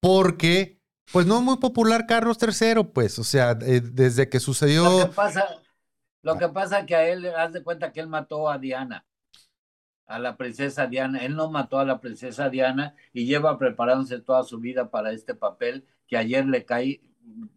porque, 0.00 0.80
pues 1.12 1.26
no 1.26 1.38
es 1.38 1.42
muy 1.42 1.56
popular 1.56 2.06
Carlos 2.06 2.38
III, 2.40 2.84
pues. 2.94 3.18
O 3.18 3.24
sea, 3.24 3.58
eh, 3.62 3.80
desde 3.80 4.28
que 4.28 4.38
sucedió. 4.38 4.84
Lo 4.84 5.06
que 5.06 5.12
pasa, 5.12 5.48
lo 6.22 6.38
que 6.38 6.48
pasa 6.48 6.86
que 6.86 6.94
a 6.94 7.08
él, 7.08 7.26
haz 7.34 7.52
de 7.52 7.64
cuenta 7.64 7.92
que 7.92 8.00
él 8.00 8.06
mató 8.06 8.48
a 8.48 8.58
Diana, 8.58 9.04
a 10.06 10.20
la 10.20 10.36
princesa 10.36 10.86
Diana. 10.86 11.24
Él 11.24 11.34
no 11.34 11.50
mató 11.50 11.80
a 11.80 11.84
la 11.84 12.00
princesa 12.00 12.50
Diana 12.50 12.94
y 13.12 13.26
lleva 13.26 13.58
preparándose 13.58 14.20
toda 14.20 14.44
su 14.44 14.60
vida 14.60 14.90
para 14.90 15.10
este 15.10 15.34
papel 15.34 15.86
que 16.06 16.16
ayer 16.16 16.46
le 16.46 16.64
cae 16.64 17.00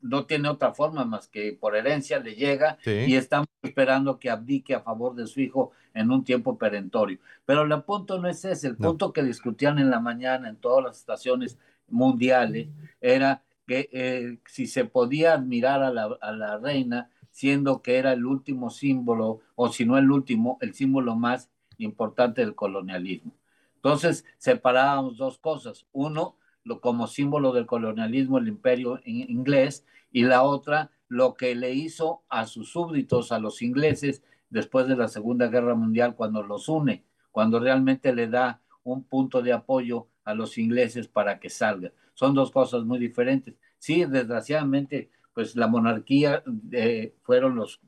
no 0.02 0.26
tiene 0.26 0.50
otra 0.50 0.74
forma 0.74 1.06
más 1.06 1.28
que 1.28 1.54
por 1.54 1.76
herencia 1.76 2.20
le 2.20 2.36
llega 2.36 2.78
y 2.86 3.16
estamos 3.16 3.48
esperando 3.62 4.20
que 4.20 4.30
abdique 4.30 4.76
a 4.76 4.82
favor 4.82 5.16
de 5.16 5.28
su 5.28 5.42
hijo 5.42 5.72
en 5.94 6.12
un 6.12 6.24
tiempo 6.24 6.58
perentorio. 6.58 7.20
Pero 7.46 7.64
el 7.64 7.84
punto 7.84 8.20
no 8.20 8.28
es 8.28 8.44
ese, 8.46 8.68
el 8.68 8.78
punto 8.78 9.14
que 9.14 9.24
discutían 9.24 9.80
en 9.80 9.90
la 9.90 10.00
mañana 10.00 10.50
en 10.50 10.58
todas 10.58 10.84
las 10.84 10.98
estaciones 10.98 11.58
mundiales 11.88 12.70
era 13.02 13.44
que 13.68 13.90
eh, 13.92 14.40
si 14.46 14.68
se 14.68 14.86
podía 14.86 15.34
admirar 15.34 15.84
a 15.84 15.92
la, 15.92 16.18
a 16.22 16.32
la 16.32 16.58
reina 16.58 17.10
siendo 17.34 17.82
que 17.82 17.98
era 17.98 18.14
el 18.14 18.26
último 18.26 18.70
símbolo, 18.70 19.42
o 19.56 19.70
si 19.70 19.86
no 19.86 19.98
el 19.98 20.12
último, 20.12 20.60
el 20.62 20.76
símbolo 20.76 21.16
más 21.16 21.50
importante 21.80 22.42
del 22.42 22.54
colonialismo. 22.54 23.34
Entonces, 23.76 24.24
separábamos 24.38 25.18
dos 25.18 25.40
cosas. 25.40 25.88
Uno, 25.92 26.38
lo, 26.64 26.82
como 26.82 27.08
símbolo 27.08 27.54
del 27.54 27.66
colonialismo, 27.66 28.38
el 28.38 28.48
imperio 28.48 29.00
inglés, 29.06 29.86
y 30.12 30.24
la 30.24 30.44
otra, 30.44 30.92
lo 31.08 31.34
que 31.36 31.56
le 31.56 31.74
hizo 31.74 32.24
a 32.30 32.46
sus 32.48 32.72
súbditos, 32.72 33.32
a 33.32 33.40
los 33.40 33.62
ingleses, 33.62 34.24
después 34.50 34.88
de 34.88 34.96
la 34.96 35.08
Segunda 35.08 35.48
Guerra 35.48 35.76
Mundial, 35.76 36.16
cuando 36.16 36.44
los 36.44 36.70
une 36.70 37.04
cuando 37.34 37.60
realmente 37.60 38.14
le 38.14 38.28
da 38.28 38.62
un 38.84 39.04
punto 39.04 39.42
de 39.42 39.52
apoyo 39.54 40.08
a 40.24 40.36
los 40.36 40.58
ingleses 40.60 41.08
para 41.08 41.40
que 41.40 41.50
salga. 41.50 41.92
Son 42.14 42.36
dos 42.36 42.52
cosas 42.52 42.84
muy 42.86 43.00
diferentes. 43.00 43.56
Sí, 43.80 44.06
desgraciadamente, 44.06 45.10
pues 45.34 45.56
la 45.56 45.68
monarquía 45.68 46.44
eh, 46.72 47.16
fueron 47.24 47.56
los 47.56 47.82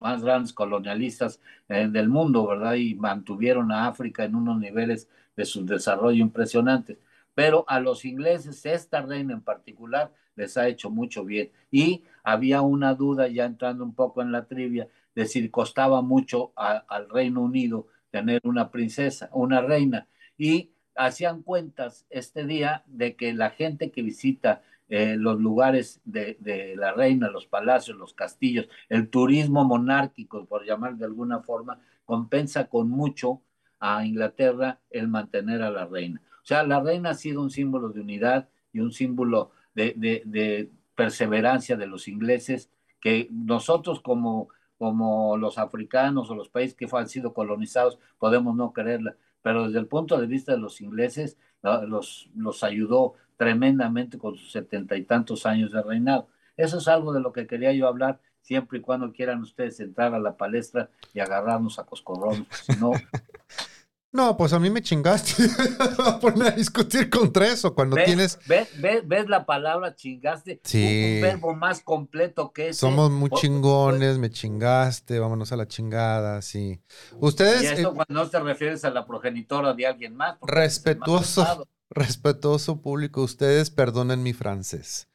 más 0.00 0.24
grandes 0.24 0.54
colonialistas 0.54 1.40
eh, 1.68 1.88
del 1.90 2.08
mundo, 2.08 2.46
¿verdad? 2.46 2.74
Y 2.74 2.94
mantuvieron 2.94 3.70
a 3.70 3.86
África 3.86 4.24
en 4.24 4.34
unos 4.34 4.58
niveles 4.58 5.10
de 5.36 5.44
su 5.44 5.66
desarrollo 5.66 6.22
impresionantes. 6.22 6.96
Pero 7.40 7.64
a 7.68 7.80
los 7.80 8.04
ingleses, 8.04 8.66
esta 8.66 9.00
reina 9.00 9.32
en 9.32 9.40
particular, 9.40 10.12
les 10.36 10.58
ha 10.58 10.68
hecho 10.68 10.90
mucho 10.90 11.24
bien. 11.24 11.50
Y 11.70 12.04
había 12.22 12.60
una 12.60 12.94
duda, 12.94 13.28
ya 13.28 13.46
entrando 13.46 13.82
un 13.82 13.94
poco 13.94 14.20
en 14.20 14.30
la 14.30 14.44
trivia, 14.44 14.88
de 15.14 15.24
si 15.24 15.48
costaba 15.48 16.02
mucho 16.02 16.52
al 16.54 17.08
Reino 17.08 17.40
Unido 17.40 17.86
tener 18.10 18.42
una 18.44 18.70
princesa, 18.70 19.30
una 19.32 19.62
reina. 19.62 20.06
Y 20.36 20.72
hacían 20.94 21.42
cuentas 21.42 22.04
este 22.10 22.44
día 22.44 22.84
de 22.86 23.16
que 23.16 23.32
la 23.32 23.48
gente 23.48 23.90
que 23.90 24.02
visita 24.02 24.60
eh, 24.90 25.16
los 25.16 25.40
lugares 25.40 26.02
de, 26.04 26.36
la 26.76 26.92
reina, 26.92 27.30
los 27.30 27.46
palacios, 27.46 27.96
los 27.96 28.12
castillos, 28.12 28.68
el 28.90 29.08
turismo 29.08 29.64
monárquico, 29.64 30.44
por 30.44 30.66
llamar 30.66 30.96
de 30.96 31.06
alguna 31.06 31.40
forma, 31.40 31.80
compensa 32.04 32.68
con 32.68 32.90
mucho 32.90 33.40
a 33.78 34.04
Inglaterra 34.04 34.78
el 34.90 35.08
mantener 35.08 35.62
a 35.62 35.70
la 35.70 35.86
reina. 35.86 36.20
O 36.42 36.46
sea, 36.46 36.62
la 36.62 36.80
reina 36.80 37.10
ha 37.10 37.14
sido 37.14 37.42
un 37.42 37.50
símbolo 37.50 37.90
de 37.90 38.00
unidad 38.00 38.48
y 38.72 38.80
un 38.80 38.92
símbolo 38.92 39.50
de, 39.74 39.94
de, 39.96 40.22
de 40.24 40.70
perseverancia 40.94 41.76
de 41.76 41.86
los 41.86 42.08
ingleses 42.08 42.70
que 43.00 43.28
nosotros 43.30 44.00
como, 44.00 44.48
como 44.78 45.36
los 45.36 45.58
africanos 45.58 46.30
o 46.30 46.34
los 46.34 46.48
países 46.48 46.76
que 46.76 46.88
han 46.92 47.08
sido 47.08 47.32
colonizados 47.32 47.98
podemos 48.18 48.54
no 48.54 48.72
quererla, 48.72 49.16
pero 49.42 49.66
desde 49.66 49.78
el 49.78 49.86
punto 49.86 50.20
de 50.20 50.26
vista 50.26 50.52
de 50.52 50.58
los 50.58 50.80
ingleses 50.80 51.38
los, 51.62 52.28
los 52.34 52.62
ayudó 52.62 53.14
tremendamente 53.36 54.18
con 54.18 54.36
sus 54.36 54.52
setenta 54.52 54.96
y 54.96 55.04
tantos 55.04 55.46
años 55.46 55.72
de 55.72 55.82
reinado. 55.82 56.28
Eso 56.56 56.78
es 56.78 56.88
algo 56.88 57.12
de 57.12 57.20
lo 57.20 57.32
que 57.32 57.46
quería 57.46 57.72
yo 57.72 57.88
hablar, 57.88 58.20
siempre 58.42 58.78
y 58.78 58.82
cuando 58.82 59.12
quieran 59.12 59.40
ustedes 59.40 59.80
entrar 59.80 60.14
a 60.14 60.18
la 60.18 60.36
palestra 60.36 60.90
y 61.14 61.20
agarrarnos 61.20 61.78
a 61.78 61.84
coscorrones, 61.84 62.46
si 62.50 62.78
no... 62.78 62.92
No, 64.12 64.36
pues 64.36 64.52
a 64.52 64.58
mí 64.58 64.70
me 64.70 64.82
chingaste. 64.82 65.44
a 66.04 66.18
poner 66.18 66.48
a 66.48 66.56
discutir 66.56 67.08
contra 67.08 67.46
eso 67.46 67.74
cuando 67.74 67.96
tienes. 67.96 68.38
¿ves, 68.46 68.68
ves, 69.04 69.28
la 69.28 69.46
palabra 69.46 69.94
chingaste? 69.94 70.60
Sí. 70.64 71.14
Un, 71.16 71.22
verbo 71.22 71.54
más 71.54 71.80
completo 71.80 72.52
que 72.52 72.70
ese. 72.70 72.80
Somos 72.80 73.10
muy 73.10 73.30
chingones, 73.30 74.18
me 74.18 74.30
chingaste, 74.30 75.20
vámonos 75.20 75.52
a 75.52 75.56
la 75.56 75.68
chingada, 75.68 76.42
sí. 76.42 76.82
Ustedes. 77.20 77.62
Y 77.62 77.66
eso 77.66 77.94
cuando 77.94 78.14
no 78.14 78.28
te 78.28 78.40
refieres 78.40 78.84
a 78.84 78.90
la 78.90 79.06
progenitora 79.06 79.74
de 79.74 79.86
alguien 79.86 80.16
más. 80.16 80.38
Respetuoso, 80.42 81.68
respetuoso 81.88 82.80
público, 82.82 83.22
ustedes 83.22 83.70
perdonen 83.70 84.24
mi 84.24 84.32
francés. 84.32 85.08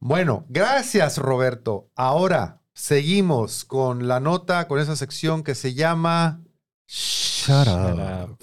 Bueno, 0.00 0.46
gracias, 0.48 1.16
Roberto. 1.18 1.90
Ahora 1.94 2.60
seguimos 2.74 3.64
con 3.64 4.08
la 4.08 4.18
nota, 4.18 4.66
con 4.66 4.80
esa 4.80 4.96
sección 4.96 5.44
que 5.44 5.54
se 5.54 5.74
llama. 5.74 6.42
Shut 7.42 7.66
up. 7.68 8.38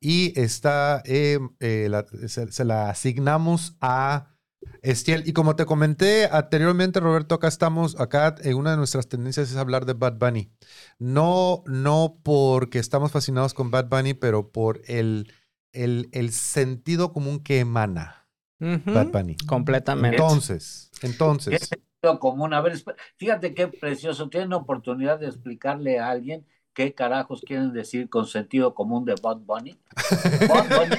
Y 0.00 0.38
está, 0.38 1.02
eh, 1.04 1.38
eh, 1.60 1.88
la, 1.90 2.04
se, 2.28 2.50
se, 2.52 2.64
la 2.64 2.90
asignamos 2.90 3.76
a 3.80 4.36
Estiel. 4.82 5.22
Y 5.26 5.32
como 5.32 5.56
te 5.56 5.64
comenté 5.64 6.28
anteriormente, 6.30 7.00
Roberto, 7.00 7.36
acá 7.36 7.48
estamos, 7.48 7.98
acá 8.00 8.34
en 8.40 8.50
eh, 8.50 8.54
una 8.54 8.72
de 8.72 8.76
nuestras 8.76 9.08
tendencias 9.08 9.50
es 9.50 9.56
hablar 9.56 9.86
de 9.86 9.94
Bad 9.94 10.18
Bunny. 10.18 10.50
No, 10.98 11.62
no 11.66 12.20
porque 12.22 12.78
estamos 12.78 13.12
fascinados 13.12 13.54
con 13.54 13.70
Bad 13.70 13.88
Bunny, 13.88 14.14
pero 14.14 14.50
por 14.52 14.82
el, 14.86 15.32
el, 15.72 16.08
el 16.12 16.32
sentido 16.32 17.12
común 17.12 17.40
que 17.40 17.60
emana 17.60 18.26
Uh 18.58 18.64
-huh. 18.64 18.94
Bad 18.94 19.08
Bunny. 19.12 19.36
Completamente. 19.46 20.16
Entonces, 20.16 20.90
entonces. 21.02 21.68
sentido 21.68 22.18
común? 22.18 22.54
A 22.54 22.60
ver, 22.62 22.82
fíjate 23.16 23.54
qué 23.54 23.68
precioso. 23.68 24.28
Tienen 24.30 24.52
oportunidad 24.54 25.18
de 25.18 25.26
explicarle 25.26 25.98
a 25.98 26.08
alguien 26.10 26.46
qué 26.76 26.92
carajos 26.92 27.40
quieren 27.40 27.72
decir 27.72 28.10
con 28.10 28.26
sentido 28.26 28.74
común 28.74 29.06
de 29.06 29.14
Bad 29.20 29.38
Bunny. 29.38 29.78
Bad 30.48 30.78
Bunny 30.78 30.96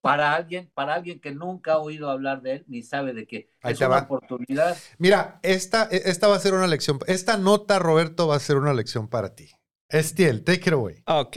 para 0.00 0.34
alguien, 0.34 0.70
para 0.74 0.94
alguien 0.94 1.20
que 1.20 1.32
nunca 1.32 1.74
ha 1.74 1.78
oído 1.78 2.10
hablar 2.10 2.40
de 2.40 2.54
él 2.54 2.64
ni 2.68 2.82
sabe 2.82 3.12
de 3.12 3.26
qué. 3.26 3.50
Ahí 3.62 3.74
es 3.74 3.80
una 3.80 3.88
va. 3.88 4.02
oportunidad. 4.02 4.76
Mira, 4.98 5.38
esta, 5.42 5.84
esta 5.84 6.26
va 6.26 6.36
a 6.36 6.40
ser 6.40 6.54
una 6.54 6.66
lección. 6.66 6.98
Esta 7.06 7.36
nota, 7.36 7.78
Roberto, 7.78 8.26
va 8.26 8.36
a 8.36 8.40
ser 8.40 8.56
una 8.56 8.72
lección 8.72 9.08
para 9.08 9.34
ti. 9.34 9.50
Estiel, 9.90 10.42
take 10.42 10.68
it 10.68 10.72
away. 10.72 11.02
Ok, 11.06 11.36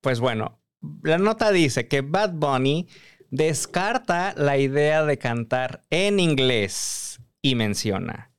pues 0.00 0.18
bueno, 0.18 0.60
la 1.02 1.18
nota 1.18 1.52
dice 1.52 1.88
que 1.88 2.00
Bad 2.00 2.32
Bunny 2.32 2.88
descarta 3.30 4.34
la 4.36 4.56
idea 4.56 5.04
de 5.04 5.18
cantar 5.18 5.82
en 5.90 6.18
inglés 6.18 7.20
y 7.42 7.54
menciona, 7.56 8.32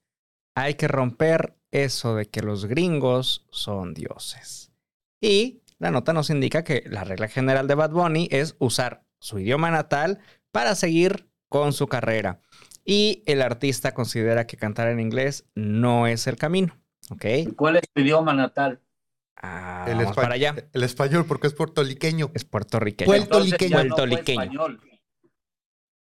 hay 0.56 0.76
que 0.76 0.88
romper 0.88 1.56
eso 1.74 2.16
de 2.16 2.28
que 2.30 2.42
los 2.42 2.66
gringos 2.66 3.46
son 3.52 3.94
dioses. 3.94 4.72
Y 5.20 5.62
la 5.80 5.92
nota 5.92 6.14
nos 6.14 6.30
indica 6.30 6.64
que 6.64 6.84
la 6.88 7.04
regla 7.04 7.28
general 7.28 7.68
de 7.68 7.76
Bad 7.76 7.92
Bunny 7.92 8.28
es 8.32 8.56
usar 8.60 9.04
su 9.20 9.40
idioma 9.40 9.72
natal 9.72 10.20
para 10.52 10.76
seguir 10.76 11.30
con 11.50 11.74
su 11.74 11.88
carrera. 11.88 12.40
Y 12.86 13.24
el 13.26 13.42
artista 13.42 13.94
considera 13.94 14.46
que 14.46 14.58
cantar 14.58 14.88
en 14.90 15.00
inglés 15.00 15.46
no 15.56 16.08
es 16.08 16.28
el 16.28 16.36
camino. 16.38 16.78
¿Ok? 17.10 17.26
¿Cuál 17.56 17.78
es 17.78 17.84
tu 17.94 18.02
idioma 18.02 18.34
natal? 18.34 18.82
Ah, 19.36 19.86
El, 19.90 19.98
vamos 19.98 20.16
para 20.16 20.36
allá. 20.36 20.56
el 20.74 20.84
español, 20.84 21.26
porque 21.26 21.48
es 21.48 21.54
puertorriqueño. 21.54 22.32
Es 22.34 22.46
puertorriqueño. 22.46 23.08
Puerto- 23.08 23.44
Entonces 23.44 23.72
no 23.72 24.06
español. 24.06 24.80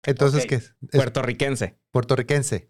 Entonces. 0.06 0.46
¿qué 0.46 0.56
es? 0.56 0.76
Es 0.82 0.90
Puertorriquense. 0.92 1.78
puertorriquense. 1.92 2.70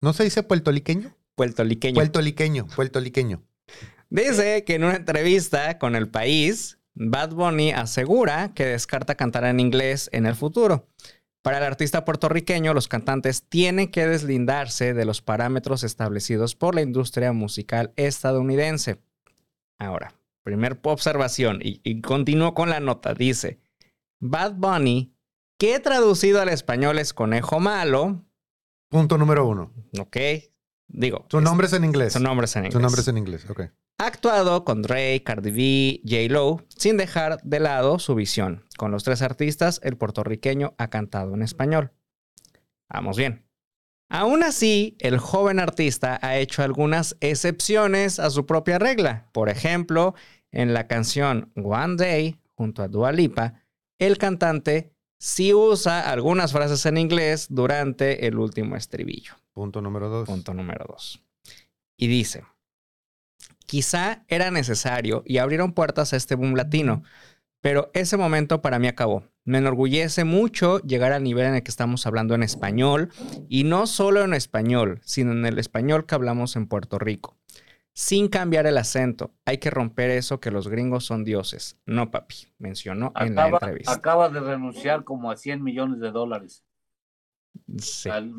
¿No 0.00 0.12
se 0.12 0.24
dice 0.24 0.42
puertorriqueño? 0.42 1.16
Puertorriqueño. 1.34 1.94
Puertorriqueño, 1.94 2.66
puertorriqueño. 2.66 3.42
Dice 4.10 4.64
que 4.64 4.74
en 4.74 4.84
una 4.84 4.96
entrevista 4.96 5.78
con 5.78 5.96
El 5.96 6.08
País, 6.08 6.78
Bad 6.94 7.30
Bunny 7.30 7.72
asegura 7.72 8.52
que 8.54 8.66
descarta 8.66 9.14
cantar 9.14 9.44
en 9.44 9.60
inglés 9.60 10.10
en 10.12 10.26
el 10.26 10.34
futuro. 10.34 10.88
Para 11.42 11.58
el 11.58 11.64
artista 11.64 12.04
puertorriqueño, 12.04 12.74
los 12.74 12.86
cantantes 12.86 13.42
tienen 13.48 13.90
que 13.90 14.06
deslindarse 14.06 14.94
de 14.94 15.04
los 15.04 15.22
parámetros 15.22 15.82
establecidos 15.82 16.54
por 16.54 16.74
la 16.74 16.82
industria 16.82 17.32
musical 17.32 17.92
estadounidense. 17.96 19.00
Ahora, 19.78 20.14
primer 20.44 20.78
observación, 20.82 21.60
y, 21.62 21.80
y 21.82 22.00
continúo 22.00 22.54
con 22.54 22.70
la 22.70 22.78
nota, 22.78 23.14
dice, 23.14 23.58
Bad 24.20 24.54
Bunny, 24.54 25.12
que 25.58 25.80
traducido 25.80 26.40
al 26.40 26.50
español 26.50 26.98
es 26.98 27.12
conejo 27.12 27.58
malo, 27.58 28.24
Punto 28.92 29.16
número 29.16 29.46
uno. 29.46 29.72
¿ok? 29.98 30.16
Digo, 30.94 31.24
Su 31.30 31.40
nombre 31.40 31.66
es 31.66 31.72
en 31.72 31.84
inglés. 31.84 32.12
su 32.12 32.20
nombre 32.20 32.44
es 32.44 32.54
en 32.56 32.66
inglés. 32.66 32.74
Su 32.74 32.80
nombre 32.80 33.00
es 33.00 33.08
en 33.08 33.18
inglés, 33.18 33.48
ok. 33.48 33.60
Ha 33.98 34.06
actuado 34.06 34.64
con 34.64 34.82
Drake, 34.82 35.22
Cardi 35.24 35.50
B, 35.50 36.00
J-Lo, 36.04 36.64
sin 36.76 36.96
dejar 36.96 37.40
de 37.42 37.60
lado 37.60 37.98
su 37.98 38.14
visión. 38.14 38.64
Con 38.76 38.90
los 38.90 39.02
tres 39.04 39.22
artistas, 39.22 39.80
el 39.84 39.96
puertorriqueño 39.96 40.74
ha 40.76 40.88
cantado 40.88 41.34
en 41.34 41.42
español. 41.42 41.92
Vamos 42.90 43.16
bien. 43.16 43.46
Aún 44.10 44.42
así, 44.42 44.96
el 45.00 45.18
joven 45.18 45.58
artista 45.58 46.18
ha 46.20 46.36
hecho 46.36 46.62
algunas 46.62 47.16
excepciones 47.20 48.18
a 48.18 48.28
su 48.28 48.44
propia 48.44 48.78
regla. 48.78 49.30
Por 49.32 49.48
ejemplo, 49.48 50.14
en 50.50 50.74
la 50.74 50.86
canción 50.86 51.50
One 51.56 51.96
Day, 51.96 52.40
junto 52.54 52.82
a 52.82 52.88
Dua 52.88 53.12
Lipa, 53.12 53.54
el 53.98 54.18
cantante 54.18 54.91
sí 55.22 55.54
usa 55.54 56.10
algunas 56.10 56.50
frases 56.50 56.84
en 56.84 56.98
inglés 56.98 57.46
durante 57.48 58.26
el 58.26 58.38
último 58.38 58.74
estribillo. 58.74 59.34
Punto 59.52 59.80
número 59.80 60.08
dos. 60.08 60.26
Punto 60.26 60.52
número 60.52 60.84
dos. 60.88 61.22
Y 61.96 62.08
dice, 62.08 62.42
quizá 63.64 64.24
era 64.26 64.50
necesario 64.50 65.22
y 65.24 65.38
abrieron 65.38 65.74
puertas 65.74 66.12
a 66.12 66.16
este 66.16 66.34
boom 66.34 66.56
latino, 66.56 67.04
pero 67.60 67.92
ese 67.94 68.16
momento 68.16 68.62
para 68.62 68.80
mí 68.80 68.88
acabó. 68.88 69.22
Me 69.44 69.58
enorgullece 69.58 70.24
mucho 70.24 70.80
llegar 70.80 71.12
al 71.12 71.22
nivel 71.22 71.46
en 71.46 71.54
el 71.54 71.62
que 71.62 71.70
estamos 71.70 72.04
hablando 72.04 72.34
en 72.34 72.42
español, 72.42 73.10
y 73.48 73.62
no 73.62 73.86
solo 73.86 74.24
en 74.24 74.34
español, 74.34 75.00
sino 75.04 75.30
en 75.30 75.46
el 75.46 75.60
español 75.60 76.04
que 76.04 76.16
hablamos 76.16 76.56
en 76.56 76.66
Puerto 76.66 76.98
Rico. 76.98 77.36
Sin 77.94 78.28
cambiar 78.28 78.66
el 78.66 78.78
acento, 78.78 79.34
hay 79.44 79.58
que 79.58 79.68
romper 79.70 80.10
eso 80.10 80.40
que 80.40 80.50
los 80.50 80.68
gringos 80.68 81.04
son 81.04 81.24
dioses. 81.24 81.76
No, 81.84 82.10
papi, 82.10 82.36
mencionó 82.58 83.12
en 83.16 83.34
la 83.34 83.42
Acaba, 83.44 83.58
entrevista. 83.58 83.92
acaba 83.92 84.28
de 84.30 84.40
renunciar 84.40 85.04
como 85.04 85.30
a 85.30 85.36
100 85.36 85.62
millones 85.62 86.00
de 86.00 86.10
dólares. 86.10 86.64
Sí. 87.78 88.08
Al- 88.08 88.32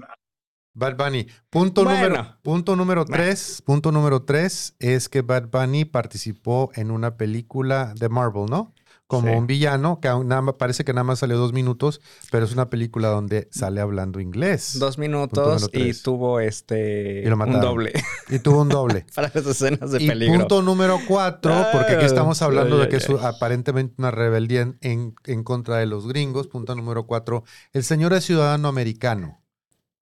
Bad 0.75 0.97
Bunny. 0.97 1.27
Punto, 1.51 1.83
Bueno. 1.83 2.01
número, 2.07 2.37
punto 2.41 2.75
número 2.75 3.05
Bueno. 3.05 3.15
tres. 3.23 3.61
Punto 3.63 3.91
número 3.91 4.23
tres 4.23 4.75
es 4.79 5.07
que 5.07 5.21
Bad 5.21 5.49
Bunny 5.51 5.85
participó 5.85 6.71
en 6.73 6.89
una 6.89 7.15
película 7.15 7.93
de 7.95 8.09
Marvel, 8.09 8.47
¿no? 8.49 8.73
Como 9.13 9.29
Sí. 9.29 9.35
un 9.35 9.47
villano, 9.47 9.99
que 10.01 10.07
aún 10.07 10.27
nada 10.27 10.41
parece 10.57 10.83
que 10.83 10.93
nada 10.93 11.03
más 11.03 11.19
salió 11.19 11.37
dos 11.37 11.53
minutos, 11.53 12.01
pero 12.31 12.45
es 12.45 12.53
una 12.53 12.69
película 12.69 13.07
donde 13.09 13.47
sale 13.51 13.79
hablando 13.81 14.19
inglés. 14.19 14.77
Dos 14.79 14.97
minutos 14.97 15.69
y 15.73 15.93
tuvo 15.93 16.39
este 16.39 17.21
Y 17.23 17.29
lo 17.29 17.35
un 17.37 17.61
doble 17.61 17.93
Y 18.29 18.39
tuvo 18.39 18.61
un 18.61 18.69
doble. 18.69 19.05
para 19.15 19.31
las 19.33 19.45
escenas 19.45 19.91
de 19.91 20.03
y 20.03 20.07
peligro. 20.07 20.39
punto 20.39 20.61
número 20.61 20.99
cuatro, 21.07 21.53
porque 21.71 21.93
aquí 21.93 22.03
Ah, 22.03 22.07
estamos 22.07 22.41
hablando 22.41 22.77
de 22.77 22.89
que 22.89 22.97
es 22.97 23.09
aparentemente 23.09 23.95
una 23.97 24.11
rebeldía 24.11 24.61
en, 24.61 24.77
en- 24.81 25.15
en 25.25 25.43
contra 25.43 25.77
de 25.77 25.85
los 25.85 26.07
gringos. 26.07 26.47
Punto 26.47 26.75
número 26.75 27.05
cuatro. 27.05 27.43
El 27.71 27.83
señor 27.83 28.13
es 28.13 28.25
ciudadano 28.25 28.67
americano. 28.67 29.39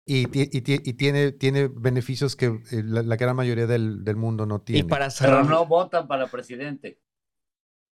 Y, 0.07 0.27
ti- 0.27 0.49
y 0.51 0.61
ti- 0.61 0.81
y 0.83 0.93
tiene, 0.93 1.31
tiene 1.31 1.67
beneficios 1.67 2.35
que 2.35 2.45
eh, 2.45 2.83
la, 2.83 3.01
la 3.01 3.15
gran 3.15 3.35
mayoría 3.35 3.65
del, 3.65 4.03
del 4.03 4.15
mundo 4.15 4.45
no 4.45 4.61
tiene. 4.61 4.81
Y 4.81 4.83
para 4.83 5.05
Pero 5.05 5.11
cerrar, 5.11 5.45
no 5.47 5.65
votan 5.65 6.07
para 6.07 6.27
presidente. 6.27 6.99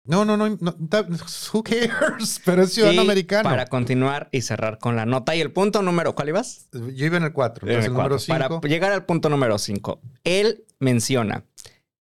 No, 0.03 0.25
no, 0.25 0.35
no, 0.35 0.49
no, 0.59 0.73
that- 0.89 1.07
who 1.53 1.61
cares? 1.63 2.41
Pero 2.45 2.63
es 2.63 2.73
ciudadano 2.73 3.01
y 3.01 3.05
americano. 3.05 3.49
para 3.49 3.67
continuar 3.67 4.29
y 4.31 4.41
cerrar 4.41 4.79
con 4.79 4.95
la 4.95 5.05
nota. 5.05 5.35
Y 5.35 5.41
el 5.41 5.51
punto 5.51 5.81
número, 5.83 6.15
¿cuál 6.15 6.29
ibas? 6.29 6.69
Yo 6.71 7.05
iba 7.05 7.17
en 7.17 7.23
el 7.23 7.33
4, 7.33 7.67
En 7.67 7.69
entonces 7.69 7.85
el 7.85 7.91
el 7.91 7.97
número 7.97 8.15
cuatro. 8.15 8.19
5. 8.49 8.61
Para 8.61 8.69
llegar 8.73 8.91
al 8.93 9.05
punto 9.05 9.29
número 9.29 9.57
5, 9.59 10.01
él 10.23 10.65
menciona, 10.79 11.45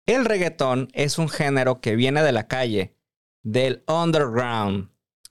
el 0.05 0.23
reggaetón 0.25 0.87
es 0.93 1.17
un 1.17 1.27
género 1.29 1.81
que 1.81 1.95
viene 1.97 2.23
de 2.23 2.31
la 2.31 2.47
calle, 2.47 2.95
del 3.43 3.83
underground, 3.87 4.89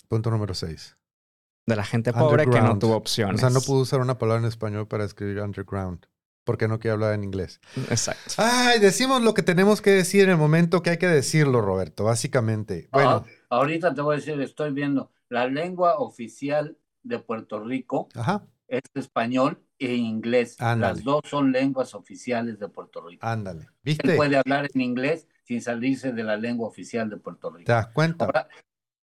Punto 0.08 0.30
número 0.30 0.54
6. 0.54 0.96
de 1.66 1.76
la 1.76 1.84
gente 1.84 2.12
pobre 2.12 2.44
que 2.48 2.60
no 2.60 2.78
tuvo 2.78 2.94
O 2.94 2.96
opciones. 2.98 3.40
sea, 3.40 3.50
no 3.50 3.60
pudo 3.62 3.80
usar 3.80 4.00
una 4.00 4.18
palabra 4.18 4.40
en 4.42 4.48
español 4.48 4.86
para 4.88 5.04
escribir 5.04 5.40
underground. 5.40 6.06
Porque 6.48 6.66
no 6.66 6.78
quiere 6.78 6.94
hablar 6.94 7.12
en 7.12 7.24
inglés. 7.24 7.60
Exacto. 7.90 8.32
Ay, 8.38 8.80
decimos 8.80 9.20
lo 9.20 9.34
que 9.34 9.42
tenemos 9.42 9.82
que 9.82 9.90
decir 9.90 10.22
en 10.22 10.30
el 10.30 10.38
momento 10.38 10.82
que 10.82 10.88
hay 10.88 10.96
que 10.96 11.06
decirlo, 11.06 11.60
Roberto, 11.60 12.04
básicamente. 12.04 12.88
Bueno, 12.90 13.26
Ah, 13.26 13.56
ahorita 13.58 13.92
te 13.92 14.00
voy 14.00 14.14
a 14.14 14.16
decir, 14.16 14.40
estoy 14.40 14.72
viendo, 14.72 15.12
la 15.28 15.46
lengua 15.46 15.98
oficial 15.98 16.78
de 17.02 17.18
Puerto 17.18 17.60
Rico 17.62 18.08
ajá, 18.14 18.46
es 18.66 18.80
español 18.94 19.62
e 19.78 19.94
inglés. 19.94 20.56
Ándale. 20.58 20.94
Las 20.94 21.04
dos 21.04 21.20
son 21.28 21.52
lenguas 21.52 21.94
oficiales 21.94 22.58
de 22.58 22.68
Puerto 22.68 23.06
Rico. 23.06 23.26
ándale. 23.26 23.64
Él 23.64 23.68
¿Viste? 23.82 24.16
puede 24.16 24.38
hablar 24.38 24.68
en 24.72 24.80
inglés 24.80 25.28
sin 25.44 25.60
salirse 25.60 26.12
de 26.12 26.24
la 26.24 26.38
lengua 26.38 26.66
oficial 26.66 27.10
de 27.10 27.18
Puerto 27.18 27.50
Rico. 27.50 27.66
¿Te 27.66 27.72
das 27.72 27.88
cuenta? 27.88 28.24
Ahora, 28.24 28.48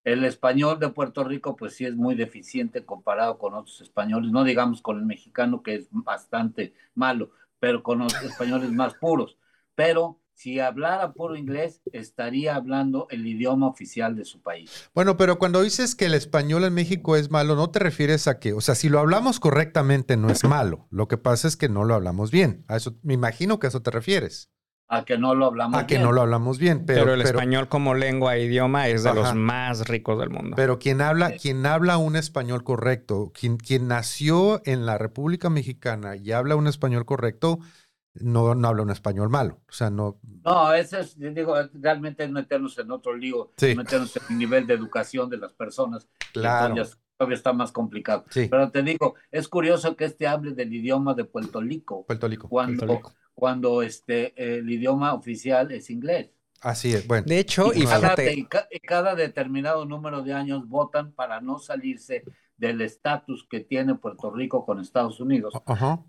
el 0.06 0.24
español 0.24 0.78
de 0.78 0.88
Puerto 0.88 1.24
Rico, 1.24 1.56
pues 1.56 1.74
sí 1.74 1.84
es 1.84 1.96
muy 1.96 2.14
deficiente 2.14 2.84
comparado 2.84 3.38
con 3.38 3.54
otros 3.54 3.80
españoles, 3.80 4.30
no 4.30 4.44
digamos 4.44 4.80
con 4.80 4.98
el 4.98 5.04
mexicano, 5.04 5.64
que 5.64 5.74
es 5.74 5.88
bastante 5.90 6.74
malo, 6.94 7.32
pero 7.58 7.82
con 7.82 7.98
los 7.98 8.14
españoles 8.22 8.70
más 8.70 8.94
puros. 8.94 9.36
Pero 9.74 10.20
si 10.32 10.60
hablara 10.60 11.12
puro 11.12 11.34
inglés, 11.34 11.80
estaría 11.92 12.54
hablando 12.54 13.08
el 13.10 13.26
idioma 13.26 13.66
oficial 13.66 14.14
de 14.14 14.24
su 14.24 14.40
país. 14.40 14.88
Bueno, 14.94 15.16
pero 15.16 15.40
cuando 15.40 15.60
dices 15.60 15.96
que 15.96 16.06
el 16.06 16.14
español 16.14 16.62
en 16.62 16.74
México 16.74 17.16
es 17.16 17.32
malo, 17.32 17.56
no 17.56 17.70
te 17.70 17.80
refieres 17.80 18.28
a 18.28 18.38
que, 18.38 18.52
o 18.52 18.60
sea, 18.60 18.76
si 18.76 18.88
lo 18.88 19.00
hablamos 19.00 19.40
correctamente 19.40 20.16
no 20.16 20.30
es 20.30 20.44
malo. 20.44 20.86
Lo 20.90 21.08
que 21.08 21.18
pasa 21.18 21.48
es 21.48 21.56
que 21.56 21.68
no 21.68 21.82
lo 21.82 21.96
hablamos 21.96 22.30
bien. 22.30 22.64
A 22.68 22.76
eso, 22.76 22.94
me 23.02 23.14
imagino 23.14 23.58
que 23.58 23.66
a 23.66 23.70
eso 23.70 23.82
te 23.82 23.90
refieres. 23.90 24.52
A 24.88 25.04
que 25.04 25.18
no 25.18 25.34
lo 25.34 25.46
hablamos 25.46 25.80
A 25.80 25.86
que 25.86 25.94
bien. 25.94 26.02
no 26.04 26.12
lo 26.12 26.20
hablamos 26.22 26.58
bien. 26.58 26.84
Pero, 26.86 27.00
Pero, 27.00 27.14
el 27.14 27.22
pero- 27.22 27.30
español 27.38 27.68
como 27.68 27.94
lengua 27.94 28.36
e 28.36 28.44
idioma 28.44 28.86
es 28.88 29.02
de 29.02 29.10
Ajá. 29.10 29.18
los 29.18 29.34
más 29.34 29.88
ricos 29.88 30.18
del 30.18 30.30
mundo. 30.30 30.54
Pero 30.54 30.78
quien 30.78 31.00
habla, 31.00 31.30
Sí. 31.30 31.38
quien 31.40 31.66
habla 31.66 31.96
un 31.98 32.14
español 32.14 32.62
correcto, 32.62 33.32
quien, 33.38 33.56
quien 33.56 33.88
nació 33.88 34.62
en 34.64 34.86
la 34.86 34.96
República 34.96 35.50
Mexicana 35.50 36.14
y 36.16 36.30
habla 36.32 36.54
un 36.54 36.68
español 36.68 37.04
correcto, 37.04 37.58
no, 38.14 38.54
no 38.54 38.68
habla 38.68 38.82
un 38.82 38.90
español 38.90 39.28
malo. 39.28 39.60
O 39.68 39.72
sea, 39.72 39.90
no. 39.90 40.18
No, 40.44 40.72
ese 40.72 41.00
es, 41.00 41.18
digo, 41.18 41.54
realmente 41.74 42.24
es 42.24 42.30
meternos 42.30 42.78
en 42.78 42.90
otro 42.92 43.14
lío, 43.14 43.52
Sí. 43.56 43.74
meternos 43.74 44.16
en 44.16 44.22
el 44.30 44.38
nivel 44.38 44.66
de 44.68 44.74
educación 44.74 45.28
de 45.28 45.38
las 45.38 45.52
personas. 45.52 46.08
Claro. 46.32 46.68
entonces 46.74 46.98
todavía 47.18 47.36
está 47.36 47.52
más 47.54 47.72
complicado. 47.72 48.24
Sí. 48.30 48.46
Pero 48.50 48.70
te 48.70 48.82
digo, 48.82 49.14
es 49.30 49.48
curioso 49.48 49.96
que 49.96 50.04
este 50.04 50.26
hable 50.26 50.52
del 50.52 50.72
idioma 50.72 51.14
de 51.14 51.24
Puerto 51.24 51.60
Rico, 51.62 52.04
Puerto 52.06 52.28
Rico. 52.28 52.48
cuando, 52.48 52.86
Puerto 52.86 53.08
Rico. 53.08 53.14
Cuando 53.36 53.82
este, 53.82 54.32
el 54.58 54.68
idioma 54.68 55.12
oficial 55.14 55.70
es 55.70 55.90
inglés. 55.90 56.30
Así 56.62 56.94
es. 56.94 57.06
Bueno. 57.06 57.26
De 57.26 57.38
hecho, 57.38 57.72
Y 57.74 57.82
y 57.82 57.84
cada, 57.84 58.00
fíjate, 58.16 58.32
y 58.34 58.46
ca- 58.46 58.66
y 58.70 58.80
cada 58.80 59.14
determinado 59.14 59.84
número 59.84 60.22
de 60.22 60.32
años 60.32 60.66
votan 60.66 61.12
para 61.12 61.40
no 61.42 61.58
salirse 61.58 62.24
del 62.56 62.80
estatus 62.80 63.46
que 63.48 63.60
tiene 63.60 63.94
Puerto 63.94 64.30
Rico 64.30 64.64
con 64.64 64.80
Estados 64.80 65.20
Unidos. 65.20 65.52
Ajá. 65.66 66.02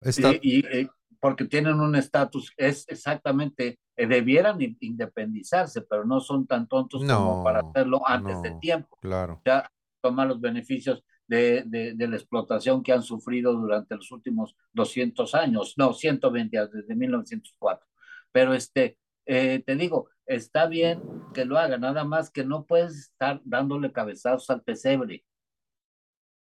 Está- 0.00 0.32
Y, 0.32 0.40
y, 0.42 0.66
eh, 0.66 0.88
porque 1.20 1.44
tienen 1.44 1.80
un 1.80 1.94
estatus, 1.94 2.52
es 2.56 2.84
exactamente, 2.88 3.78
eh, 3.96 4.06
debieran 4.08 4.60
in- 4.60 4.76
independizarse, 4.80 5.82
pero 5.82 6.04
no 6.04 6.18
son 6.20 6.46
tan 6.48 6.66
tontos 6.66 7.02
No, 7.02 7.16
como 7.16 7.44
para 7.44 7.60
hacerlo 7.60 8.02
antes 8.06 8.42
de 8.42 8.50
no. 8.50 8.58
tiempo. 8.58 8.98
Claro. 9.00 9.40
Ya 9.46 9.70
tomar 10.02 10.26
los 10.26 10.40
beneficios 10.40 11.04
de, 11.26 11.64
de, 11.66 11.94
de 11.94 12.08
la 12.08 12.16
explotación 12.16 12.82
que 12.82 12.92
han 12.92 13.02
sufrido 13.02 13.52
durante 13.54 13.96
los 13.96 14.10
últimos 14.12 14.56
200 14.72 15.34
años, 15.34 15.74
no, 15.76 15.92
120 15.92 16.58
años, 16.58 16.72
desde 16.72 16.94
1904. 16.94 17.86
Pero 18.32 18.54
este, 18.54 18.98
eh, 19.26 19.62
te 19.66 19.76
digo, 19.76 20.08
está 20.26 20.66
bien 20.66 21.02
que 21.34 21.44
lo 21.44 21.58
haga, 21.58 21.78
nada 21.78 22.04
más 22.04 22.30
que 22.30 22.44
no 22.44 22.64
puedes 22.64 22.96
estar 22.96 23.40
dándole 23.44 23.92
cabezazos 23.92 24.50
al 24.50 24.62
pesebre. 24.62 25.24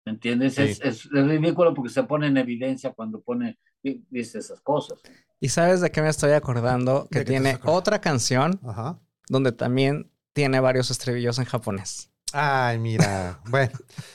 ¿Me 0.05 0.11
entiendes? 0.13 0.55
Sí. 0.55 0.61
Es, 0.63 0.81
es, 0.81 1.05
es 1.05 1.27
ridículo 1.27 1.73
porque 1.73 1.89
se 1.91 2.03
pone 2.03 2.27
en 2.27 2.37
evidencia 2.37 2.93
cuando 2.93 3.21
pone, 3.21 3.57
di- 3.81 4.05
dice 4.09 4.39
esas 4.39 4.61
cosas. 4.61 4.99
¿y 5.39 5.49
sabes 5.49 5.81
de 5.81 5.91
qué 5.91 6.01
me 6.01 6.09
estoy 6.09 6.31
acordando? 6.31 7.07
Que 7.11 7.19
¿De 7.19 7.25
qué 7.25 7.25
te 7.25 7.31
tiene 7.31 7.59
otra 7.65 7.99
canción 8.01 8.59
Ajá. 8.63 8.99
donde 9.29 9.51
también 9.51 10.11
tiene 10.33 10.59
varios 10.59 10.91
estribillos 10.91 11.39
en 11.39 11.45
japonés. 11.45 12.11
Ay, 12.37 12.79
mira. 12.79 13.39
Bueno, 13.49 13.71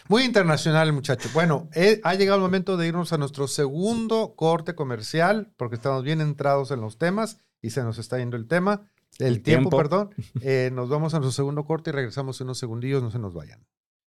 muy 0.09 0.25
internacional 0.25 0.87
el 0.89 0.93
muchacho. 0.93 1.31
Bueno, 1.33 1.71
eh, 1.75 2.03
ha 2.05 2.15
llegado 2.15 2.37
el 2.37 2.43
momento 2.43 2.77
de 2.77 2.87
irnos 2.87 3.15
a 3.15 3.17
nuestro 3.17 3.49
segundo 3.49 4.35
corte 4.37 4.75
comercial, 4.75 5.55
porque 5.57 5.77
estamos 5.77 6.05
bien 6.05 6.21
entrados 6.21 6.71
en 6.71 6.83
los 6.83 6.99
temas 6.99 7.39
y 7.63 7.71
se 7.71 7.83
nos 7.83 7.97
está 7.97 8.19
yendo 8.19 8.37
el 8.37 8.47
tema. 8.47 8.91
El, 9.19 9.27
El 9.29 9.43
tiempo, 9.43 9.71
tiempo. 9.71 9.77
perdón. 9.79 10.11
Eh, 10.43 10.71
nos 10.71 10.91
vamos 10.91 11.15
a 11.15 11.19
nuestro 11.19 11.33
segundo 11.33 11.65
corte 11.65 11.89
y 11.89 11.93
regresamos 11.95 12.39
en 12.43 12.49
unos 12.49 12.59
segundillos, 12.59 13.03
no 13.03 13.11
se 13.11 13.19
nos 13.19 13.33
vayan. 13.33 13.67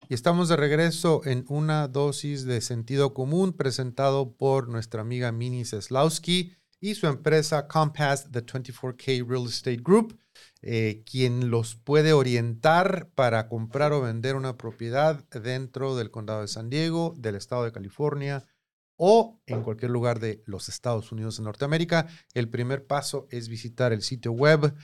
Y 0.08 0.14
estamos 0.14 0.48
de 0.48 0.56
regreso 0.56 1.20
en 1.26 1.44
una 1.48 1.86
dosis 1.86 2.46
de 2.46 2.62
sentido 2.62 3.12
común 3.12 3.52
presentado 3.52 4.32
por 4.38 4.70
nuestra 4.70 5.02
amiga 5.02 5.32
Mini 5.32 5.66
Seslowski 5.66 6.54
y 6.80 6.94
su 6.94 7.08
empresa 7.08 7.68
Compass, 7.68 8.30
The 8.30 8.46
24K 8.46 9.28
Real 9.28 9.44
Estate 9.44 9.82
Group, 9.82 10.18
eh, 10.62 11.04
quien 11.04 11.50
los 11.50 11.76
puede 11.76 12.12
orientar 12.12 13.10
para 13.14 13.48
comprar 13.48 13.92
o 13.92 14.00
vender 14.00 14.36
una 14.36 14.56
propiedad 14.56 15.24
dentro 15.30 15.96
del 15.96 16.10
condado 16.10 16.40
de 16.40 16.48
San 16.48 16.68
Diego, 16.68 17.14
del 17.16 17.36
estado 17.36 17.64
de 17.64 17.72
California 17.72 18.44
o 18.96 19.40
en 19.46 19.62
cualquier 19.62 19.92
lugar 19.92 20.18
de 20.18 20.42
los 20.44 20.68
Estados 20.68 21.12
Unidos 21.12 21.36
de 21.36 21.44
Norteamérica. 21.44 22.08
El 22.34 22.48
primer 22.48 22.86
paso 22.86 23.28
es 23.30 23.48
visitar 23.48 23.92
el 23.92 24.02
sitio 24.02 24.32
web 24.32 24.74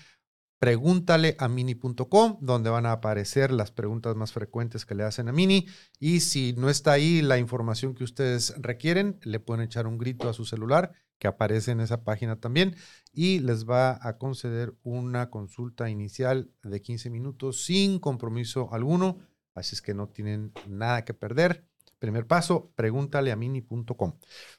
pregúntale 0.64 1.36
a 1.38 1.46
mini.com, 1.46 2.38
donde 2.40 2.70
van 2.70 2.86
a 2.86 2.92
aparecer 2.92 3.52
las 3.52 3.70
preguntas 3.70 4.16
más 4.16 4.32
frecuentes 4.32 4.86
que 4.86 4.94
le 4.94 5.02
hacen 5.02 5.28
a 5.28 5.32
Mini. 5.32 5.66
Y 6.00 6.20
si 6.20 6.54
no 6.54 6.70
está 6.70 6.92
ahí 6.92 7.20
la 7.20 7.36
información 7.36 7.94
que 7.94 8.02
ustedes 8.02 8.54
requieren, 8.56 9.18
le 9.24 9.40
pueden 9.40 9.62
echar 9.62 9.86
un 9.86 9.98
grito 9.98 10.26
a 10.26 10.32
su 10.32 10.46
celular, 10.46 10.92
que 11.24 11.28
aparece 11.28 11.70
en 11.70 11.80
esa 11.80 12.04
página 12.04 12.36
también, 12.36 12.76
y 13.10 13.38
les 13.38 13.66
va 13.66 13.98
a 14.06 14.18
conceder 14.18 14.74
una 14.82 15.30
consulta 15.30 15.88
inicial 15.88 16.50
de 16.62 16.82
15 16.82 17.08
minutos 17.08 17.64
sin 17.64 17.98
compromiso 17.98 18.68
alguno. 18.74 19.20
Así 19.54 19.74
es 19.74 19.80
que 19.80 19.94
no 19.94 20.06
tienen 20.06 20.52
nada 20.68 21.06
que 21.06 21.14
perder. 21.14 21.64
Primer 21.98 22.26
paso, 22.26 22.74
pregúntale 22.76 23.32
a 23.32 23.36
mini.com. 23.36 24.18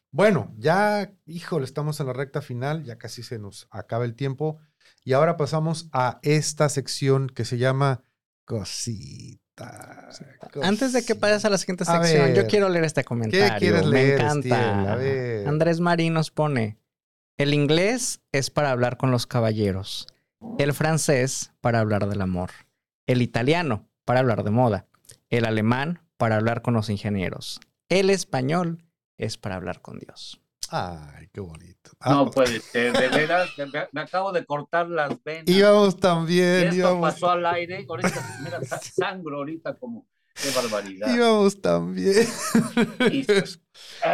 Bueno, 0.09 0.55
ya, 0.57 1.13
híjole, 1.27 1.65
estamos 1.65 1.99
en 1.99 2.07
la 2.07 2.13
recta 2.13 2.41
final, 2.41 2.83
ya 2.83 2.97
casi 2.97 3.21
se 3.21 3.37
nos 3.37 3.67
acaba 3.69 4.03
el 4.03 4.15
tiempo. 4.15 4.57
Y 5.03 5.13
ahora 5.13 5.37
pasamos 5.37 5.87
a 5.91 6.19
esta 6.23 6.67
sección 6.69 7.27
que 7.27 7.45
se 7.45 7.59
llama 7.59 8.01
Antes 10.61 10.93
de 10.93 11.05
que 11.05 11.15
pases 11.15 11.45
a 11.45 11.49
la 11.49 11.57
siguiente 11.57 11.85
sección, 11.85 12.33
yo 12.33 12.47
quiero 12.47 12.69
leer 12.69 12.85
este 12.85 13.03
comentario. 13.03 13.57
quieres 13.57 13.85
Me 13.85 13.91
leer, 13.91 14.21
encanta. 14.21 14.93
Andrés 15.47 15.79
Marín 15.79 16.13
nos 16.13 16.31
pone: 16.31 16.77
El 17.37 17.53
inglés 17.53 18.21
es 18.31 18.49
para 18.49 18.71
hablar 18.71 18.97
con 18.97 19.11
los 19.11 19.27
caballeros, 19.27 20.07
el 20.57 20.73
francés 20.73 21.51
para 21.61 21.79
hablar 21.79 22.07
del 22.07 22.21
amor, 22.21 22.51
el 23.07 23.21
italiano 23.21 23.87
para 24.03 24.19
hablar 24.19 24.43
de 24.43 24.51
moda, 24.51 24.87
el 25.29 25.45
alemán 25.45 26.01
para 26.17 26.35
hablar 26.35 26.61
con 26.61 26.73
los 26.73 26.89
ingenieros, 26.89 27.59
el 27.89 28.09
español 28.09 28.83
es 29.17 29.37
para 29.37 29.55
hablar 29.55 29.81
con 29.81 29.99
Dios. 29.99 30.41
Ay, 30.69 31.27
qué 31.31 31.39
bonito. 31.41 31.91
Ah, 31.99 32.11
No 32.15 32.31
puede 32.31 32.59
ser, 32.59 32.93
de 32.93 33.07
veras, 33.09 33.49
me, 33.91 34.01
acabo 34.01 34.31
de 34.31 34.45
cortar 34.45 34.87
las 34.89 35.23
venas. 35.23 35.47
íbamos 35.47 35.97
también, 35.97 36.65
Esto 36.65 36.75
íbamos, 36.75 37.01
pasó 37.13 37.29
al 37.29 37.45
aire, 37.45 37.85
ahorita, 37.87 38.21
mira, 38.43 38.63
sa- 38.63 38.81
sangro 38.81 39.37
ahorita 39.37 39.75
como, 39.75 40.05
qué 40.33 40.49
barbaridad. 40.51 41.13
íbamos 41.15 41.61
también. 41.61 42.27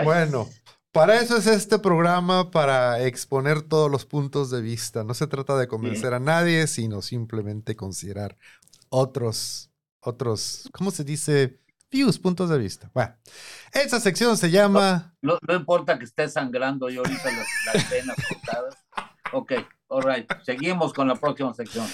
Bueno, 0.03 0.49
para 0.91 1.19
eso 1.21 1.37
es 1.37 1.47
este 1.47 1.79
programa, 1.79 2.51
para 2.51 3.01
exponer 3.03 3.61
todos 3.61 3.89
los 3.89 4.05
puntos 4.05 4.49
de 4.51 4.61
vista. 4.61 5.03
No 5.03 5.13
se 5.13 5.27
trata 5.27 5.57
de 5.57 5.67
convencer 5.67 6.13
a 6.13 6.19
nadie, 6.19 6.67
sino 6.67 7.01
simplemente 7.01 7.75
considerar 7.75 8.37
otros, 8.89 9.71
otros, 10.01 10.69
¿cómo 10.73 10.91
se 10.91 11.03
dice? 11.05 11.61
Views, 11.91 12.17
puntos 12.19 12.49
de 12.49 12.57
vista. 12.57 12.89
Bueno, 12.93 13.15
esa 13.73 13.99
sección 13.99 14.37
se 14.37 14.49
llama... 14.49 15.13
No, 15.21 15.37
no 15.45 15.55
importa 15.55 15.99
que 15.99 16.05
esté 16.05 16.29
sangrando 16.29 16.89
yo 16.89 17.01
ahorita 17.01 17.31
las, 17.31 17.47
las 17.73 17.89
venas 17.89 18.15
cortadas. 18.29 18.75
Ok, 19.33 19.53
all 19.87 20.03
right. 20.03 20.31
Seguimos 20.43 20.93
con 20.93 21.07
la 21.07 21.15
próxima 21.15 21.53
sección. 21.53 21.85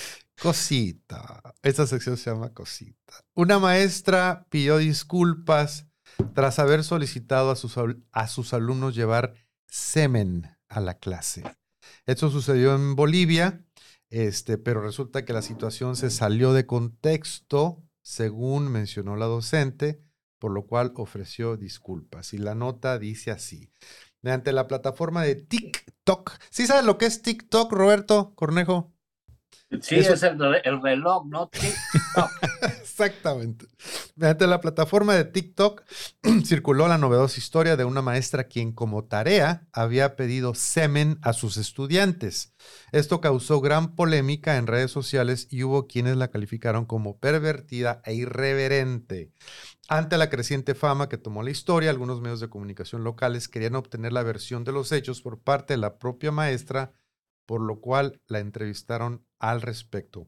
Cosita. 0.41 1.41
Esta 1.63 1.87
sección 1.87 2.15
se 2.15 2.29
llama 2.29 2.53
Cosita. 2.53 3.25
Una 3.33 3.57
maestra 3.57 4.45
pidió 4.49 4.77
disculpas 4.77 5.87
tras 6.33 6.59
haber 6.59 6.83
solicitado 6.83 7.49
a 7.49 7.55
sus, 7.55 7.75
a 8.11 8.27
sus 8.27 8.53
alumnos 8.53 8.95
llevar 8.95 9.33
semen 9.67 10.55
a 10.69 10.79
la 10.79 10.95
clase. 10.99 11.43
Esto 12.05 12.29
sucedió 12.29 12.75
en 12.75 12.95
Bolivia, 12.95 13.65
este, 14.09 14.57
pero 14.57 14.81
resulta 14.81 15.25
que 15.25 15.33
la 15.33 15.41
situación 15.41 15.95
se 15.95 16.09
salió 16.09 16.53
de 16.53 16.65
contexto, 16.65 17.83
según 18.07 18.71
mencionó 18.71 19.17
la 19.17 19.25
docente, 19.25 20.01
por 20.39 20.53
lo 20.53 20.65
cual 20.65 20.93
ofreció 20.95 21.57
disculpas. 21.57 22.33
Y 22.33 22.37
la 22.37 22.55
nota 22.55 22.97
dice 22.97 23.31
así. 23.31 23.69
Mediante 24.21 24.53
la 24.53 24.65
plataforma 24.65 25.23
de 25.23 25.35
TikTok. 25.35 26.31
¿Sí 26.49 26.67
sabes 26.67 26.85
lo 26.85 26.97
que 26.97 27.05
es 27.05 27.21
TikTok, 27.21 27.69
Roberto 27.73 28.33
Cornejo? 28.35 28.93
Sí, 29.81 29.95
es 29.95 30.23
el, 30.23 30.37
el, 30.63 30.81
reloj, 30.81 31.25
¿no? 31.25 31.49
TikTok. 31.49 32.31
Exactamente. 32.81 33.67
Mediante 34.15 34.47
la 34.47 34.61
plataforma 34.61 35.13
de 35.13 35.25
TikTok 35.25 35.83
circuló 36.45 36.87
la 36.87 36.97
novedosa 36.97 37.37
historia 37.37 37.75
de 37.75 37.83
una 37.83 38.01
maestra 38.01 38.45
quien 38.45 38.71
como 38.71 39.03
tarea 39.05 39.67
había 39.73 40.15
pedido 40.15 40.55
semen 40.55 41.19
a 41.21 41.33
sus 41.33 41.57
estudiantes. 41.57 42.55
Esto 42.91 43.21
causó 43.21 43.61
gran 43.61 43.95
polémica 43.95 44.57
en 44.57 44.67
redes 44.67 44.89
sociales 44.89 45.47
y 45.51 45.63
hubo 45.63 45.85
quienes 45.85 46.17
la 46.17 46.29
calificaron 46.29 46.85
como 46.85 47.19
pervertida 47.19 48.01
e 48.05 48.13
irreverente. 48.13 49.31
Ante 49.89 50.17
la 50.17 50.29
creciente 50.29 50.73
fama 50.73 51.07
que 51.07 51.17
tomó 51.17 51.43
la 51.43 51.51
historia, 51.51 51.89
algunos 51.89 52.21
medios 52.21 52.39
de 52.39 52.49
comunicación 52.49 53.03
locales 53.03 53.47
querían 53.47 53.75
obtener 53.75 54.11
la 54.11 54.23
versión 54.23 54.63
de 54.63 54.71
los 54.71 54.91
hechos 54.91 55.21
por 55.21 55.39
parte 55.39 55.73
de 55.73 55.77
la 55.77 55.99
propia 55.99 56.31
maestra, 56.31 56.93
por 57.47 57.61
lo 57.61 57.81
cual 57.81 58.21
la 58.27 58.37
entrevistaron 58.37 59.25
al 59.39 59.63
respecto. 59.63 60.27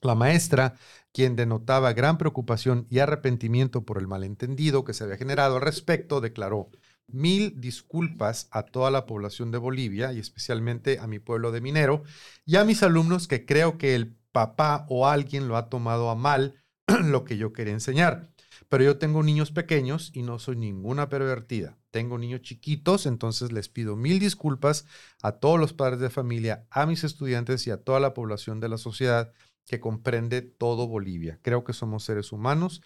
La 0.00 0.14
maestra, 0.14 0.74
quien 1.12 1.34
denotaba 1.34 1.94
gran 1.94 2.18
preocupación 2.18 2.86
y 2.90 2.98
arrepentimiento 2.98 3.84
por 3.84 3.98
el 3.98 4.06
malentendido 4.06 4.84
que 4.84 4.92
se 4.92 5.02
había 5.02 5.16
generado 5.16 5.56
al 5.56 5.62
respecto, 5.62 6.20
declaró 6.20 6.70
mil 7.08 7.60
disculpas 7.60 8.48
a 8.50 8.64
toda 8.64 8.90
la 8.90 9.06
población 9.06 9.50
de 9.50 9.58
Bolivia 9.58 10.12
y 10.12 10.18
especialmente 10.18 10.98
a 10.98 11.06
mi 11.06 11.18
pueblo 11.18 11.52
de 11.52 11.60
Minero 11.60 12.02
y 12.44 12.56
a 12.56 12.64
mis 12.64 12.82
alumnos 12.82 13.28
que 13.28 13.46
creo 13.46 13.78
que 13.78 13.94
el 13.94 14.16
papá 14.30 14.86
o 14.88 15.08
alguien 15.08 15.48
lo 15.48 15.56
ha 15.56 15.70
tomado 15.70 16.10
a 16.10 16.14
mal 16.14 16.62
lo 16.86 17.24
que 17.24 17.38
yo 17.38 17.52
quería 17.52 17.72
enseñar. 17.72 18.33
Pero 18.68 18.84
yo 18.84 18.98
tengo 18.98 19.22
niños 19.22 19.50
pequeños 19.50 20.10
y 20.14 20.22
no 20.22 20.38
soy 20.38 20.56
ninguna 20.56 21.08
pervertida. 21.08 21.78
Tengo 21.90 22.18
niños 22.18 22.42
chiquitos, 22.42 23.06
entonces 23.06 23.52
les 23.52 23.68
pido 23.68 23.96
mil 23.96 24.18
disculpas 24.18 24.86
a 25.22 25.32
todos 25.32 25.58
los 25.60 25.72
padres 25.72 26.00
de 26.00 26.10
familia, 26.10 26.66
a 26.70 26.86
mis 26.86 27.04
estudiantes 27.04 27.66
y 27.66 27.70
a 27.70 27.82
toda 27.82 28.00
la 28.00 28.14
población 28.14 28.60
de 28.60 28.68
la 28.68 28.78
sociedad 28.78 29.32
que 29.66 29.80
comprende 29.80 30.42
todo 30.42 30.88
Bolivia. 30.88 31.38
Creo 31.42 31.64
que 31.64 31.72
somos 31.72 32.04
seres 32.04 32.32
humanos 32.32 32.82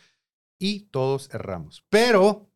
y 0.59 0.89
todos 0.91 1.33
erramos. 1.33 1.85
Pero, 1.89 2.51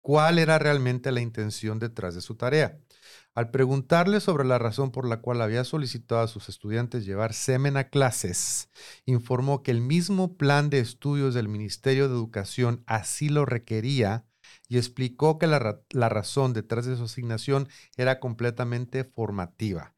¿cuál 0.00 0.38
era 0.38 0.58
realmente 0.58 1.12
la 1.12 1.20
intención 1.20 1.78
detrás 1.78 2.14
de 2.14 2.20
su 2.20 2.36
tarea? 2.36 2.78
Al 3.36 3.50
preguntarle 3.50 4.20
sobre 4.20 4.46
la 4.46 4.58
razón 4.58 4.90
por 4.90 5.06
la 5.06 5.20
cual 5.20 5.42
había 5.42 5.62
solicitado 5.64 6.22
a 6.22 6.26
sus 6.26 6.48
estudiantes 6.48 7.04
llevar 7.04 7.34
semen 7.34 7.76
a 7.76 7.90
clases, 7.90 8.70
informó 9.04 9.62
que 9.62 9.72
el 9.72 9.82
mismo 9.82 10.38
plan 10.38 10.70
de 10.70 10.78
estudios 10.78 11.34
del 11.34 11.46
Ministerio 11.46 12.08
de 12.08 12.14
Educación 12.14 12.82
así 12.86 13.28
lo 13.28 13.44
requería 13.44 14.24
y 14.68 14.78
explicó 14.78 15.38
que 15.38 15.46
la, 15.46 15.82
la 15.90 16.08
razón 16.08 16.54
detrás 16.54 16.86
de 16.86 16.96
su 16.96 17.04
asignación 17.04 17.68
era 17.98 18.20
completamente 18.20 19.04
formativa. 19.04 19.94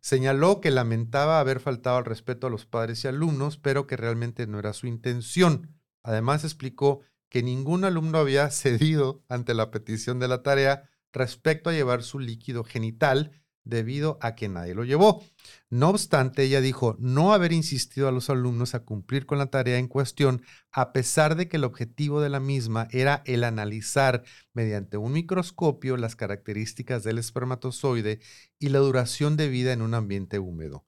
Señaló 0.00 0.62
que 0.62 0.70
lamentaba 0.70 1.40
haber 1.40 1.60
faltado 1.60 1.98
al 1.98 2.06
respeto 2.06 2.46
a 2.46 2.50
los 2.50 2.64
padres 2.64 3.04
y 3.04 3.08
alumnos, 3.08 3.58
pero 3.58 3.86
que 3.86 3.98
realmente 3.98 4.46
no 4.46 4.58
era 4.58 4.72
su 4.72 4.86
intención. 4.86 5.78
Además 6.02 6.42
explicó 6.42 7.02
que 7.28 7.42
ningún 7.42 7.84
alumno 7.84 8.16
había 8.16 8.48
cedido 8.50 9.22
ante 9.28 9.52
la 9.52 9.70
petición 9.70 10.18
de 10.20 10.28
la 10.28 10.42
tarea 10.42 10.88
respecto 11.12 11.70
a 11.70 11.72
llevar 11.72 12.02
su 12.02 12.18
líquido 12.18 12.64
genital 12.64 13.32
debido 13.68 14.18
a 14.22 14.34
que 14.34 14.48
nadie 14.48 14.74
lo 14.74 14.84
llevó. 14.84 15.22
No 15.68 15.90
obstante, 15.90 16.42
ella 16.42 16.60
dijo 16.60 16.96
no 16.98 17.34
haber 17.34 17.52
insistido 17.52 18.08
a 18.08 18.12
los 18.12 18.30
alumnos 18.30 18.74
a 18.74 18.84
cumplir 18.84 19.26
con 19.26 19.38
la 19.38 19.46
tarea 19.46 19.78
en 19.78 19.88
cuestión, 19.88 20.42
a 20.72 20.92
pesar 20.92 21.36
de 21.36 21.48
que 21.48 21.58
el 21.58 21.64
objetivo 21.64 22.20
de 22.20 22.30
la 22.30 22.40
misma 22.40 22.88
era 22.90 23.22
el 23.26 23.44
analizar 23.44 24.24
mediante 24.54 24.96
un 24.96 25.12
microscopio 25.12 25.96
las 25.96 26.16
características 26.16 27.04
del 27.04 27.18
espermatozoide 27.18 28.20
y 28.58 28.70
la 28.70 28.78
duración 28.78 29.36
de 29.36 29.48
vida 29.48 29.72
en 29.72 29.82
un 29.82 29.94
ambiente 29.94 30.38
húmedo. 30.38 30.86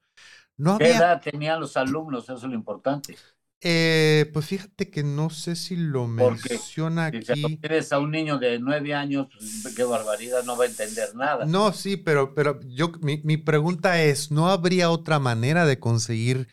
No 0.57 0.79
¿Qué 0.79 0.91
edad 0.91 1.21
tenían 1.21 1.61
los 1.61 1.77
alumnos? 1.77 2.25
Eso 2.25 2.35
es 2.35 2.43
lo 2.43 2.55
importante. 2.55 3.17
Eh, 3.63 4.31
pues 4.33 4.47
fíjate 4.47 4.89
que 4.91 5.03
no 5.03 5.29
sé 5.29 5.55
si 5.55 5.77
lo 5.77 6.07
menciona 6.07 7.07
aquí. 7.07 7.35
Si 7.35 7.57
tienes 7.57 7.93
a 7.93 7.99
un 7.99 8.11
niño 8.11 8.39
de 8.39 8.59
nueve 8.59 8.95
años, 8.95 9.29
pues, 9.63 9.75
qué 9.77 9.85
barbaridad, 9.85 10.45
no 10.45 10.57
va 10.57 10.65
a 10.65 10.69
entender 10.69 11.15
nada. 11.15 11.45
No, 11.45 11.73
sí, 11.73 11.99
pero, 11.99 12.35
pero 12.35 12.59
yo, 12.69 12.91
mi, 13.03 13.21
mi 13.23 13.37
pregunta 13.37 14.03
es, 14.03 14.31
¿no 14.31 14.49
habría 14.49 14.91
otra 14.91 15.19
manera 15.19 15.67
de 15.67 15.79
conseguir 15.79 16.49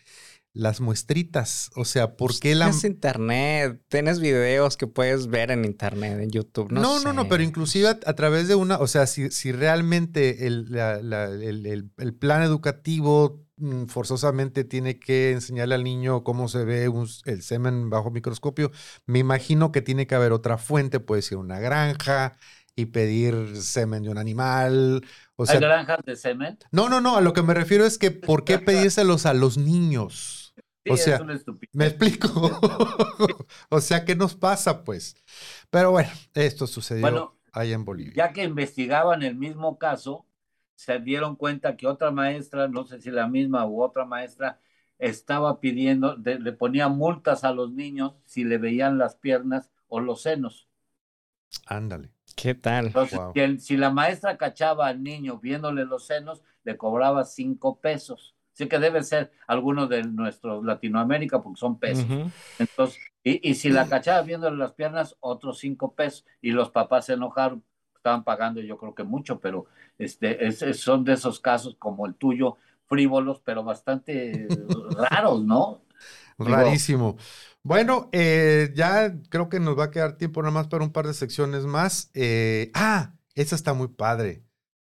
las 0.58 0.82
muestritas? 0.82 1.70
O 1.76 1.86
sea, 1.86 2.16
¿por 2.16 2.30
pues 2.30 2.40
qué 2.40 2.56
la... 2.56 2.66
Tienes 2.66 2.84
internet, 2.84 3.82
tienes 3.88 4.20
videos 4.20 4.78
que 4.78 4.88
puedes 4.88 5.28
ver 5.28 5.52
en 5.52 5.66
internet, 5.66 6.20
en 6.20 6.30
YouTube. 6.30 6.72
No, 6.72 6.82
no, 6.82 7.00
no, 7.00 7.14
no, 7.14 7.30
pero 7.30 7.44
inclusive 7.44 7.88
a, 7.88 8.14
través 8.16 8.48
de 8.48 8.56
una, 8.56 8.78
o 8.78 8.88
sea, 8.88 9.08
si, 9.08 9.32
si 9.32 9.52
realmente 9.52 10.48
el, 10.48 10.76
el, 10.76 11.92
el 11.98 12.14
plan 12.14 12.44
educativo 12.44 13.48
Mm, 13.60 13.86
forzosamente 13.88 14.64
tiene 14.64 15.00
que 15.00 15.32
enseñarle 15.32 15.74
al 15.74 15.84
niño 15.84 16.24
cómo 16.24 16.48
se 16.48 16.64
ve 16.64 16.92
el 17.26 17.42
semen 17.42 17.90
bajo 17.90 18.12
microscopio. 18.12 18.72
Me 19.08 19.20
imagino 19.20 19.72
que 19.72 19.82
tiene 19.82 20.06
que 20.06 20.14
haber 20.14 20.32
otra 20.32 20.60
fuente, 20.60 21.00
puede 21.00 21.24
ser 21.24 21.40
una 21.40 21.60
granja 21.60 22.38
y 22.76 22.86
pedir 22.88 23.58
semen 23.58 24.04
de 24.04 24.10
un 24.10 24.20
animal. 24.20 25.04
O 25.36 25.46
¿Hay 25.48 25.60
granjas 25.60 26.00
de 26.06 26.16
semen? 26.16 26.60
No, 26.72 26.88
no, 26.88 27.02
no. 27.02 27.18
A 27.18 27.22
lo 27.22 27.34
que 27.34 27.42
me 27.42 27.56
refiero 27.56 27.86
es 27.86 27.98
que 27.98 28.12
¿por 28.12 28.44
qué 28.44 28.60
pedírselos 28.60 29.26
a 29.26 29.34
los 29.34 29.58
niños? 29.58 30.37
O 30.90 30.98
sea, 30.98 31.20
me 31.74 31.86
explico. 31.86 32.28
o 33.70 33.82
sea, 33.82 34.06
¿qué 34.06 34.16
nos 34.16 34.36
pasa, 34.36 34.84
pues? 34.84 35.16
Pero 35.70 35.92
bueno, 35.92 36.10
esto 36.34 36.68
sucedió 36.68 37.36
ahí 37.52 37.74
en 37.74 37.86
Bolivia. 37.86 38.14
Ya 38.16 38.34
que 38.34 38.44
investigaban 38.44 39.24
el 39.24 39.36
mismo 39.36 39.78
caso, 39.78 40.26
se 40.76 41.00
dieron 41.00 41.36
cuenta 41.36 41.76
que 41.76 41.88
otra 41.88 42.12
maestra, 42.12 42.68
no 42.68 42.86
sé 42.86 43.02
si 43.02 43.12
la 43.12 43.28
misma 43.28 43.66
u 43.66 43.82
otra 43.82 44.06
maestra, 44.06 44.60
estaba 45.00 45.60
pidiendo, 45.60 46.16
le 46.18 46.52
ponía 46.54 46.88
multas 46.88 47.44
a 47.44 47.52
los 47.52 47.72
niños 47.72 48.16
si 48.26 48.44
le 48.44 48.58
veían 48.58 48.98
las 48.98 49.16
piernas 49.16 49.72
o 49.88 50.00
los 50.00 50.22
senos. 50.22 50.68
Ándale. 51.66 52.12
¿Qué 52.36 52.54
tal? 52.54 52.88
Entonces, 52.88 53.20
si, 53.64 53.78
la 53.78 53.90
maestra 53.90 54.38
cachaba 54.38 54.88
al 54.88 55.02
niño 55.02 55.40
viéndole 55.40 55.86
los 55.86 56.06
senos, 56.06 56.44
le 56.64 56.78
cobraba 56.78 57.26
cinco 57.26 57.80
pesos. 57.80 58.36
Así 58.58 58.68
que 58.68 58.80
debe 58.80 59.04
ser 59.04 59.32
alguno 59.46 59.86
de 59.86 60.02
nuestros 60.02 60.66
Latinoamérica, 60.66 61.44
porque 61.44 61.60
son 61.60 61.78
pesos. 61.78 62.08
Entonces, 62.58 63.00
y, 63.24 63.48
y, 63.48 63.54
si 63.54 63.70
la 63.70 63.88
cachaba 63.88 64.24
viéndole 64.24 64.58
las 64.58 64.74
piernas, 64.74 65.16
otros 65.20 65.60
cinco 65.60 65.94
pesos. 65.94 66.26
Y 66.42 66.50
los 66.50 66.72
papás 66.72 67.06
se 67.06 67.14
enojaron 67.14 67.64
estaban 68.08 68.24
pagando 68.24 68.62
yo 68.62 68.78
creo 68.78 68.96
que 68.96 69.04
mucho, 69.04 69.40
pero 69.40 69.66
este, 69.98 70.52
son 70.74 71.04
de 71.04 71.14
esos 71.14 71.40
casos 71.40 71.76
como 71.78 72.08
el 72.08 72.16
tuyo, 72.16 72.56
frívolos, 72.88 73.42
pero 73.44 73.64
bastante 73.64 74.48
raros, 75.12 75.44
¿no? 75.44 75.82
Rarísimo. 76.40 77.18
Bueno, 77.64 78.10
eh, 78.14 78.72
ya 78.74 79.14
creo 79.30 79.50
que 79.50 79.60
nos 79.60 79.78
va 79.78 79.86
a 79.86 79.92
quedar 79.92 80.18
tiempo 80.18 80.42
nada 80.42 80.54
más 80.54 80.68
para 80.68 80.84
un 80.84 80.92
par 80.92 81.06
de 81.06 81.14
secciones 81.14 81.66
más. 81.66 82.10
Eh, 82.14 82.72
ah, 82.74 83.14
esa 83.36 83.56
está 83.56 83.74
muy 83.74 83.90
padre. 83.90 84.47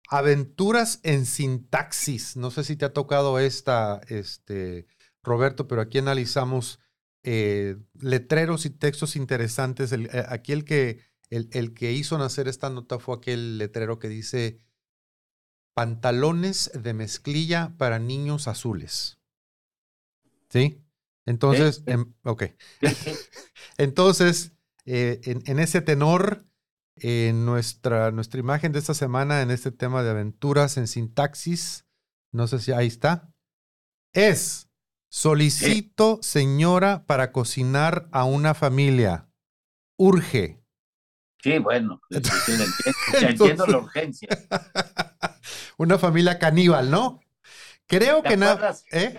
Aventuras 0.09 1.01
en 1.03 1.27
sintaxis. 1.27 2.37
No 2.37 2.51
sé 2.51 2.65
si 2.65 2.77
te 2.77 2.85
ha 2.85 2.93
tocado 2.93 3.39
esta, 3.39 4.01
este, 4.09 4.87
Roberto, 5.23 5.67
pero 5.67 5.81
aquí 5.81 5.99
analizamos 5.99 6.81
eh, 7.23 7.77
letreros 8.01 8.67
y 8.67 8.71
textos 8.71 9.17
interesantes. 9.17 9.93
aquí 10.29 10.53
el 10.53 10.65
que 10.65 11.01
el, 11.31 11.75
que 11.75 11.93
hizo 11.93 12.19
nacer 12.19 12.49
esta 12.49 12.71
nota 12.71 12.99
fue 12.99 13.17
aquel 13.17 13.59
letrero 13.59 13.99
que 13.99 14.09
dice 14.09 14.61
pantalones 15.75 16.71
de 16.75 16.95
mezclilla 16.95 17.75
para 17.77 17.99
niños 17.99 18.49
azules. 18.49 19.19
¿Sí? 20.49 20.83
Entonces, 21.27 21.83
em, 21.87 22.15
ok. 22.23 22.45
Entonces, 23.79 24.53
eh, 24.85 25.21
en, 25.25 25.59
ese 25.59 25.81
tenor, 25.81 26.46
nuestra, 27.03 28.11
nuestra 28.11 28.41
imagen 28.41 28.73
de 28.73 28.79
esta 28.79 28.95
semana, 28.95 29.43
en 29.43 29.51
este 29.51 29.71
tema 29.71 30.03
de 30.03 30.11
aventuras 30.11 30.77
en 30.77 30.87
sintaxis, 30.87 31.87
no 32.33 32.47
sé 32.47 32.59
si 32.59 32.73
ahí 32.73 32.87
está, 32.87 33.33
es 34.13 34.67
Solicito, 35.09 36.19
señora, 36.21 37.07
para 37.07 37.33
cocinar 37.33 38.07
a 38.13 38.25
una 38.25 38.53
familia. 38.53 39.31
Urge. 39.97 40.63
Sí, 41.43 41.59
bueno, 41.59 42.03
sí, 42.11 42.17
entiendo, 42.19 42.65
entiendo 43.29 43.67
la 43.67 43.79
urgencia. 43.79 44.29
una 45.79 45.97
familia 45.97 46.39
caníbal, 46.39 46.91
¿no? 46.91 47.21
Creo 47.87 48.21
¿Te 48.21 48.29
que 48.29 48.37
nada. 48.37 48.77
¿Eh? 48.91 49.19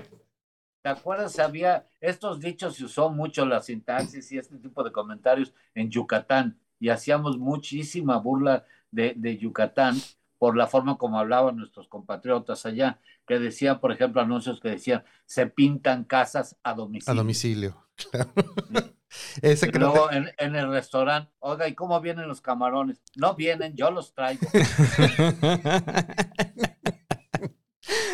¿Te 0.83 0.89
acuerdas? 0.89 1.39
Había 1.39 1.89
estos 1.99 2.39
dichos 2.41 2.75
se 2.75 2.85
usó 2.85 3.09
mucho 3.09 3.45
la 3.45 3.61
sintaxis 3.61 4.31
y 4.31 4.37
este 4.37 4.57
tipo 4.57 4.83
de 4.83 4.91
comentarios 4.91 5.53
en 5.73 5.89
Yucatán 5.89 6.59
y 6.79 6.89
hacíamos 6.89 7.37
muchísima 7.37 8.17
burla 8.17 8.65
de, 8.91 9.13
de 9.15 9.37
Yucatán 9.37 9.97
por 10.37 10.55
la 10.55 10.67
forma 10.67 10.97
como 10.97 11.19
hablaban 11.19 11.57
nuestros 11.57 11.87
compatriotas 11.87 12.65
allá, 12.65 12.99
que 13.25 13.39
decían, 13.39 13.79
por 13.79 13.91
ejemplo, 13.91 14.21
anuncios 14.21 14.59
que 14.59 14.69
decían, 14.69 15.03
se 15.25 15.47
pintan 15.47 16.03
casas 16.03 16.57
a 16.63 16.73
domicilio. 16.73 17.11
A 17.11 17.15
domicilio. 17.15 17.87
claro. 18.11 18.31
Ese 19.41 19.71
que 19.71 19.79
luego 19.79 20.09
te- 20.09 20.17
en, 20.17 20.29
en 20.37 20.55
el 20.55 20.69
restaurante, 20.69 21.31
oiga, 21.39 21.67
¿y 21.67 21.73
cómo 21.75 21.99
vienen 22.01 22.27
los 22.27 22.41
camarones? 22.41 23.01
No 23.15 23.35
vienen, 23.35 23.75
yo 23.75 23.89
los 23.91 24.13
traigo. 24.13 24.47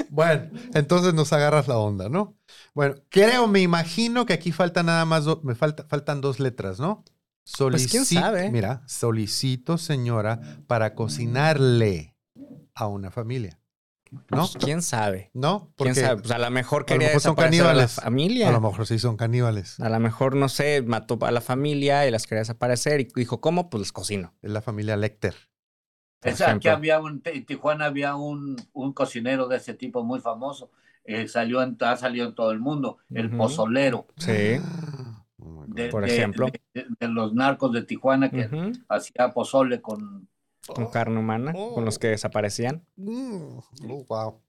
Bueno, 0.09 0.51
entonces 0.73 1.13
nos 1.13 1.33
agarras 1.33 1.67
la 1.67 1.77
onda, 1.77 2.09
¿no? 2.09 2.37
Bueno, 2.73 2.95
creo, 3.09 3.47
me 3.47 3.61
imagino 3.61 4.25
que 4.25 4.33
aquí 4.33 4.51
falta 4.51 4.83
nada 4.83 5.05
más, 5.05 5.25
do- 5.25 5.41
me 5.43 5.55
falta, 5.55 5.85
faltan 5.87 6.21
dos 6.21 6.39
letras, 6.39 6.79
¿no? 6.79 7.03
Pues, 7.69 7.87
quién 7.87 8.05
sabe. 8.05 8.49
Mira, 8.49 8.83
solicito, 8.87 9.77
señora, 9.77 10.39
para 10.67 10.95
cocinarle 10.95 12.15
a 12.73 12.87
una 12.87 13.11
familia. 13.11 13.59
¿No? 14.11 14.27
Pues, 14.29 14.57
¿Quién 14.63 14.81
sabe? 14.83 15.31
¿No? 15.33 15.59
¿Quién 15.59 15.71
Porque 15.75 15.93
sabe? 15.95 16.21
Pues 16.21 16.31
a 16.31 16.37
lo 16.37 16.51
mejor 16.51 16.81
a 16.81 16.81
lo 16.81 16.85
quería 16.85 17.07
mejor 17.07 17.21
son 17.21 17.35
desaparecer 17.35 17.61
a 17.65 17.73
la 17.73 17.73
caníbales. 17.73 17.95
familia. 17.95 18.49
a 18.49 18.51
lo 18.51 18.61
mejor 18.61 18.87
sí 18.87 18.99
son 18.99 19.17
caníbales. 19.17 19.79
A 19.79 19.89
lo 19.89 19.99
mejor, 19.99 20.35
no 20.35 20.49
sé, 20.49 20.81
mató 20.83 21.17
a 21.21 21.31
la 21.31 21.41
familia 21.41 22.07
y 22.07 22.11
las 22.11 22.27
quería 22.27 22.39
desaparecer 22.41 23.01
y 23.01 23.07
dijo, 23.15 23.41
¿cómo? 23.41 23.69
Pues 23.69 23.81
les 23.81 23.91
cocino. 23.91 24.35
Es 24.41 24.51
la 24.51 24.61
familia 24.61 24.97
Lecter. 24.97 25.35
Es- 26.21 26.41
aquí 26.41 26.69
había 26.69 26.99
un, 26.99 27.21
en 27.25 27.45
Tijuana 27.45 27.85
había 27.85 28.15
un, 28.15 28.55
un 28.71 28.93
cocinero 28.93 29.47
de 29.47 29.57
ese 29.57 29.73
tipo 29.73 30.03
muy 30.03 30.21
famoso, 30.21 30.71
eh, 31.03 31.27
salió 31.27 31.61
en, 31.61 31.75
ha 31.81 31.97
salido 31.97 32.27
en 32.27 32.35
todo 32.35 32.51
el 32.51 32.59
mundo, 32.59 32.97
el 33.13 33.27
Ujú. 33.27 33.37
pozolero. 33.37 34.05
Sí. 34.17 34.31
Oh 35.45 35.65
de, 35.67 35.89
Por 35.89 36.05
de- 36.05 36.13
ejemplo. 36.15 36.47
de, 36.73 36.85
de 36.99 37.07
los 37.07 37.33
narcos 37.33 37.71
de 37.73 37.83
Tijuana 37.83 38.29
que 38.31 38.45
Ujú. 38.47 38.71
hacía 38.89 39.33
pozole 39.33 39.81
con 39.81 40.27
Con 40.67 40.87
carne 40.87 41.19
humana, 41.19 41.53
con 41.53 41.83
los 41.85 41.99
que 41.99 42.07
desaparecían. 42.07 42.85
Mm, 42.95 43.57
oh, 43.89 44.05
wow. 44.07 44.41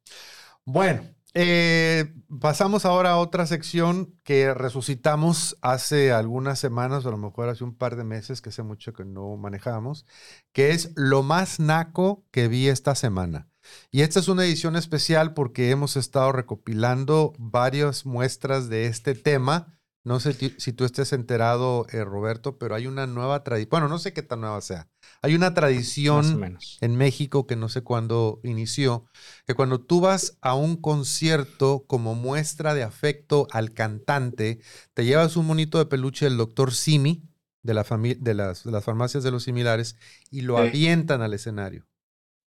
Bueno, 0.64 1.03
eh, 1.34 2.14
pasamos 2.40 2.84
ahora 2.84 3.11
a 3.11 3.16
otra 3.18 3.45
sección 3.47 4.14
que 4.22 4.55
resucitamos 4.55 5.59
hace 5.62 6.12
algunas 6.12 6.59
semanas, 6.61 7.05
o 7.05 7.09
a 7.09 7.11
lo 7.11 7.18
mejor 7.18 7.49
hace 7.49 7.64
un 7.64 7.74
par 7.76 7.97
de 7.97 8.05
meses, 8.05 8.40
que 8.40 8.51
hace 8.51 8.62
mucho 8.62 8.92
que 8.92 9.05
no 9.05 9.36
manejamos, 9.36 10.07
que 10.53 10.70
es 10.70 10.92
lo 10.95 11.22
más 11.24 11.59
naco 11.59 12.24
que 12.30 12.47
vi 12.49 12.68
esta 12.68 12.95
semana. 12.95 13.49
Y 13.90 14.03
esta 14.03 14.20
es 14.20 14.28
una 14.28 14.45
edición 14.45 14.76
especial 14.76 15.34
porque 15.34 15.70
hemos 15.70 15.97
estado 15.97 16.32
recopilando 16.32 17.32
varias 17.38 18.05
muestras 18.07 18.68
de 18.68 18.86
este 18.86 19.14
tema. 19.14 19.74
No 20.05 20.20
sé 20.20 20.34
si 20.59 20.72
tú 20.74 20.84
estés 20.84 21.14
enterado, 21.14 21.86
eh, 21.90 22.05
Roberto, 22.05 22.59
pero 22.59 22.74
hay 22.74 22.86
una 22.86 23.07
nueva 23.07 23.42
tradición. 23.42 23.70
Bueno, 23.70 23.88
no 23.88 23.98
sé 23.98 24.12
qué 24.12 24.22
tan 24.22 24.42
nueva 24.42 24.61
sea. 24.61 24.88
Hay 25.22 25.34
una 25.34 25.55
tradición 25.55 26.38
menos. 26.38 26.76
en 26.82 26.96
México, 26.96 27.46
que 27.46 27.57
no 27.57 27.70
sé 27.70 27.82
cuándo 27.82 28.38
inició, 28.44 29.07
que 29.46 29.55
cuando 29.55 29.80
tú 29.80 30.00
vas 30.00 30.36
a 30.42 30.55
un 30.55 30.76
concierto 30.76 31.84
como 31.86 32.14
muestra 32.14 32.74
de 32.74 32.82
afecto 32.82 33.48
al 33.50 33.72
cantante, 33.72 34.61
te 34.92 35.07
llevas 35.07 35.36
un 35.36 35.46
monito 35.46 35.78
de 35.78 35.86
peluche 35.86 36.26
del 36.26 36.36
doctor 36.36 36.72
Simi, 36.74 37.22
de, 37.62 37.72
la 37.72 37.84
fami- 37.84 38.18
de, 38.18 38.34
las, 38.34 38.64
de 38.64 38.72
las 38.72 38.84
farmacias 38.84 39.24
de 39.24 39.30
los 39.30 39.44
similares, 39.44 39.96
y 40.30 40.42
lo 40.42 40.59
Sí. 40.59 40.68
avientan 40.68 41.22
al 41.22 41.32
escenario. 41.32 41.86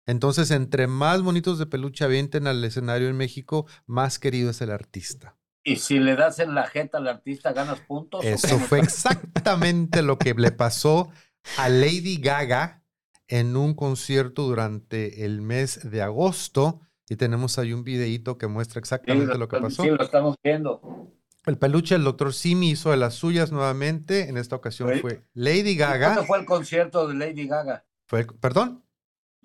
Entonces, 0.07 0.51
entre 0.51 0.87
más 0.87 1.21
monitos 1.21 1.59
de 1.59 1.67
peluche 1.67 2.03
avienten 2.05 2.47
al 2.47 2.63
escenario 2.63 3.09
en 3.09 3.17
México, 3.17 3.67
más 3.85 4.19
querido 4.19 4.49
es 4.51 4.61
el 4.61 4.71
artista. 4.71 5.37
Y 5.65 5.75
si 5.77 5.99
le 5.99 6.15
das 6.15 6.39
en 6.39 6.55
la 6.55 6.67
jeta 6.67 6.99
al 6.99 7.07
artista 7.07 7.51
ganas 7.51 7.81
puntos. 7.81 8.23
¿o 8.23 8.27
Eso 8.27 8.57
fue 8.59 8.79
exactamente 8.79 10.01
lo 10.03 10.17
que 10.17 10.33
le 10.35 10.51
pasó 10.51 11.09
a 11.57 11.67
Lady 11.67 12.17
Gaga 12.17 12.83
en 13.27 13.57
un 13.57 13.73
concierto 13.73 14.43
durante 14.43 15.25
el 15.25 15.41
mes 15.41 15.89
de 15.89 16.01
agosto. 16.01 16.79
Y 17.09 17.17
tenemos 17.17 17.59
ahí 17.59 17.73
un 17.73 17.83
videíto 17.83 18.37
que 18.37 18.47
muestra 18.47 18.75
Sí, 18.75 18.79
exactamente 18.79 19.37
lo 19.37 19.47
que 19.47 19.57
pasó. 19.59 19.83
sí, 19.83 19.89
lo 19.89 20.03
estamos 20.03 20.35
viendo. 20.43 21.11
El 21.45 21.57
peluche, 21.57 21.95
el 21.95 22.03
doctor 22.03 22.33
Simi 22.33 22.71
hizo 22.71 22.91
de 22.91 22.97
las 22.97 23.15
suyas 23.15 23.51
nuevamente. 23.51 24.29
En 24.29 24.37
esta 24.37 24.55
ocasión 24.55 24.91
Sí. 24.93 24.99
fue 25.01 25.23
Lady 25.33 25.71
¿Y 25.71 25.75
Gaga. 25.75 26.09
¿Dónde 26.15 26.27
fue 26.27 26.39
el 26.39 26.45
concierto 26.45 27.07
de 27.07 27.15
Lady 27.15 27.47
Gaga? 27.47 27.85
Fue 28.07 28.25
perdón. 28.25 28.84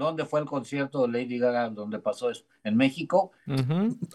¿Dónde 0.00 0.24
fue 0.24 0.40
el 0.40 0.46
concierto 0.46 1.06
de 1.06 1.08
Lady 1.12 1.38
Gaga 1.38 1.68
donde 1.68 1.98
pasó 1.98 2.30
eso? 2.30 2.44
¿En 2.64 2.74
México? 2.76 3.32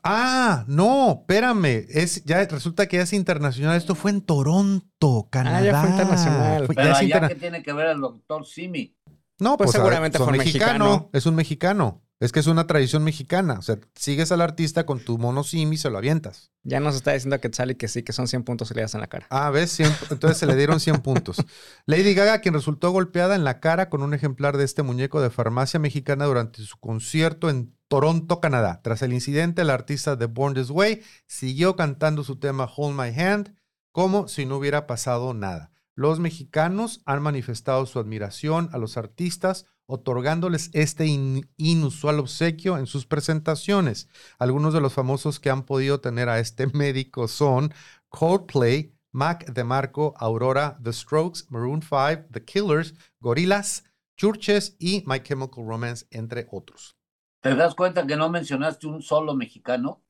Ah, 0.04 0.66
no, 0.68 1.20
espérame. 1.22 1.86
Es, 1.90 2.24
ya 2.26 2.44
resulta 2.46 2.88
que 2.88 2.98
ya 2.98 3.04
es 3.04 3.14
internacional. 3.14 3.78
Esto 3.78 3.94
fue 3.96 4.10
en 4.12 4.22
Toronto, 4.22 5.28
Canadá. 5.30 5.58
Ah, 5.58 5.62
ya 5.64 5.82
fue 5.82 5.90
internacional. 5.92 6.66
Fue- 6.66 6.76
Pero 6.76 6.90
allá 6.96 7.04
interna- 7.04 7.28
que 7.28 7.36
tiene 7.36 7.62
que 7.64 7.72
ver 7.74 7.88
el 7.88 8.02
doctor 8.02 8.46
Simi. 8.46 8.96
No, 9.40 9.58
Pues 9.58 9.68
pues, 9.68 9.74
ver, 9.74 9.82
seguramente 9.84 10.18
son 10.18 10.26
fue 10.28 10.34
un 10.34 10.38
mexicano. 10.40 10.86
mexicano. 10.86 11.10
Es 11.14 11.26
un 11.26 11.36
mexicano. 11.36 12.02
Es 12.20 12.32
que 12.32 12.40
es 12.40 12.48
una 12.48 12.66
tradición 12.66 13.04
mexicana. 13.04 13.56
O 13.60 13.62
sea, 13.62 13.78
sigues 13.94 14.32
al 14.32 14.42
artista 14.42 14.86
con 14.86 15.00
tu 15.00 15.18
mono 15.18 15.44
simi 15.44 15.76
y 15.76 15.78
se 15.78 15.90
lo 15.90 15.98
avientas. 15.98 16.52
Ya 16.64 16.80
nos 16.80 16.96
está 16.96 17.12
diciendo 17.12 17.40
que 17.42 17.52
sale 17.52 17.76
que 17.76 17.88
sí, 17.88 18.04
que 18.04 18.14
son 18.14 18.28
100 18.28 18.44
puntos 18.44 18.72
y 18.72 18.74
le 18.74 18.82
das 18.82 18.96
en 18.96 19.02
la 19.02 19.08
cara. 19.08 19.28
Ah, 19.30 19.50
¿ves? 19.50 19.72
100 19.72 19.92
entonces 20.12 20.38
se 20.38 20.46
le 20.46 20.56
dieron 20.56 20.80
100 20.80 21.02
puntos. 21.02 21.38
Lady 21.86 22.14
Gaga, 22.14 22.40
quien 22.40 22.54
resultó 22.54 22.92
golpeada 22.92 23.36
en 23.36 23.44
la 23.44 23.60
cara 23.60 23.90
con 23.90 24.02
un 24.02 24.14
ejemplar 24.14 24.58
de 24.58 24.64
este 24.64 24.82
muñeco 24.82 25.22
de 25.22 25.30
farmacia 25.30 25.80
mexicana 25.80 26.26
durante 26.26 26.64
su 26.64 26.78
concierto 26.78 27.50
en 27.50 27.76
Toronto, 27.88 28.40
Canadá. 28.40 28.82
Tras 28.82 29.02
el 29.02 29.14
incidente, 29.14 29.62
el 29.62 29.70
artista 29.70 30.16
de 30.16 30.26
Born 30.26 30.56
This 30.56 30.70
Way 30.70 31.04
siguió 31.28 31.76
cantando 31.76 32.24
su 32.24 32.38
tema 32.38 32.70
Hold 32.76 33.00
My 33.00 33.20
Hand 33.20 33.56
como 33.92 34.28
si 34.28 34.46
no 34.46 34.58
hubiera 34.58 34.88
pasado 34.88 35.34
nada. 35.34 35.72
Los 35.96 36.20
mexicanos 36.20 37.02
han 37.06 37.22
manifestado 37.22 37.86
su 37.86 38.00
admiración 38.00 38.70
a 38.74 38.78
los 38.78 38.98
artistas, 38.98 39.66
otorgándoles 39.88 40.70
este 40.74 41.06
in- 41.06 41.50
inusual 41.58 42.20
obsequio 42.20 42.78
en 42.78 42.88
sus 42.88 43.06
presentaciones. 43.06 44.08
Algunos 44.40 44.74
de 44.74 44.82
los 44.82 44.94
famosos 44.94 45.40
que 45.40 45.50
han 45.50 45.64
podido 45.64 46.00
tener 46.00 46.30
a 46.30 46.40
este 46.40 46.68
médico 46.74 47.28
son 47.28 47.74
Coldplay, 48.10 48.94
Mac 49.12 49.46
DeMarco, 49.52 50.14
Aurora, 50.18 50.78
The 50.84 50.92
Strokes, 50.94 51.46
Maroon 51.50 51.82
5, 51.82 52.28
The 52.32 52.44
Killers, 52.44 52.94
Gorillaz, 53.20 53.84
Churches 54.18 54.76
y 54.80 55.04
My 55.06 55.20
Chemical 55.22 55.66
Romance, 55.66 56.06
entre 56.12 56.48
otros. 56.52 56.96
¿Te 57.42 57.54
das 57.56 57.76
cuenta 57.76 58.08
que 58.08 58.16
no 58.16 58.30
mencionaste 58.30 58.88
un 58.88 59.02
solo 59.02 59.36
mexicano? 59.36 60.02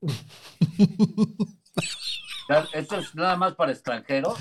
¿Esto 2.72 2.96
es 2.98 3.14
nada 3.14 3.36
más 3.36 3.54
para 3.54 3.72
extranjeros? 3.72 4.38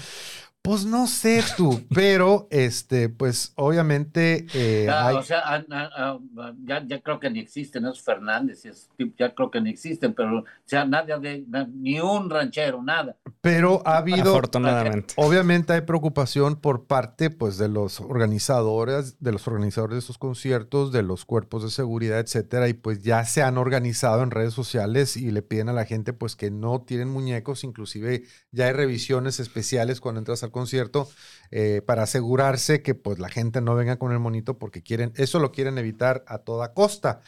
Pues 0.66 0.84
no 0.86 1.06
sé 1.06 1.44
tú, 1.56 1.80
pero 1.94 2.48
este, 2.50 3.08
pues 3.08 3.54
obviamente 3.56 4.48
eh, 4.56 4.86
Ya, 4.88 5.08
hay- 5.08 5.16
O 5.18 5.22
sea, 5.24 5.42
ah, 5.46 5.64
ah, 5.72 5.90
ah, 6.38 6.54
ya, 6.66 6.84
ya 6.88 7.02
creo 7.02 7.20
que 7.20 7.30
ni 7.30 7.40
existen 7.40 7.86
esos 7.86 8.02
Fernández, 8.02 8.66
esos 8.66 8.90
ya 9.18 9.34
creo 9.36 9.52
que 9.52 9.62
ni 9.62 9.70
existen, 9.70 10.14
pero 10.16 10.40
o 10.40 10.44
sea, 10.66 10.84
nadie 10.86 11.18
de, 11.20 11.46
na- 11.48 11.70
ni 11.72 12.00
un 12.00 12.30
ranchero, 12.32 12.82
nada. 12.82 13.16
pero 13.42 13.84
ha 13.86 13.98
habido 13.98 14.32
Afortunadamente. 14.32 15.14
Obviamente 15.18 15.74
hay 15.74 15.82
preocupación 15.82 16.56
por 16.56 16.86
parte 16.88 17.30
pues, 17.30 17.58
de 17.60 17.70
los 17.70 18.02
organizadores, 18.02 19.22
de 19.22 19.32
los 19.32 19.48
organizadores 19.48 19.94
de 19.96 20.00
estos 20.00 20.18
conciertos, 20.18 20.92
de 20.92 21.04
los 21.04 21.26
cuerpos 21.26 21.64
de 21.64 21.70
seguridad, 21.70 22.20
etcétera, 22.20 22.68
y 22.70 22.74
pues 22.74 23.04
ya 23.04 23.24
se 23.26 23.44
han 23.44 23.58
organizado 23.60 24.24
en 24.24 24.32
redes 24.32 24.54
sociales 24.54 25.16
y 25.16 25.30
le 25.30 25.44
piden 25.44 25.70
a 25.70 25.74
la 25.74 25.86
gente 25.86 26.12
pues 26.12 26.36
que 26.36 26.50
no 26.50 26.82
tiren 26.82 27.10
muñecos, 27.10 27.64
inclusive 27.64 28.24
ya 28.52 28.66
hay 28.66 28.74
revisiones 28.74 29.40
especiales 29.40 30.02
cuando 30.02 30.20
entras 30.20 30.42
al 30.44 30.52
concierto 30.56 31.10
eh, 31.52 31.82
para 31.86 32.04
asegurarse 32.04 32.82
que 32.84 32.96
pues 32.96 33.20
la 33.20 33.30
gente 33.30 33.62
no 33.62 33.76
venga 33.76 33.98
con 34.00 34.12
el 34.14 34.20
monito 34.20 34.58
porque 34.58 34.82
quieren, 34.84 35.14
eso 35.18 35.40
lo 35.40 35.52
quieren 35.52 35.78
evitar 35.78 36.24
a 36.28 36.40
toda 36.40 36.74
costa. 36.74 37.22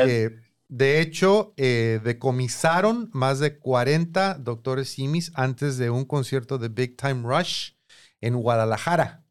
Eh, 0.00 0.40
de 0.68 1.00
hecho, 1.00 1.54
eh, 1.56 2.00
decomisaron 2.04 3.10
más 3.12 3.40
de 3.40 3.58
40 3.58 4.34
doctores 4.34 4.90
simis 4.90 5.32
antes 5.34 5.78
de 5.78 5.90
un 5.90 6.04
concierto 6.04 6.58
de 6.58 6.68
Big 6.68 6.96
Time 6.96 7.22
Rush 7.24 7.72
en 8.20 8.36
Guadalajara. 8.36 9.24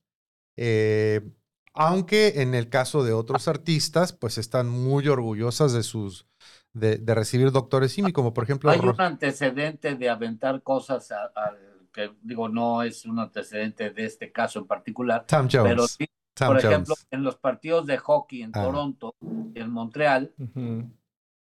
Aunque 1.76 2.42
en 2.42 2.54
el 2.54 2.70
caso 2.70 3.04
de 3.04 3.14
otros 3.14 3.48
artistas, 3.48 4.14
pues 4.14 4.38
están 4.38 4.70
muy 4.70 5.08
orgullosas 5.08 5.74
de 5.74 5.82
sus 5.84 6.28
de, 6.74 6.98
de 6.98 7.16
recibir 7.16 7.52
doctores 7.52 7.92
simi, 7.94 8.12
como 8.14 8.34
por 8.34 8.44
ejemplo 8.44 8.72
Hay 8.72 8.80
un 8.80 9.00
antecedente 9.00 9.96
de 9.96 10.10
aventar 10.10 10.62
cosas 10.64 11.12
a- 11.12 11.32
a- 11.36 11.56
que 11.94 12.12
digo, 12.22 12.50
no 12.50 12.82
es 12.84 13.06
un 13.06 13.20
antecedente 13.20 13.92
de 13.92 14.06
este 14.06 14.32
caso 14.32 14.60
en 14.60 14.66
particular, 14.68 15.26
Sam 15.30 15.48
Jones. 15.52 15.70
pero 15.72 15.88
sí, 15.88 16.06
por 16.38 16.48
Jones. 16.48 16.64
ejemplo, 16.66 16.96
en 17.12 17.24
los 17.24 17.38
partidos 17.38 17.86
de 17.86 17.98
hockey 18.00 18.42
en 18.42 18.52
Ah. 18.54 18.64
Toronto 18.64 19.16
y 19.54 19.60
en 19.60 19.70
Montreal, 19.70 20.34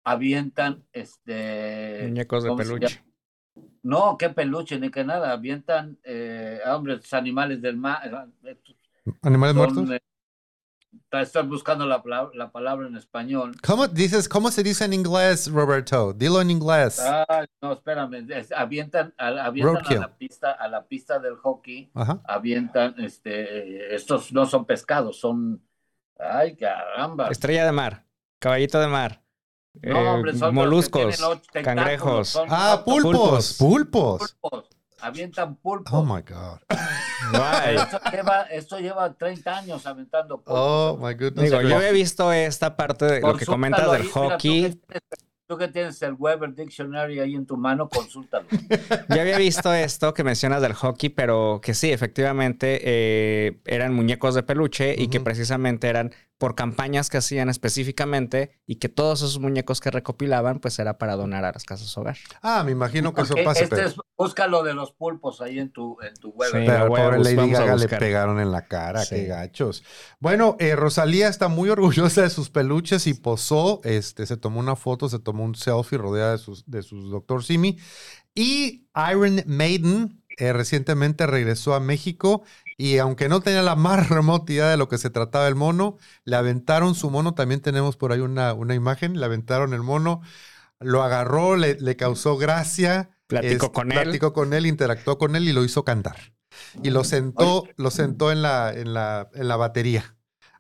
avientan 0.04 0.84
este 0.94 2.04
Muñecos 2.08 2.44
de 2.44 2.50
¿cómo 2.50 2.64
se 2.64 2.70
peluche. 2.70 3.04
No, 3.84 4.18
qué 4.18 4.30
peluche, 4.30 4.80
ni 4.80 4.90
que 4.90 5.04
nada. 5.04 5.32
Avientan 5.32 5.98
eh, 6.04 6.60
hombres, 6.68 7.14
animales 7.14 7.62
del 7.62 7.78
mar. 7.78 8.30
eh, 8.44 8.56
¿Animales 9.22 9.56
son, 9.56 9.74
muertos? 9.76 9.96
eh, 9.96 10.00
Estoy 11.22 11.44
buscando 11.44 11.86
la, 11.86 12.02
la 12.34 12.52
palabra 12.52 12.88
en 12.88 12.96
español. 12.96 13.54
¿Cómo, 13.66 13.88
dices, 13.88 14.28
¿Cómo 14.30 14.52
se 14.52 14.64
dice 14.64 14.86
en 14.86 14.94
inglés, 14.94 15.52
Roberto? 15.52 16.14
Dilo 16.14 16.42
en 16.42 16.52
inglés. 16.52 17.00
Ah, 17.02 17.46
no, 17.62 17.74
espérame. 17.74 18.30
es- 18.32 18.52
avientan 18.52 19.14
a, 19.18 19.28
avientan 19.46 19.86
a 19.88 20.00
la 20.00 20.18
pista, 20.18 20.52
a 20.52 20.68
la 20.68 20.84
pista 20.86 21.20
del 21.20 21.36
hockey. 21.38 21.92
Ajá. 21.94 22.22
Avientan, 22.26 22.96
este, 23.00 23.94
estos 23.96 24.32
no 24.34 24.46
son 24.46 24.66
pescados, 24.66 25.20
son. 25.20 25.62
Ay, 26.20 26.56
caramba. 26.56 27.28
Estrella 27.30 27.66
de 27.66 27.72
mar, 27.72 28.06
caballito 28.40 28.80
de 28.80 28.88
mar, 28.88 29.22
No, 29.82 29.98
eh, 30.00 30.08
hombre, 30.08 30.32
son 30.32 30.40
los 30.42 30.50
que 30.90 31.04
moluscos, 31.04 31.42
cangrejos. 31.52 32.30
son 32.30 32.48
Ah, 32.50 32.82
pulpos. 32.86 33.58
Pulpos. 33.58 34.38
pulpos. 34.40 34.70
Avientan 35.06 35.56
pulpos. 35.58 35.94
Oh 35.94 36.04
my 36.04 36.22
God. 36.22 36.60
Esto 37.76 38.00
lleva, 38.12 38.42
esto 38.44 38.80
lleva 38.80 39.14
30 39.14 39.58
años 39.58 39.86
aventando 39.86 40.38
pulpos. 40.38 40.54
Oh 40.58 40.98
my 41.00 41.14
goodness. 41.14 41.52
Digo, 41.52 41.62
yo 41.62 41.76
había 41.78 41.92
visto 41.92 42.32
esta 42.32 42.76
parte 42.76 43.06
de 43.06 43.22
lo 43.22 43.36
que 43.36 43.46
comentas 43.46 43.86
del 43.92 44.02
ahí, 44.02 44.10
mira, 44.14 44.14
hockey. 44.14 44.62
Tú 44.64 44.70
que, 44.70 44.78
tienes, 44.88 45.04
tú 45.48 45.58
que 45.58 45.68
tienes 45.68 46.02
el 46.02 46.14
Weber 46.18 46.56
Dictionary 46.56 47.20
ahí 47.20 47.36
en 47.36 47.46
tu 47.46 47.56
mano, 47.56 47.88
consúltalo. 47.88 48.48
Ya 49.10 49.22
había 49.22 49.38
visto 49.38 49.74
esto 49.74 50.14
que 50.14 50.24
mencionas 50.24 50.62
del 50.62 50.74
hockey, 50.74 51.10
pero 51.10 51.60
que 51.62 51.74
sí, 51.74 51.92
efectivamente 51.92 52.82
eh, 52.84 53.60
eran 53.66 53.94
muñecos 53.94 54.34
de 54.34 54.42
peluche 54.44 54.96
y 54.98 55.08
que 55.08 55.18
Ujú. 55.18 55.26
precisamente 55.26 55.88
eran 55.88 56.14
por 56.38 56.56
campañas 56.56 57.10
que 57.10 57.18
hacían 57.18 57.50
específicamente 57.50 58.60
y 58.66 58.76
que 58.76 58.90
todos 58.90 59.20
esos 59.22 59.40
muñecos 59.40 59.80
que 59.80 59.90
recopilaban 59.90 60.60
pues 60.60 60.78
era 60.80 60.98
para 60.98 61.16
donar 61.16 61.46
a 61.46 61.54
las 61.54 61.64
casas 61.64 61.98
hogar. 61.98 62.18
Ah, 62.42 62.64
me 62.66 62.72
imagino 62.72 63.14
que 63.14 63.22
eso 63.22 63.36
pasa. 63.44 63.64
este 63.64 63.76
pero, 63.76 63.88
es, 63.88 63.96
busca 64.18 64.48
lo 64.48 64.64
de 64.64 64.74
los 64.74 64.92
pulpos 64.92 65.40
ahí 65.40 65.60
en 65.60 65.72
tu, 65.72 65.98
en 66.02 66.14
tu. 66.16 66.32
Sí. 66.32 66.52
pero 66.52 66.88
pobre 66.88 67.20
Lady 67.20 67.52
Gaga 67.52 67.78
le 67.78 67.88
pegaron 67.88 68.40
en 68.40 68.52
la 68.52 68.68
cara. 68.68 69.06
Sí. 69.06 69.16
Qué 69.16 69.26
gachos. 69.28 69.84
Bueno, 70.20 70.58
eh, 70.60 70.76
Rosalía 70.76 71.30
está 71.30 71.48
muy 71.48 71.70
orgullosa 71.70 72.24
de 72.24 72.30
sus 72.30 72.50
peluches 72.50 73.08
y 73.08 73.14
posó. 73.14 73.80
Este, 73.84 74.26
se 74.26 74.36
tomó 74.36 74.60
una 74.60 74.76
foto, 74.76 75.08
se 75.08 75.20
tomó 75.20 75.46
un 75.46 75.56
selfie 75.56 75.98
rodeada 75.98 76.34
de 76.34 76.38
sus, 76.38 76.70
de 76.70 76.84
sus 76.84 77.10
Dr. 77.10 77.44
Simi. 77.44 77.78
Y 78.34 78.90
Iron 79.10 79.42
Maiden 79.46 80.22
eh, 80.38 80.52
recientemente 80.52 81.26
regresó 81.28 81.74
a 81.74 81.80
México 81.80 82.44
y 82.78 82.98
aunque 82.98 83.30
no 83.30 83.42
tenía 83.42 83.62
la 83.62 83.76
más 83.76 84.10
remota 84.10 84.52
idea 84.54 84.70
de 84.70 84.78
lo 84.78 84.90
que 84.90 84.98
se 84.98 85.10
trataba 85.10 85.48
el 85.48 85.56
mono, 85.56 85.98
le 86.26 86.36
aventaron 86.36 86.96
su 86.96 87.10
mono. 87.10 87.34
También 87.34 87.62
tenemos 87.62 87.98
por 87.98 88.12
ahí 88.12 88.20
una, 88.20 88.54
una 88.54 88.76
imagen. 88.76 89.20
Le 89.20 89.26
aventaron 89.26 89.74
el 89.74 89.82
mono, 89.82 90.22
lo 90.80 91.04
agarró, 91.04 91.56
le, 91.56 91.76
le 91.80 91.96
causó 91.96 92.38
gracia. 92.38 93.12
Platicó 93.28 93.68
es- 93.68 93.72
con 93.74 93.92
él. 93.92 94.04
Platicó 94.04 94.34
con 94.34 94.54
él, 94.54 94.66
interactuó 94.66 95.18
con 95.18 95.36
él 95.36 95.48
y 95.50 95.54
lo 95.54 95.64
hizo 95.64 95.84
cantar. 95.86 96.18
Y 96.82 96.90
lo 96.92 97.04
sentó, 97.04 97.68
lo 97.78 97.92
sentó 97.92 98.32
en 98.32 98.42
la, 98.42 98.72
en 98.74 98.94
la, 98.94 99.30
en 99.34 99.48
la 99.48 99.58
batería. 99.58 100.15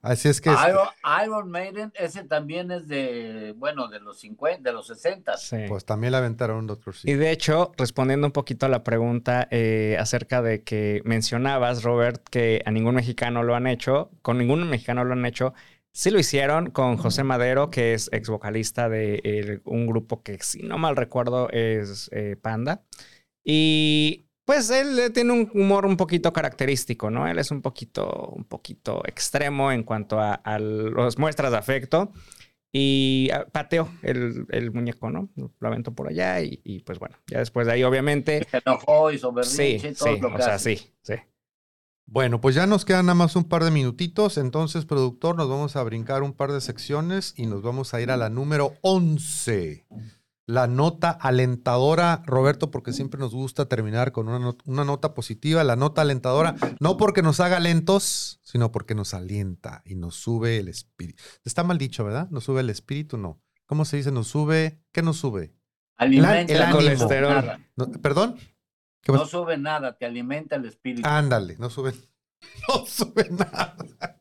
Así 0.05 0.29
es 0.29 0.39
que 0.39 0.51
es- 0.51 0.57
Iron, 0.67 0.87
Iron 1.25 1.49
Maiden, 1.51 1.91
ese 1.95 2.23
también 2.23 2.71
es 2.71 2.87
de, 2.87 3.53
bueno, 3.57 3.87
de 3.87 3.99
los 3.99 4.19
50, 4.19 4.69
de 4.69 4.73
los 4.73 4.87
60. 4.87 5.35
Sí. 5.37 5.57
pues 5.67 5.83
también 5.85 6.11
le 6.11 6.17
aventaron 6.17 6.57
un 6.57 6.67
Dr. 6.67 6.93
Y 7.03 7.13
de 7.13 7.31
hecho, 7.31 7.71
respondiendo 7.77 8.27
un 8.27 8.31
poquito 8.33 8.65
a 8.65 8.69
la 8.69 8.83
pregunta 8.83 9.47
eh, 9.51 9.97
acerca 9.99 10.41
de 10.41 10.63
que 10.63 11.01
mencionabas, 11.05 11.83
Robert, 11.83 12.23
que 12.29 12.61
a 12.65 12.71
ningún 12.71 12.95
mexicano 12.95 13.43
lo 13.43 13.55
han 13.55 13.67
hecho, 13.67 14.11
con 14.21 14.37
ningún 14.37 14.69
mexicano 14.69 15.03
lo 15.03 15.13
han 15.13 15.25
hecho, 15.25 15.53
sí 15.91 16.11
lo 16.11 16.19
hicieron 16.19 16.69
con 16.71 16.97
José 16.97 17.23
Madero, 17.23 17.69
que 17.69 17.93
es 17.93 18.09
ex 18.11 18.29
vocalista 18.29 18.89
de 18.89 19.21
el- 19.23 19.61
un 19.65 19.87
grupo 19.87 20.21
que, 20.23 20.37
si 20.41 20.61
no 20.61 20.77
mal 20.77 20.95
recuerdo, 20.95 21.49
es 21.51 22.09
eh, 22.13 22.35
Panda. 22.41 22.83
Y 23.43 24.24
pues 24.45 24.69
él 24.69 24.97
eh, 24.99 25.09
tiene 25.09 25.33
un 25.33 25.51
humor 25.53 25.85
un 25.85 25.97
poquito 25.97 26.31
característico, 26.33 27.09
¿no? 27.09 27.27
Él 27.27 27.39
es 27.39 27.51
un 27.51 27.61
poquito, 27.61 28.29
un 28.35 28.45
poquito 28.45 29.01
extremo 29.05 29.71
en 29.71 29.83
cuanto 29.83 30.19
a, 30.19 30.33
a 30.35 30.59
las 30.59 31.17
muestras 31.17 31.51
de 31.51 31.57
afecto. 31.57 32.11
Y 32.71 33.29
ah, 33.33 33.47
pateó 33.51 33.89
el, 34.01 34.45
el 34.49 34.71
muñeco, 34.71 35.09
¿no? 35.09 35.29
Lo 35.35 35.67
aventó 35.67 35.93
por 35.95 36.09
allá 36.09 36.41
y, 36.41 36.59
y, 36.65 36.81
pues 36.81 36.99
bueno, 36.99 37.17
ya 37.27 37.39
después 37.39 37.67
de 37.67 37.73
ahí 37.73 37.83
obviamente... 37.83 38.45
Se 38.51 38.61
enojó, 38.65 39.11
hizo 39.11 39.33
Sí, 39.41 39.79
berrinche, 39.79 39.93
todo 39.95 40.13
sí, 40.15 40.19
lo 40.21 40.29
o 40.29 40.35
que 40.35 40.41
sea, 40.41 40.55
hace. 40.55 40.75
sí, 40.77 40.91
sí. 41.01 41.13
Bueno, 42.07 42.39
pues 42.39 42.53
ya 42.53 42.67
nos 42.67 42.85
quedan 42.85 43.07
nada 43.07 43.15
más 43.15 43.35
un 43.35 43.45
par 43.45 43.63
de 43.63 43.71
minutitos. 43.71 44.37
Entonces, 44.37 44.85
productor, 44.85 45.35
nos 45.37 45.49
vamos 45.49 45.75
a 45.75 45.83
brincar 45.83 46.21
un 46.21 46.33
par 46.33 46.51
de 46.51 46.61
secciones 46.61 47.33
y 47.35 47.47
nos 47.47 47.63
vamos 47.63 47.93
a 47.93 48.01
ir 48.01 48.11
a 48.11 48.17
la 48.17 48.29
número 48.29 48.73
11. 48.81 49.85
La 50.47 50.67
nota 50.67 51.09
alentadora, 51.09 52.21
Roberto, 52.25 52.69
porque 52.69 52.93
siempre 52.93 53.19
nos 53.19 53.33
gusta 53.33 53.67
terminar 53.67 54.11
con 54.11 54.27
una, 54.29 54.37
not- 54.37 54.61
una 54.65 54.83
nota 54.85 55.13
positiva. 55.15 55.63
La 55.63 55.75
nota 55.75 56.01
alentadora, 56.01 56.55
no 56.79 56.97
porque 56.97 57.23
nos 57.23 57.39
haga 57.39 57.59
lentos, 57.59 58.39
sino 58.43 58.71
porque 58.71 58.93
nos 58.93 59.13
alienta 59.15 59.81
y 59.85 59.95
nos 59.95 60.15
sube 60.15 60.57
el 60.59 60.67
espíritu. 60.67 61.23
Está 61.43 61.63
mal 61.63 61.77
dicho, 61.79 62.03
¿verdad? 62.05 62.29
Nos 62.29 62.43
sube 62.43 62.61
el 62.61 62.69
espíritu, 62.69 63.17
no. 63.17 63.41
¿Cómo 63.65 63.85
se 63.85 63.97
dice? 63.97 64.11
Nos 64.11 64.27
sube. 64.27 64.79
¿Qué 64.91 65.01
nos 65.01 65.17
sube? 65.17 65.55
Alimenta 65.97 66.53
el 66.53 66.61
ánimo. 66.61 66.77
Colesterol. 66.77 67.57
No- 67.75 67.91
¿Perdón? 67.91 68.35
¿Qué 69.01 69.11
No 69.11 69.25
sube 69.25 69.57
nada, 69.57 69.97
te 69.97 70.05
alimenta 70.05 70.55
el 70.57 70.65
espíritu. 70.65 71.07
Ándale, 71.07 71.57
no 71.57 71.69
sube. 71.71 71.93
No 72.67 72.85
sube 72.85 73.29
nada. 73.29 73.75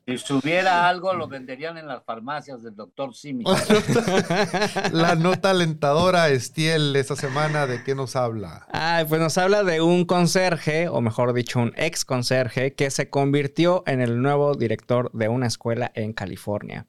Si 0.07 0.17
subiera 0.19 0.87
algo, 0.87 1.13
lo 1.13 1.27
venderían 1.27 1.77
en 1.77 1.87
las 1.87 2.03
farmacias 2.03 2.61
del 2.61 2.75
doctor 2.75 3.15
Simi. 3.15 3.43
La 4.91 5.15
nota 5.15 5.49
alentadora, 5.49 6.29
Estiel, 6.29 6.95
esta 6.95 7.15
semana, 7.15 7.65
¿de 7.65 7.83
qué 7.83 7.95
nos 7.95 8.15
habla? 8.15 8.67
Ah, 8.71 9.03
pues 9.09 9.19
nos 9.19 9.37
habla 9.39 9.63
de 9.63 9.81
un 9.81 10.05
conserje, 10.05 10.89
o 10.89 11.01
mejor 11.01 11.33
dicho, 11.33 11.59
un 11.59 11.73
ex 11.75 12.05
conserje, 12.05 12.75
que 12.75 12.91
se 12.91 13.09
convirtió 13.09 13.83
en 13.87 13.99
el 13.99 14.21
nuevo 14.21 14.53
director 14.53 15.11
de 15.11 15.27
una 15.27 15.47
escuela 15.47 15.91
en 15.95 16.13
California. 16.13 16.85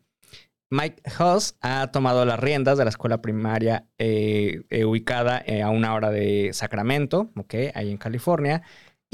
Mike 0.70 1.01
Huss 1.18 1.57
ha 1.61 1.91
tomado 1.93 2.24
las 2.24 2.41
riendas 2.41 2.77
de 2.77 2.85
la 2.85 2.91
escuela 2.91 3.22
primaria 3.22 3.87
eh, 3.99 4.62
eh, 4.70 4.85
ubicada 4.85 5.41
eh, 5.47 5.62
a 5.62 5.70
una 5.70 5.95
hora 5.95 6.11
de 6.11 6.51
Sacramento, 6.53 7.31
¿ok? 7.37 7.55
Ahí 7.74 7.91
en 7.91 7.99
California. 7.99 8.62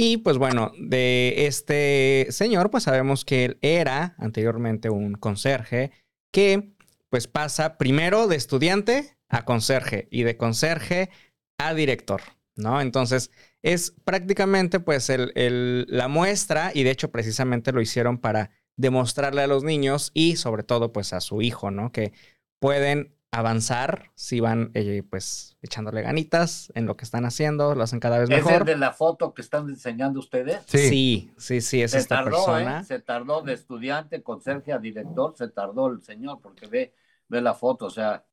Y 0.04 0.16
pues 0.16 0.36
bueno, 0.36 0.72
de 0.80 1.46
este 1.46 2.26
señor, 2.30 2.72
pues 2.72 2.82
sabemos 2.82 3.24
que 3.24 3.44
él 3.44 3.58
era 3.62 4.16
anteriormente 4.18 4.90
un 4.90 5.12
conserje 5.14 5.92
que 6.32 6.72
pues 7.08 7.28
pasa 7.28 7.78
primero 7.78 8.26
de 8.26 8.34
estudiante 8.34 9.16
a 9.28 9.44
conserje 9.44 10.08
y 10.10 10.24
de 10.24 10.36
conserje 10.36 11.10
a 11.56 11.72
director, 11.72 12.20
¿no? 12.56 12.80
Entonces 12.80 13.30
es 13.62 13.92
prácticamente 14.04 14.80
pues 14.80 15.08
el, 15.08 15.30
el- 15.36 15.86
la 15.88 16.08
muestra 16.08 16.72
y 16.74 16.82
de 16.82 16.90
hecho 16.90 17.12
precisamente 17.12 17.70
lo 17.70 17.80
hicieron 17.80 18.18
para 18.18 18.50
demostrarle 18.76 19.42
a 19.42 19.46
los 19.46 19.62
niños 19.62 20.10
y 20.14 20.34
sobre 20.34 20.64
todo 20.64 20.92
pues 20.92 21.12
a 21.12 21.20
su 21.20 21.42
hijo, 21.42 21.70
¿no? 21.70 21.92
Que 21.92 22.12
pueden 22.58 23.14
avanzar 23.32 24.10
si 24.14 24.40
van 24.40 24.70
eh, 24.74 25.02
pues 25.08 25.56
echándole 25.62 26.02
ganitas 26.02 26.70
en 26.74 26.86
lo 26.86 26.96
que 26.96 27.04
están 27.04 27.24
haciendo, 27.24 27.74
lo 27.74 27.82
hacen 27.82 27.98
cada 27.98 28.18
vez 28.18 28.30
¿Es 28.30 28.38
el 28.38 28.44
mejor. 28.44 28.64
de 28.64 28.76
la 28.76 28.92
foto 28.92 29.32
que 29.34 29.42
están 29.42 29.68
enseñando 29.70 30.20
ustedes? 30.20 30.60
Sí. 30.66 30.88
Sí, 30.88 31.32
sí, 31.38 31.60
sí, 31.60 31.82
es 31.82 31.92
se 31.92 31.98
esta 31.98 32.16
tardó, 32.16 32.30
persona. 32.30 32.80
¿eh? 32.80 32.84
Se 32.84 33.00
tardó 33.00 33.42
de 33.42 33.54
estudiante, 33.54 34.22
conserje 34.22 34.72
a 34.72 34.78
director, 34.78 35.34
se 35.36 35.48
tardó 35.48 35.88
el 35.88 36.02
señor, 36.02 36.40
porque 36.42 36.66
ve, 36.66 36.94
ve 37.28 37.40
la 37.40 37.54
foto, 37.54 37.86
o 37.86 37.90
sea, 37.90 38.24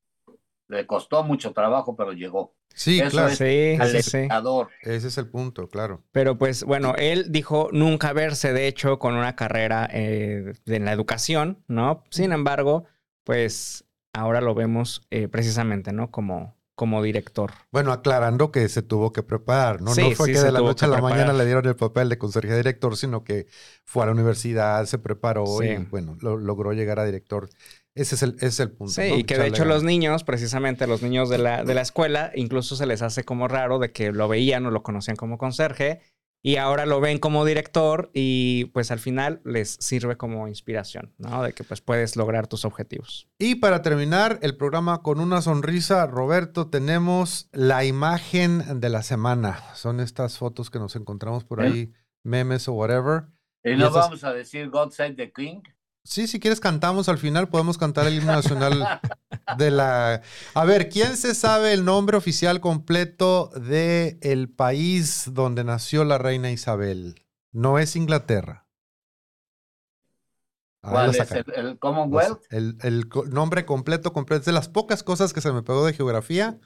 le 0.67 0.85
costó 0.85 1.23
mucho 1.23 1.53
trabajo, 1.53 1.95
pero 1.95 2.11
llegó. 2.13 2.55
Sí, 2.75 2.99
Eso 2.99 3.09
claro. 3.09 3.29
es 3.29 3.37
Sí, 3.37 3.77
sí. 4.03 4.27
Ese 4.83 5.07
es 5.07 5.17
el 5.17 5.27
punto, 5.27 5.67
claro. 5.69 6.03
Pero 6.11 6.37
pues 6.37 6.63
bueno, 6.63 6.93
él 6.97 7.31
dijo 7.31 7.69
nunca 7.71 8.13
verse, 8.13 8.53
de 8.53 8.67
hecho, 8.67 8.99
con 8.99 9.15
una 9.15 9.35
carrera 9.35 9.89
eh, 9.91 10.53
en 10.65 10.85
la 10.85 10.91
educación, 10.91 11.63
¿no? 11.67 12.03
Sin 12.11 12.31
embargo, 12.31 12.85
pues 13.23 13.85
ahora 14.13 14.41
lo 14.41 14.55
vemos 14.55 15.01
eh, 15.11 15.27
precisamente, 15.27 15.91
¿no? 15.93 16.11
Como, 16.11 16.55
como 16.75 17.03
director. 17.03 17.51
Bueno, 17.71 17.91
aclarando 17.91 18.51
que 18.51 18.67
se 18.69 18.81
tuvo 18.81 19.11
que 19.11 19.21
preparar, 19.23 19.81
¿no? 19.81 19.93
Sí, 19.93 20.01
no 20.09 20.11
fue 20.15 20.27
sí, 20.27 20.33
que 20.33 20.39
de 20.39 20.51
la 20.51 20.59
noche 20.61 20.85
a 20.85 20.87
la 20.87 20.95
preparar. 20.95 21.17
mañana 21.17 21.33
le 21.37 21.45
dieron 21.45 21.65
el 21.65 21.75
papel 21.75 22.07
de 22.09 22.17
conserje 22.17 22.55
director, 22.55 22.95
sino 22.95 23.23
que 23.23 23.47
fue 23.85 24.03
a 24.03 24.05
la 24.07 24.11
universidad, 24.13 24.85
se 24.85 24.97
preparó 24.99 25.45
Sí. 25.59 25.67
y, 25.67 25.77
bueno, 25.85 26.17
lo- 26.21 26.37
logró 26.37 26.71
llegar 26.73 26.99
a 26.99 27.05
director. 27.05 27.49
Ese 27.95 28.15
es 28.15 28.23
el, 28.23 28.35
ese 28.37 28.47
es 28.47 28.59
el 28.61 28.71
punto. 28.71 28.93
Sí, 28.93 29.09
¿no? 29.09 29.17
y 29.17 29.23
que 29.25 29.37
de 29.37 29.47
hecho 29.47 29.65
los 29.65 29.83
niños, 29.83 30.23
precisamente 30.23 30.87
los 30.87 31.01
niños 31.01 31.27
de 31.29 31.37
la, 31.39 31.63
de 31.65 31.73
la 31.73 31.81
escuela, 31.81 32.31
incluso 32.33 32.77
se 32.77 32.85
les 32.85 33.01
hace 33.01 33.25
como 33.25 33.47
raro 33.49 33.77
de 33.79 33.91
que 33.91 34.11
lo 34.13 34.27
veían 34.29 34.65
o 34.65 34.71
lo 34.71 34.83
conocían 34.83 35.17
como 35.17 35.37
conserje 35.37 35.99
y 36.41 36.55
ahora 36.55 36.85
lo 36.85 37.01
ven 37.01 37.17
como 37.19 37.43
director 37.43 38.09
y 38.13 38.65
pues 38.73 38.91
al 38.91 38.99
final 38.99 39.41
les 39.43 39.71
sirve 39.81 40.15
como 40.17 40.47
inspiración, 40.47 41.13
¿no? 41.17 41.43
De 41.43 41.51
que 41.53 41.63
pues 41.63 41.81
puedes 41.81 42.15
lograr 42.15 42.47
tus 42.47 42.63
objetivos. 42.65 43.27
Y 43.37 43.55
para 43.55 43.81
terminar 43.81 44.39
el 44.41 44.55
programa 44.55 45.01
con 45.01 45.19
una 45.19 45.41
sonrisa, 45.41 46.05
Roberto, 46.07 46.69
tenemos 46.69 47.49
la 47.51 47.83
imagen 47.85 48.79
de 48.79 48.89
la 48.89 49.03
semana. 49.03 49.59
Son 49.75 49.99
estas 49.99 50.37
fotos 50.37 50.69
que 50.69 50.79
nos 50.79 50.95
encontramos 50.95 51.43
por 51.43 51.61
¿Eh? 51.63 51.67
ahí, 51.67 51.93
memes 52.23 52.67
o 52.69 52.73
whatever. 52.73 53.23
Y 53.63 53.71
Y 53.71 53.75
no 53.75 53.87
esas- 53.89 53.95
vamos 54.05 54.23
a 54.23 54.31
decir 54.33 54.69
God 54.69 54.91
Save 54.91 55.15
the 55.15 55.31
King. 55.33 55.61
Sí, 56.09 56.25
si 56.25 56.39
quieres 56.39 56.59
cantamos 56.59 57.07
al 57.07 57.19
final, 57.19 57.49
podemos 57.49 57.77
cantar 57.77 58.07
el 58.07 58.15
himno 58.15 58.31
nacional 58.31 58.99
de 59.59 59.69
la... 59.69 60.23
A 60.55 60.65
ver, 60.65 60.89
¿quién 60.89 61.15
se 61.15 61.35
sabe 61.35 61.71
el 61.71 61.85
nombre 61.85 62.17
oficial 62.17 62.61
completo 62.61 63.51
de 63.53 64.17
el 64.23 64.49
país 64.49 65.29
donde 65.31 65.63
nació 65.63 66.03
la 66.05 66.17
reina 66.17 66.49
Isabel? 66.49 67.27
No 67.51 67.77
es 67.77 67.95
Inglaterra. 67.95 68.65
¿Cuál 70.81 71.11
es 71.11 71.31
el, 71.31 71.45
el 71.55 71.77
Commonwealth? 71.77 72.41
El, 72.49 73.07
nombre 73.29 73.65
completo, 73.65 74.11
completo. 74.11 74.39
Es 74.39 74.45
de 74.47 74.51
las 74.51 74.67
pocas 74.67 75.03
cosas 75.03 75.31
que 75.31 75.41
se 75.41 75.51
me 75.51 75.61
pegó 75.61 75.85
de 75.85 75.93
geografía 75.93 76.59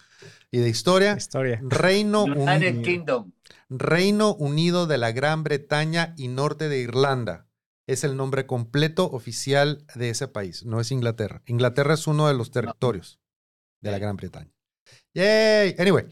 y 0.51 0.59
de 0.59 0.69
historia. 0.69 1.15
Historia. 1.17 1.59
Reino 1.63 2.23
United 2.23 2.75
Unido. 2.75 2.81
Kingdom. 2.81 3.31
Reino 3.67 4.35
Unido 4.35 4.87
de 4.87 4.99
la 4.99 5.11
Gran 5.11 5.43
Bretaña 5.43 6.13
y 6.15 6.29
Norte 6.29 6.69
de 6.69 6.79
Irlanda. 6.79 7.47
Es 7.87 8.03
el 8.03 8.15
nombre 8.15 8.45
completo 8.45 9.11
oficial 9.11 9.85
de 9.95 10.09
ese 10.09 10.27
país, 10.27 10.65
no 10.65 10.79
es 10.79 10.91
Inglaterra. 10.91 11.41
Inglaterra 11.45 11.95
es 11.95 12.07
uno 12.07 12.27
de 12.27 12.33
los 12.33 12.51
territorios 12.51 13.19
de 13.81 13.91
la 13.91 13.99
Gran 13.99 14.15
Bretaña. 14.15 14.51
Yay. 15.13 15.75
Anyway, 15.77 16.05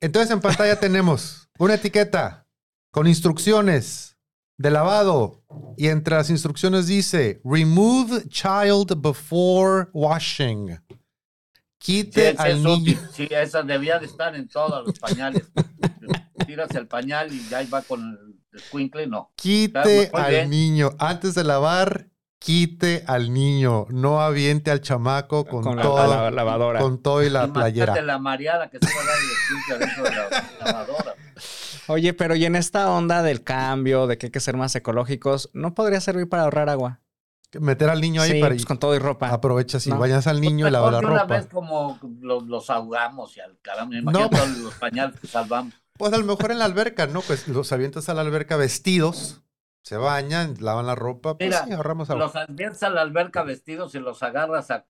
entonces 0.00 0.30
en 0.30 0.40
pantalla 0.40 0.78
tenemos 0.78 1.48
una 1.58 1.74
etiqueta 1.74 2.46
con 2.90 3.06
instrucciones 3.06 4.16
de 4.58 4.70
lavado 4.70 5.42
y 5.76 5.88
entre 5.88 6.16
las 6.16 6.30
instrucciones 6.30 6.86
dice 6.86 7.40
remove 7.44 8.28
child 8.28 9.00
before 9.00 9.88
washing. 9.92 10.78
Sí, 10.88 12.04
Quite 12.04 12.30
ese 12.30 12.42
al 12.42 12.62
niño. 12.62 12.96
Sí, 13.12 13.26
esa 13.28 13.62
debía 13.62 13.98
de 13.98 14.06
estar 14.06 14.36
en 14.36 14.46
todos 14.46 14.86
los 14.86 14.98
pañales. 15.00 15.50
Tiras 16.46 16.70
el 16.76 16.86
pañal 16.86 17.32
y 17.32 17.42
ya 17.48 17.64
va 17.68 17.82
con 17.82 18.31
el 18.52 18.60
squinkle, 18.60 19.06
no. 19.06 19.30
Quite 19.36 20.10
al 20.12 20.30
bien. 20.30 20.50
niño. 20.50 20.90
Antes 20.98 21.34
de 21.34 21.44
lavar, 21.44 22.06
quite 22.38 23.04
al 23.06 23.32
niño. 23.32 23.86
No 23.90 24.20
aviente 24.20 24.70
al 24.70 24.80
chamaco 24.80 25.44
con, 25.44 25.62
Con 25.62 25.76
la, 25.76 25.82
todo, 25.82 26.06
la 26.06 26.30
lavadora. 26.30 26.80
con 26.80 27.00
todo 27.02 27.22
y 27.22 27.30
la 27.30 27.44
Imagínate 27.44 27.72
playera. 27.72 28.02
la 28.02 28.18
mareada 28.18 28.68
que 28.68 28.78
se 28.78 28.86
va 28.86 29.00
a 29.02 29.04
dar 29.06 29.16
el 29.16 29.30
squinkle 29.46 29.78
dentro 29.86 30.04
de 30.04 30.10
la 30.10 30.72
lavadora. 30.72 31.14
Oye, 31.88 32.14
pero 32.14 32.36
y 32.36 32.44
en 32.44 32.54
esta 32.56 32.90
onda 32.92 33.22
del 33.22 33.42
cambio, 33.42 34.06
de 34.06 34.16
que 34.18 34.26
hay 34.26 34.32
que 34.32 34.40
ser 34.40 34.56
más 34.56 34.74
ecológicos, 34.76 35.50
¿no 35.52 35.74
podría 35.74 36.00
servir 36.00 36.28
para 36.28 36.44
ahorrar 36.44 36.68
agua? 36.68 37.00
Meter 37.60 37.90
al 37.90 38.00
niño 38.00 38.22
ahí 38.22 38.30
sí, 38.32 38.40
para 38.40 38.54
pues 38.54 38.64
con 38.64 38.78
todo 38.78 38.94
y 38.94 38.98
ropa. 38.98 39.28
aprovecha 39.28 39.78
si 39.78 39.90
No. 39.90 39.98
vayas 39.98 40.26
al 40.26 40.40
niño 40.40 40.66
y 40.66 40.70
lava 40.70 40.90
la 40.90 41.00
de 41.00 41.06
una 41.06 41.18
ropa. 41.22 41.34
vez 41.36 41.46
como 41.48 41.98
los, 42.20 42.44
los 42.44 42.70
ahogamos 42.70 43.36
y 43.36 43.40
al 43.40 43.58
caramba, 43.60 43.94
imagínate 43.96 44.36
No. 44.36 44.42
todos 44.42 44.58
los 44.58 44.74
pañales 44.74 45.20
que 45.20 45.26
salvamos. 45.26 45.74
Pues 45.98 46.12
a 46.12 46.18
lo 46.18 46.24
mejor 46.24 46.50
en 46.52 46.58
la 46.58 46.64
alberca, 46.64 47.06
¿no? 47.06 47.20
Pues 47.20 47.48
los 47.48 47.72
avientas 47.72 48.08
a 48.08 48.14
la 48.14 48.22
alberca 48.22 48.56
vestidos, 48.56 49.42
se 49.82 49.96
bañan, 49.96 50.54
lavan 50.60 50.86
la 50.86 50.94
ropa, 50.94 51.36
pues 51.36 51.48
Mira, 51.50 51.64
sí, 51.64 51.72
ahorramos 51.72 52.08
agua. 52.10 52.24
Los 52.24 52.36
avientas 52.36 52.82
a 52.82 52.90
la 52.90 53.02
alberca 53.02 53.42
vestidos 53.42 53.94
y 53.94 53.98
los 53.98 54.22
agarras 54.22 54.70
a 54.70 54.86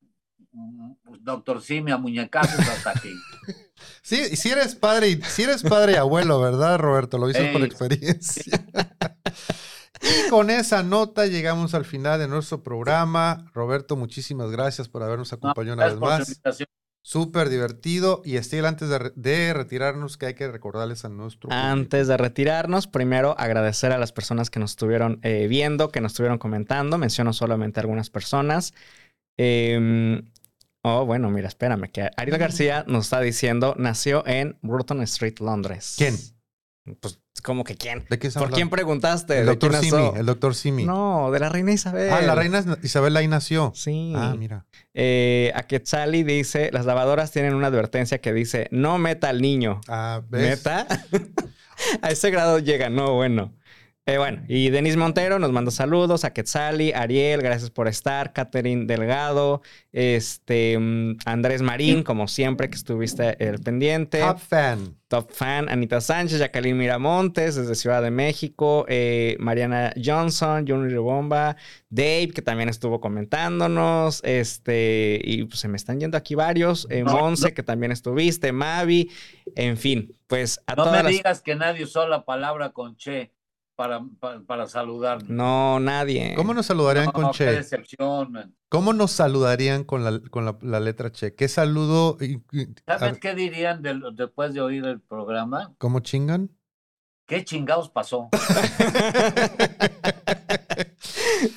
mm, 0.53 0.93
Doctor 1.21 1.61
Simi 1.61 1.91
a 1.93 1.99
muñecazos 1.99 2.61
hasta 2.61 2.95
que 3.01 3.13
Sí, 4.03 4.23
y 4.33 4.37
si 4.37 4.51
eres 4.51 4.75
padre, 4.77 5.09
y- 5.09 5.23
si 5.23 5.43
eres 5.43 5.63
padre 5.63 5.93
y 5.93 5.97
abuelo, 5.97 6.41
¿verdad, 6.41 6.79
Roberto? 6.79 7.19
Lo 7.19 7.27
dices 7.27 7.49
por 7.53 7.63
Ey. 7.63 7.67
experiencia. 7.67 8.65
y 10.27 10.31
con 10.31 10.51
esa 10.51 10.83
nota 10.85 11.27
llegamos 11.27 11.75
al 11.75 11.85
final 11.85 12.21
de 12.21 12.29
nuestro 12.29 12.63
programa. 12.63 13.51
Roberto, 13.55 13.97
muchísimas 13.97 14.51
gracias 14.53 14.89
por 14.89 15.03
habernos 15.03 15.33
acompañado 15.33 15.75
una 15.75 15.87
vez 15.87 15.95
por 15.95 16.09
más. 16.11 16.41
Súper 17.05 17.49
divertido. 17.49 18.23
Y 18.25 18.37
Estil, 18.37 18.65
antes 18.65 18.89
de, 18.89 18.99
re- 18.99 19.13
de 19.17 19.53
retirarnos, 19.55 20.17
que 20.17 20.27
hay 20.27 20.35
que 20.35 20.49
recordarles 20.51 21.05
a 21.05 21.09
nuestro. 21.09 21.49
público. 21.49 21.61
Antes 21.67 22.07
de 22.09 22.17
retirarnos, 22.17 22.87
primero 22.87 23.35
agradecer 23.39 23.91
a 23.93 23.99
las 23.99 24.13
personas 24.13 24.51
que 24.51 24.61
nos 24.61 24.71
estuvieron 24.71 25.19
eh, 25.23 25.47
viendo, 25.49 25.91
que 25.91 26.01
nos 26.01 26.13
estuvieron 26.13 26.39
comentando. 26.39 26.99
Menciono 26.99 27.33
solamente 27.33 27.81
algunas 27.81 28.09
personas. 28.09 28.73
Em, 29.37 30.31
oh, 30.83 31.05
bueno, 31.05 31.29
mira, 31.31 31.49
espérame, 31.49 31.91
que 31.91 32.09
Ariel 32.17 32.39
García 32.39 32.85
nos 32.87 33.07
está 33.07 33.21
diciendo, 33.21 33.75
nació 33.79 34.25
en 34.27 34.57
Burton 34.63 35.03
Street, 35.03 35.39
Londres. 35.41 35.95
¿Quién? 35.99 36.15
Pues, 37.01 37.21
¿cómo 37.45 37.63
que 37.63 37.77
quién? 37.77 38.05
¿De 38.11 38.19
qué 38.19 38.29
¿Por 38.31 38.51
quién 38.51 38.69
preguntaste? 38.69 39.39
El 39.39 39.47
¿De 39.47 39.53
doctor 39.53 39.75
Simi. 39.77 39.91
nació? 39.91 40.17
El 40.17 40.27
doctor 40.27 40.55
Simi. 40.55 40.85
No, 40.85 41.31
de 41.31 41.39
la 41.39 41.49
reina 41.49 41.73
Isabel. 41.73 42.13
Ah, 42.13 42.23
la 42.23 42.35
reina 42.35 42.65
Isabel 42.83 43.17
ahí 43.17 43.29
nació. 43.29 43.73
Sí. 43.75 44.13
Ah, 44.17 44.35
mira. 44.37 44.67
Eh, 44.95 45.53
a 45.55 45.63
Quetzali 45.63 46.25
dice, 46.25 46.71
las 46.73 46.85
lavadoras 46.85 47.31
tienen 47.31 47.55
una 47.55 47.69
advertencia 47.69 48.21
que 48.21 48.33
dice, 48.33 48.69
no 48.73 48.99
meta 48.99 49.29
al 49.29 49.41
niño. 49.41 49.81
Ah, 49.87 50.23
¿ves? 50.29 50.59
¿Meta? 50.59 50.87
a 52.03 52.11
ese 52.11 52.31
grado 52.31 52.59
llega, 52.59 52.91
no, 52.91 53.15
bueno. 53.15 53.53
Eh, 54.05 54.19
bueno, 54.19 54.43
y 54.49 54.71
Denis 54.71 54.97
Montero 54.97 55.39
nos 55.39 55.53
manda 55.53 55.71
saludos 55.71 56.25
a 56.25 56.33
Quetzali, 56.33 56.93
Ariel, 56.93 57.41
gracias 57.41 57.71
por 57.71 57.87
estar, 57.87 58.33
Catherine 58.33 58.87
Delgado, 58.87 59.63
este 59.93 60.77
mm, 60.77 61.19
Andrés 61.25 61.63
Marín, 61.63 62.03
como 62.03 62.27
siempre 62.27 62.69
que 62.69 62.75
estuviste 62.75 63.37
el 63.39 63.61
pendiente. 63.61 64.19
Top 64.19 64.39
fan. 64.39 64.97
Top 65.07 65.31
fan, 65.31 65.69
Anita 65.69 66.01
Sánchez, 66.01 66.41
Jacqueline 66.41 66.77
Miramontes 66.77 67.55
desde 67.55 67.77
Ciudad 67.77 68.03
de 68.03 68.11
México, 68.11 68.87
eh, 68.89 69.37
Mariana 69.39 69.95
Johnson, 70.03 70.67
Junior 70.67 71.01
Bomba, 71.01 71.57
Dave, 71.89 72.31
que 72.35 72.43
también 72.43 72.69
estuvo 72.71 73.01
comentándonos, 73.01 74.21
este, 74.25 75.21
y 75.23 75.45
pues 75.45 75.61
se 75.61 75.69
me 75.69 75.77
están 75.77 76.01
yendo 76.01 76.17
aquí 76.17 76.35
varios, 76.35 76.89
eh, 76.91 77.05
No, 77.05 77.13
Monse, 77.13 77.51
no. 77.51 77.55
que 77.55 77.63
también 77.63 77.93
estuviste, 77.93 78.51
Mavi, 78.51 79.13
en 79.55 79.77
fin, 79.77 80.17
pues 80.27 80.61
a 80.67 80.75
No 80.75 80.91
me 80.91 81.05
las... 81.05 81.13
digas 81.13 81.41
que 81.41 81.55
nadie 81.55 81.85
usó 81.85 82.09
la 82.09 82.25
palabra 82.25 82.71
con 82.71 82.97
che 82.97 83.31
para, 83.83 84.01
para, 84.21 84.41
para 84.43 84.67
saludarme. 84.69 85.25
No, 85.29 85.81
nadie. 85.81 86.35
¿Cómo 86.37 86.55
nos 86.55 86.67
saludarían 86.67 87.07
No, 87.07 87.13
con 87.13 87.31
Che? 87.33 87.47
decepción, 87.47 88.31
man. 88.31 88.55
¿Cómo 88.69 88.93
nos 88.93 89.11
saludarían 89.11 89.83
con 89.83 90.05
la, 90.05 90.21
con 90.31 90.45
la, 90.45 90.57
la 90.63 90.79
letra 90.79 91.11
Che? 91.11 91.35
¿Qué 91.35 91.49
saludo? 91.49 92.17
y- 92.21 92.41
¿Sabes 92.87 93.19
qué 93.19 93.35
dirían 93.35 93.83
después 94.15 94.55
de 94.55 94.61
oír 94.61 94.85
el 94.85 95.01
programa? 95.01 95.75
¿Cómo 95.79 95.99
chingan? 95.99 96.51
¿Qué 97.27 97.45
chingados 97.45 97.91
pasó? 97.91 98.29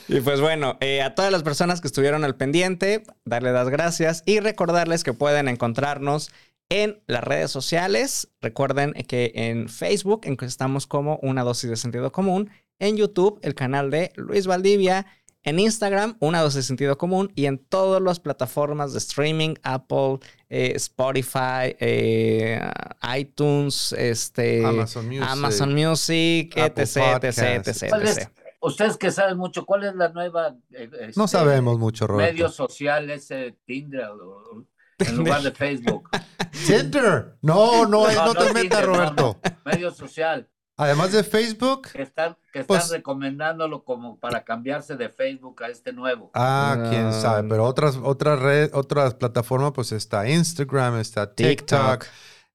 Y 0.08 0.20
pues 0.22 0.40
bueno, 0.42 0.78
eh, 0.80 1.02
a 1.02 1.14
todas 1.14 1.32
las 1.32 1.44
personas 1.44 1.82
que 1.82 1.88
estuvieron 1.88 2.24
al 2.24 2.36
pendiente, 2.36 3.04
darle 3.26 3.52
las 3.52 3.70
gracias 3.70 4.24
y 4.26 4.40
recordarles 4.40 5.04
que 5.04 5.14
pueden 5.14 5.48
encontrarnos 5.48 6.32
en 6.70 7.02
las 7.08 7.24
redes 7.24 7.52
sociales. 7.52 8.30
Recuerden 8.42 8.94
que 9.08 9.32
en 9.36 9.70
Facebook 9.70 10.22
en 10.24 10.38
que 10.38 10.46
estamos 10.46 10.88
como 10.88 11.18
una 11.22 11.44
dosis 11.44 11.70
de 11.70 11.76
sentido 11.78 12.12
común, 12.12 12.50
en 12.80 12.98
YouTube 12.98 13.40
el 13.44 13.56
canal 13.56 13.92
de 13.92 14.12
Luis 14.16 14.48
Valdivia, 14.48 15.06
en 15.44 15.60
Instagram 15.60 16.18
una 16.20 16.42
dosis 16.42 16.56
de 16.58 16.64
sentido 16.64 16.98
común 16.98 17.32
y 17.36 17.46
en 17.46 17.60
todas 17.60 18.02
las 18.02 18.20
plataformas 18.20 18.94
de 18.94 18.98
streaming, 18.98 19.54
Apple, 19.62 20.18
eh, 20.50 20.74
Spotify, 20.76 21.76
eh, 21.80 22.60
iTunes, 23.16 23.94
este, 23.94 24.66
Amazon 24.66 25.08
Music. 25.08 25.28
Amazon 25.30 25.74
Music, 25.76 26.54
etc, 26.58 26.80
etc, 27.24 27.38
etc, 27.68 27.90
¿Cuál 27.90 28.04
es- 28.04 28.18
etc. 28.18 28.30
Ustedes 28.62 28.98
que 28.98 29.12
saben 29.12 29.38
mucho, 29.38 29.64
¿cuál 29.64 29.84
es 29.84 29.94
la 29.94 30.10
nueva 30.10 30.56
eh, 30.72 30.90
No 31.16 31.26
este, 31.26 31.28
sabemos 31.38 31.78
mucho, 31.78 32.08
Roberto. 32.08 32.34
medio 32.34 32.50
social 32.50 33.12
ese 33.12 33.56
Tinder 33.66 34.06
o- 34.10 34.66
en 35.00 35.18
lugar 35.18 35.42
de 35.42 35.52
Facebook? 35.52 36.10
Tinder. 36.68 37.38
No, 37.42 37.86
no, 37.86 38.08
No, 38.08 38.12
no, 38.14 38.26
no 38.28 38.34
te 38.34 38.54
metas, 38.54 38.82
no, 38.82 38.88
Roberto. 38.94 39.40
Medio 39.66 39.92
social. 39.92 40.50
Además 40.78 41.14
de 41.14 41.24
Facebook. 41.24 41.90
Que 41.94 42.02
están, 42.02 42.36
que 42.52 42.60
están 42.60 42.68
Pues- 42.68 42.90
recomendándolo 42.90 43.84
como 43.86 44.20
para 44.20 44.44
cambiarse 44.44 44.96
de 44.98 45.08
Facebook 45.10 45.64
a 45.64 45.68
este 45.70 45.94
nuevo. 45.94 46.32
Ah, 46.34 46.88
quién 46.90 47.06
Ah. 47.08 47.12
sabe. 47.14 47.48
Pero 47.48 47.64
otras, 47.64 47.98
otras 48.02 48.40
redes, 48.40 48.72
otras 48.74 49.14
plataformas, 49.14 49.72
pues 49.74 49.92
está 49.94 50.28
Instagram, 50.30 51.00
está 51.00 51.34
TikTok, 51.34 52.02
TikTok. 52.02 52.06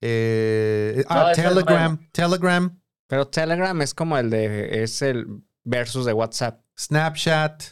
eh, 0.03 1.05
ah, 1.09 1.15
No, 1.15 1.31
ese 1.31 1.41
es 1.43 1.49
Telegram, 1.49 2.09
Telegram, 2.13 2.81
Pero 3.07 3.29
Telegram 3.29 3.83
es 3.83 3.95
como 3.95 4.17
el 4.19 4.29
de, 4.31 4.83
es 4.83 5.01
el 5.03 5.27
versus 5.65 6.05
de 6.05 6.13
WhatsApp. 6.13 6.63
Snapchat, 6.79 7.63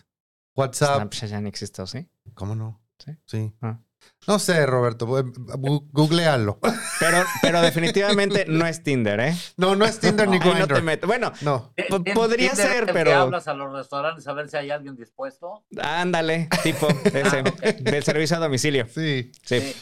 WhatsApp. 0.56 0.96
Snapchat 0.96 1.28
ya 1.30 1.40
no 1.40 1.48
existe, 1.48 1.82
¿o 1.82 1.86
sí? 1.86 2.08
¿Cómo 2.34 2.54
no? 2.54 2.80
Sí. 2.98 3.12
Sí. 3.26 3.52
Ah. 3.62 3.80
No 4.28 4.38
sé, 4.38 4.64
Roberto. 4.66 5.06
bu- 5.06 5.88
Googlealo. 5.90 6.60
Pero, 7.00 7.24
pero 7.42 7.62
definitivamente 7.62 8.44
no 8.46 8.66
es 8.66 8.82
Tinder, 8.82 9.18
¿eh? 9.20 9.36
No, 9.56 9.74
no 9.74 9.84
es 9.86 9.98
Tinder 9.98 10.28
ni 10.28 10.36
Ahí 10.36 10.40
no 10.44 10.52
te 10.52 10.58
Grindr. 10.66 10.82
metes. 10.82 11.06
Bueno, 11.06 11.32
No. 11.40 11.72
Podría 12.14 12.50
Tinder 12.50 12.66
ser, 12.68 12.80
el 12.82 12.86
que 12.86 12.92
pero- 12.92 13.14
hablas 13.14 13.48
a 13.48 13.54
los 13.54 13.72
restaurantes 13.72 14.26
a 14.28 14.32
ver 14.34 14.48
si 14.50 14.56
hay 14.58 14.70
alguien 14.70 14.96
dispuesto. 14.96 15.64
ándale, 15.80 16.48
tipo 16.62 16.86
ese, 17.04 17.42
del 17.80 18.04
servicio 18.04 18.36
a 18.36 18.40
domicilio. 18.40 18.86
Sí. 18.88 19.32
Sí, 19.44 19.74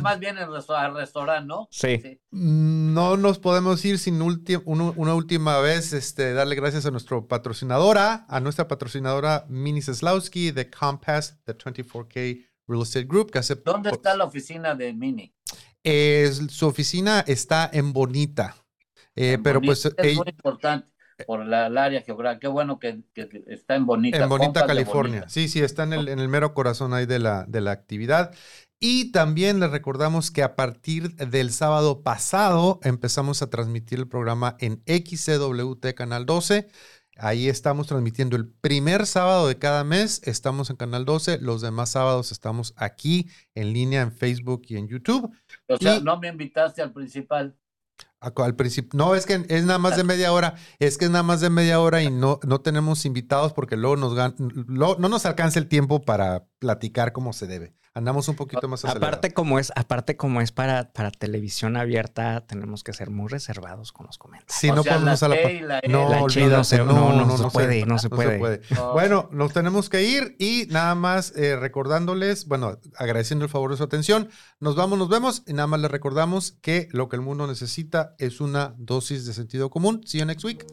más 0.00 0.18
bien 0.18 0.38
al 0.38 0.94
restaurante, 0.94 1.46
¿no? 1.46 1.68
sí. 1.70 2.20
No 2.30 3.16
nos 3.16 3.38
podemos 3.38 3.84
ir 3.84 3.98
sin 3.98 4.20
uno- 4.22 4.94
una 4.96 5.14
última 5.14 5.58
vez 5.58 5.92
este, 5.92 6.32
darle 6.32 6.54
gracias 6.54 6.86
a 6.86 6.90
nuestra 6.90 7.20
patrocinadora, 7.20 8.24
a 8.28 8.40
nuestra 8.40 8.66
patrocinadora 8.68 9.44
Mini 9.48 9.82
Seslowski 9.82 10.52
de 10.52 10.70
Compass, 10.70 11.38
de 11.44 11.54
24K 11.58 12.46
Real 12.70 12.82
Estate 12.82 13.06
Group, 13.06 13.30
que 13.30 13.38
hace... 13.40 13.56
¿Dónde 13.56 13.90
está 13.90 14.16
la 14.16 14.24
oficina 14.24 14.74
de 14.74 14.92
Mini? 14.92 15.34
Su 16.48 16.66
oficina 16.66 17.20
está 17.26 17.68
en 17.72 17.92
Bonita. 17.92 18.56
Eh, 19.16 19.32
En 19.34 19.42
pero 19.42 19.60
Bonita. 19.60 19.90
pues 19.90 19.94
Es 19.96 20.16
muy 20.16 20.28
importante 20.28 20.88
por 21.26 21.44
la, 21.44 21.66
el 21.66 21.76
área 21.76 22.00
geográfica. 22.02 22.40
Qué 22.40 22.48
bueno 22.48 22.78
que, 22.78 23.02
que 23.12 23.28
está 23.48 23.76
en 23.76 23.86
Bonita. 23.86 24.18
en 24.18 24.28
Bonita, 24.28 24.66
California. 24.66 25.20
Bonita. 25.20 25.28
Sí, 25.28 25.48
sí, 25.48 25.60
está 25.60 25.82
en 25.82 25.92
el, 25.92 26.08
en 26.08 26.18
el 26.18 26.28
mero 26.28 26.54
corazón 26.54 26.94
ahí 26.94 27.06
de 27.06 27.18
la, 27.18 27.44
de 27.46 27.60
la 27.60 27.72
actividad. 27.72 28.34
Y 28.82 29.12
también 29.12 29.60
les 29.60 29.70
recordamos 29.70 30.30
que 30.30 30.42
a 30.42 30.56
partir 30.56 31.14
del 31.16 31.50
sábado 31.50 32.02
pasado 32.02 32.80
empezamos 32.82 33.42
a 33.42 33.50
transmitir 33.50 33.98
el 33.98 34.08
programa 34.08 34.56
en 34.58 34.82
XCWT 34.86 35.92
Canal 35.94 36.24
12. 36.24 36.68
Ahí 37.22 37.48
estamos 37.50 37.86
transmitiendo 37.86 38.34
el 38.36 38.48
primer 38.48 39.04
sábado 39.06 39.46
de 39.46 39.58
cada 39.58 39.84
mes. 39.84 40.22
Estamos 40.24 40.70
en 40.70 40.76
Canal 40.76 41.04
12. 41.04 41.38
Los 41.38 41.60
demás 41.60 41.90
sábados 41.90 42.32
estamos 42.32 42.72
aquí 42.76 43.28
en 43.54 43.74
línea 43.74 44.00
en 44.00 44.10
Facebook 44.10 44.62
y 44.68 44.76
en 44.78 44.88
YouTube. 44.88 45.30
O 45.68 45.76
sea, 45.76 45.96
Y- 45.96 46.02
no 46.02 46.18
me 46.18 46.28
invitaste 46.28 46.80
al 46.80 46.92
principal. 46.92 47.54
Al 48.20 48.54
principio, 48.54 48.90
no, 48.98 49.14
es 49.14 49.24
que 49.24 49.44
es 49.48 49.64
nada 49.64 49.78
más 49.78 49.96
de 49.96 50.04
media 50.04 50.32
hora, 50.32 50.54
es 50.78 50.98
que 50.98 51.06
es 51.06 51.10
nada 51.10 51.22
más 51.22 51.40
de 51.40 51.48
media 51.48 51.80
hora 51.80 52.02
y 52.02 52.10
no, 52.10 52.38
no 52.46 52.60
tenemos 52.60 53.06
invitados 53.06 53.54
porque 53.54 53.76
luego 53.78 53.96
nos 53.96 54.12
gan- 54.14 54.34
lo- 54.68 54.96
no 54.98 55.08
nos 55.08 55.24
alcanza 55.24 55.58
el 55.58 55.68
tiempo 55.68 56.02
para 56.02 56.44
platicar 56.58 57.12
como 57.12 57.32
se 57.32 57.46
debe. 57.46 57.74
Andamos 57.92 58.28
un 58.28 58.36
poquito 58.36 58.68
más 58.68 58.84
acelerados. 58.84 59.08
Aparte 59.08 59.32
como 59.34 59.58
es, 59.58 59.72
aparte 59.74 60.16
como 60.16 60.40
es 60.40 60.52
para, 60.52 60.92
para 60.92 61.10
televisión 61.10 61.76
abierta, 61.76 62.46
tenemos 62.46 62.84
que 62.84 62.92
ser 62.92 63.10
muy 63.10 63.28
reservados 63.28 63.90
con 63.90 64.06
los 64.06 64.16
comentarios. 64.16 64.56
Sí, 64.56 64.70
O 64.70 64.76
no 64.76 64.82
sea, 64.84 64.92
podemos 64.98 65.20
la 65.22 65.26
a 65.26 65.28
la 65.30 65.34
la 65.62 65.78
E. 65.80 65.88
No, 65.88 66.08
La 66.08 66.20
no 66.20 66.28
se- 66.28 66.40
olvídate, 66.42 66.78
no, 66.84 67.26
no 67.26 67.36
se 67.36 67.48
puede, 67.50 67.84
no 67.86 67.98
se 67.98 68.08
puede. 68.08 68.60
No. 68.70 68.92
Bueno, 68.92 69.28
nos 69.32 69.52
tenemos 69.52 69.88
que 69.90 70.04
ir 70.04 70.36
y 70.38 70.66
nada 70.70 70.94
más 70.94 71.32
eh, 71.36 71.56
recordándoles, 71.56 72.46
bueno, 72.46 72.78
agradeciendo 72.96 73.44
el 73.44 73.50
favor 73.50 73.72
de 73.72 73.76
su 73.78 73.82
atención. 73.82 74.28
Nos 74.60 74.76
vamos, 74.76 74.96
nos 74.96 75.08
vemos 75.08 75.42
y 75.48 75.52
nada 75.52 75.66
más 75.66 75.80
les 75.80 75.90
recordamos 75.90 76.52
que 76.62 76.86
lo 76.92 77.08
que 77.08 77.16
el 77.16 77.22
mundo 77.22 77.46
necesita 77.48 78.14
es 78.18 78.40
una 78.40 78.74
dosis 78.78 79.26
de 79.26 79.32
sentido 79.34 79.68
común. 79.68 80.00
See 80.06 80.20
you 80.20 80.26
next 80.26 80.44
week. 80.44 80.64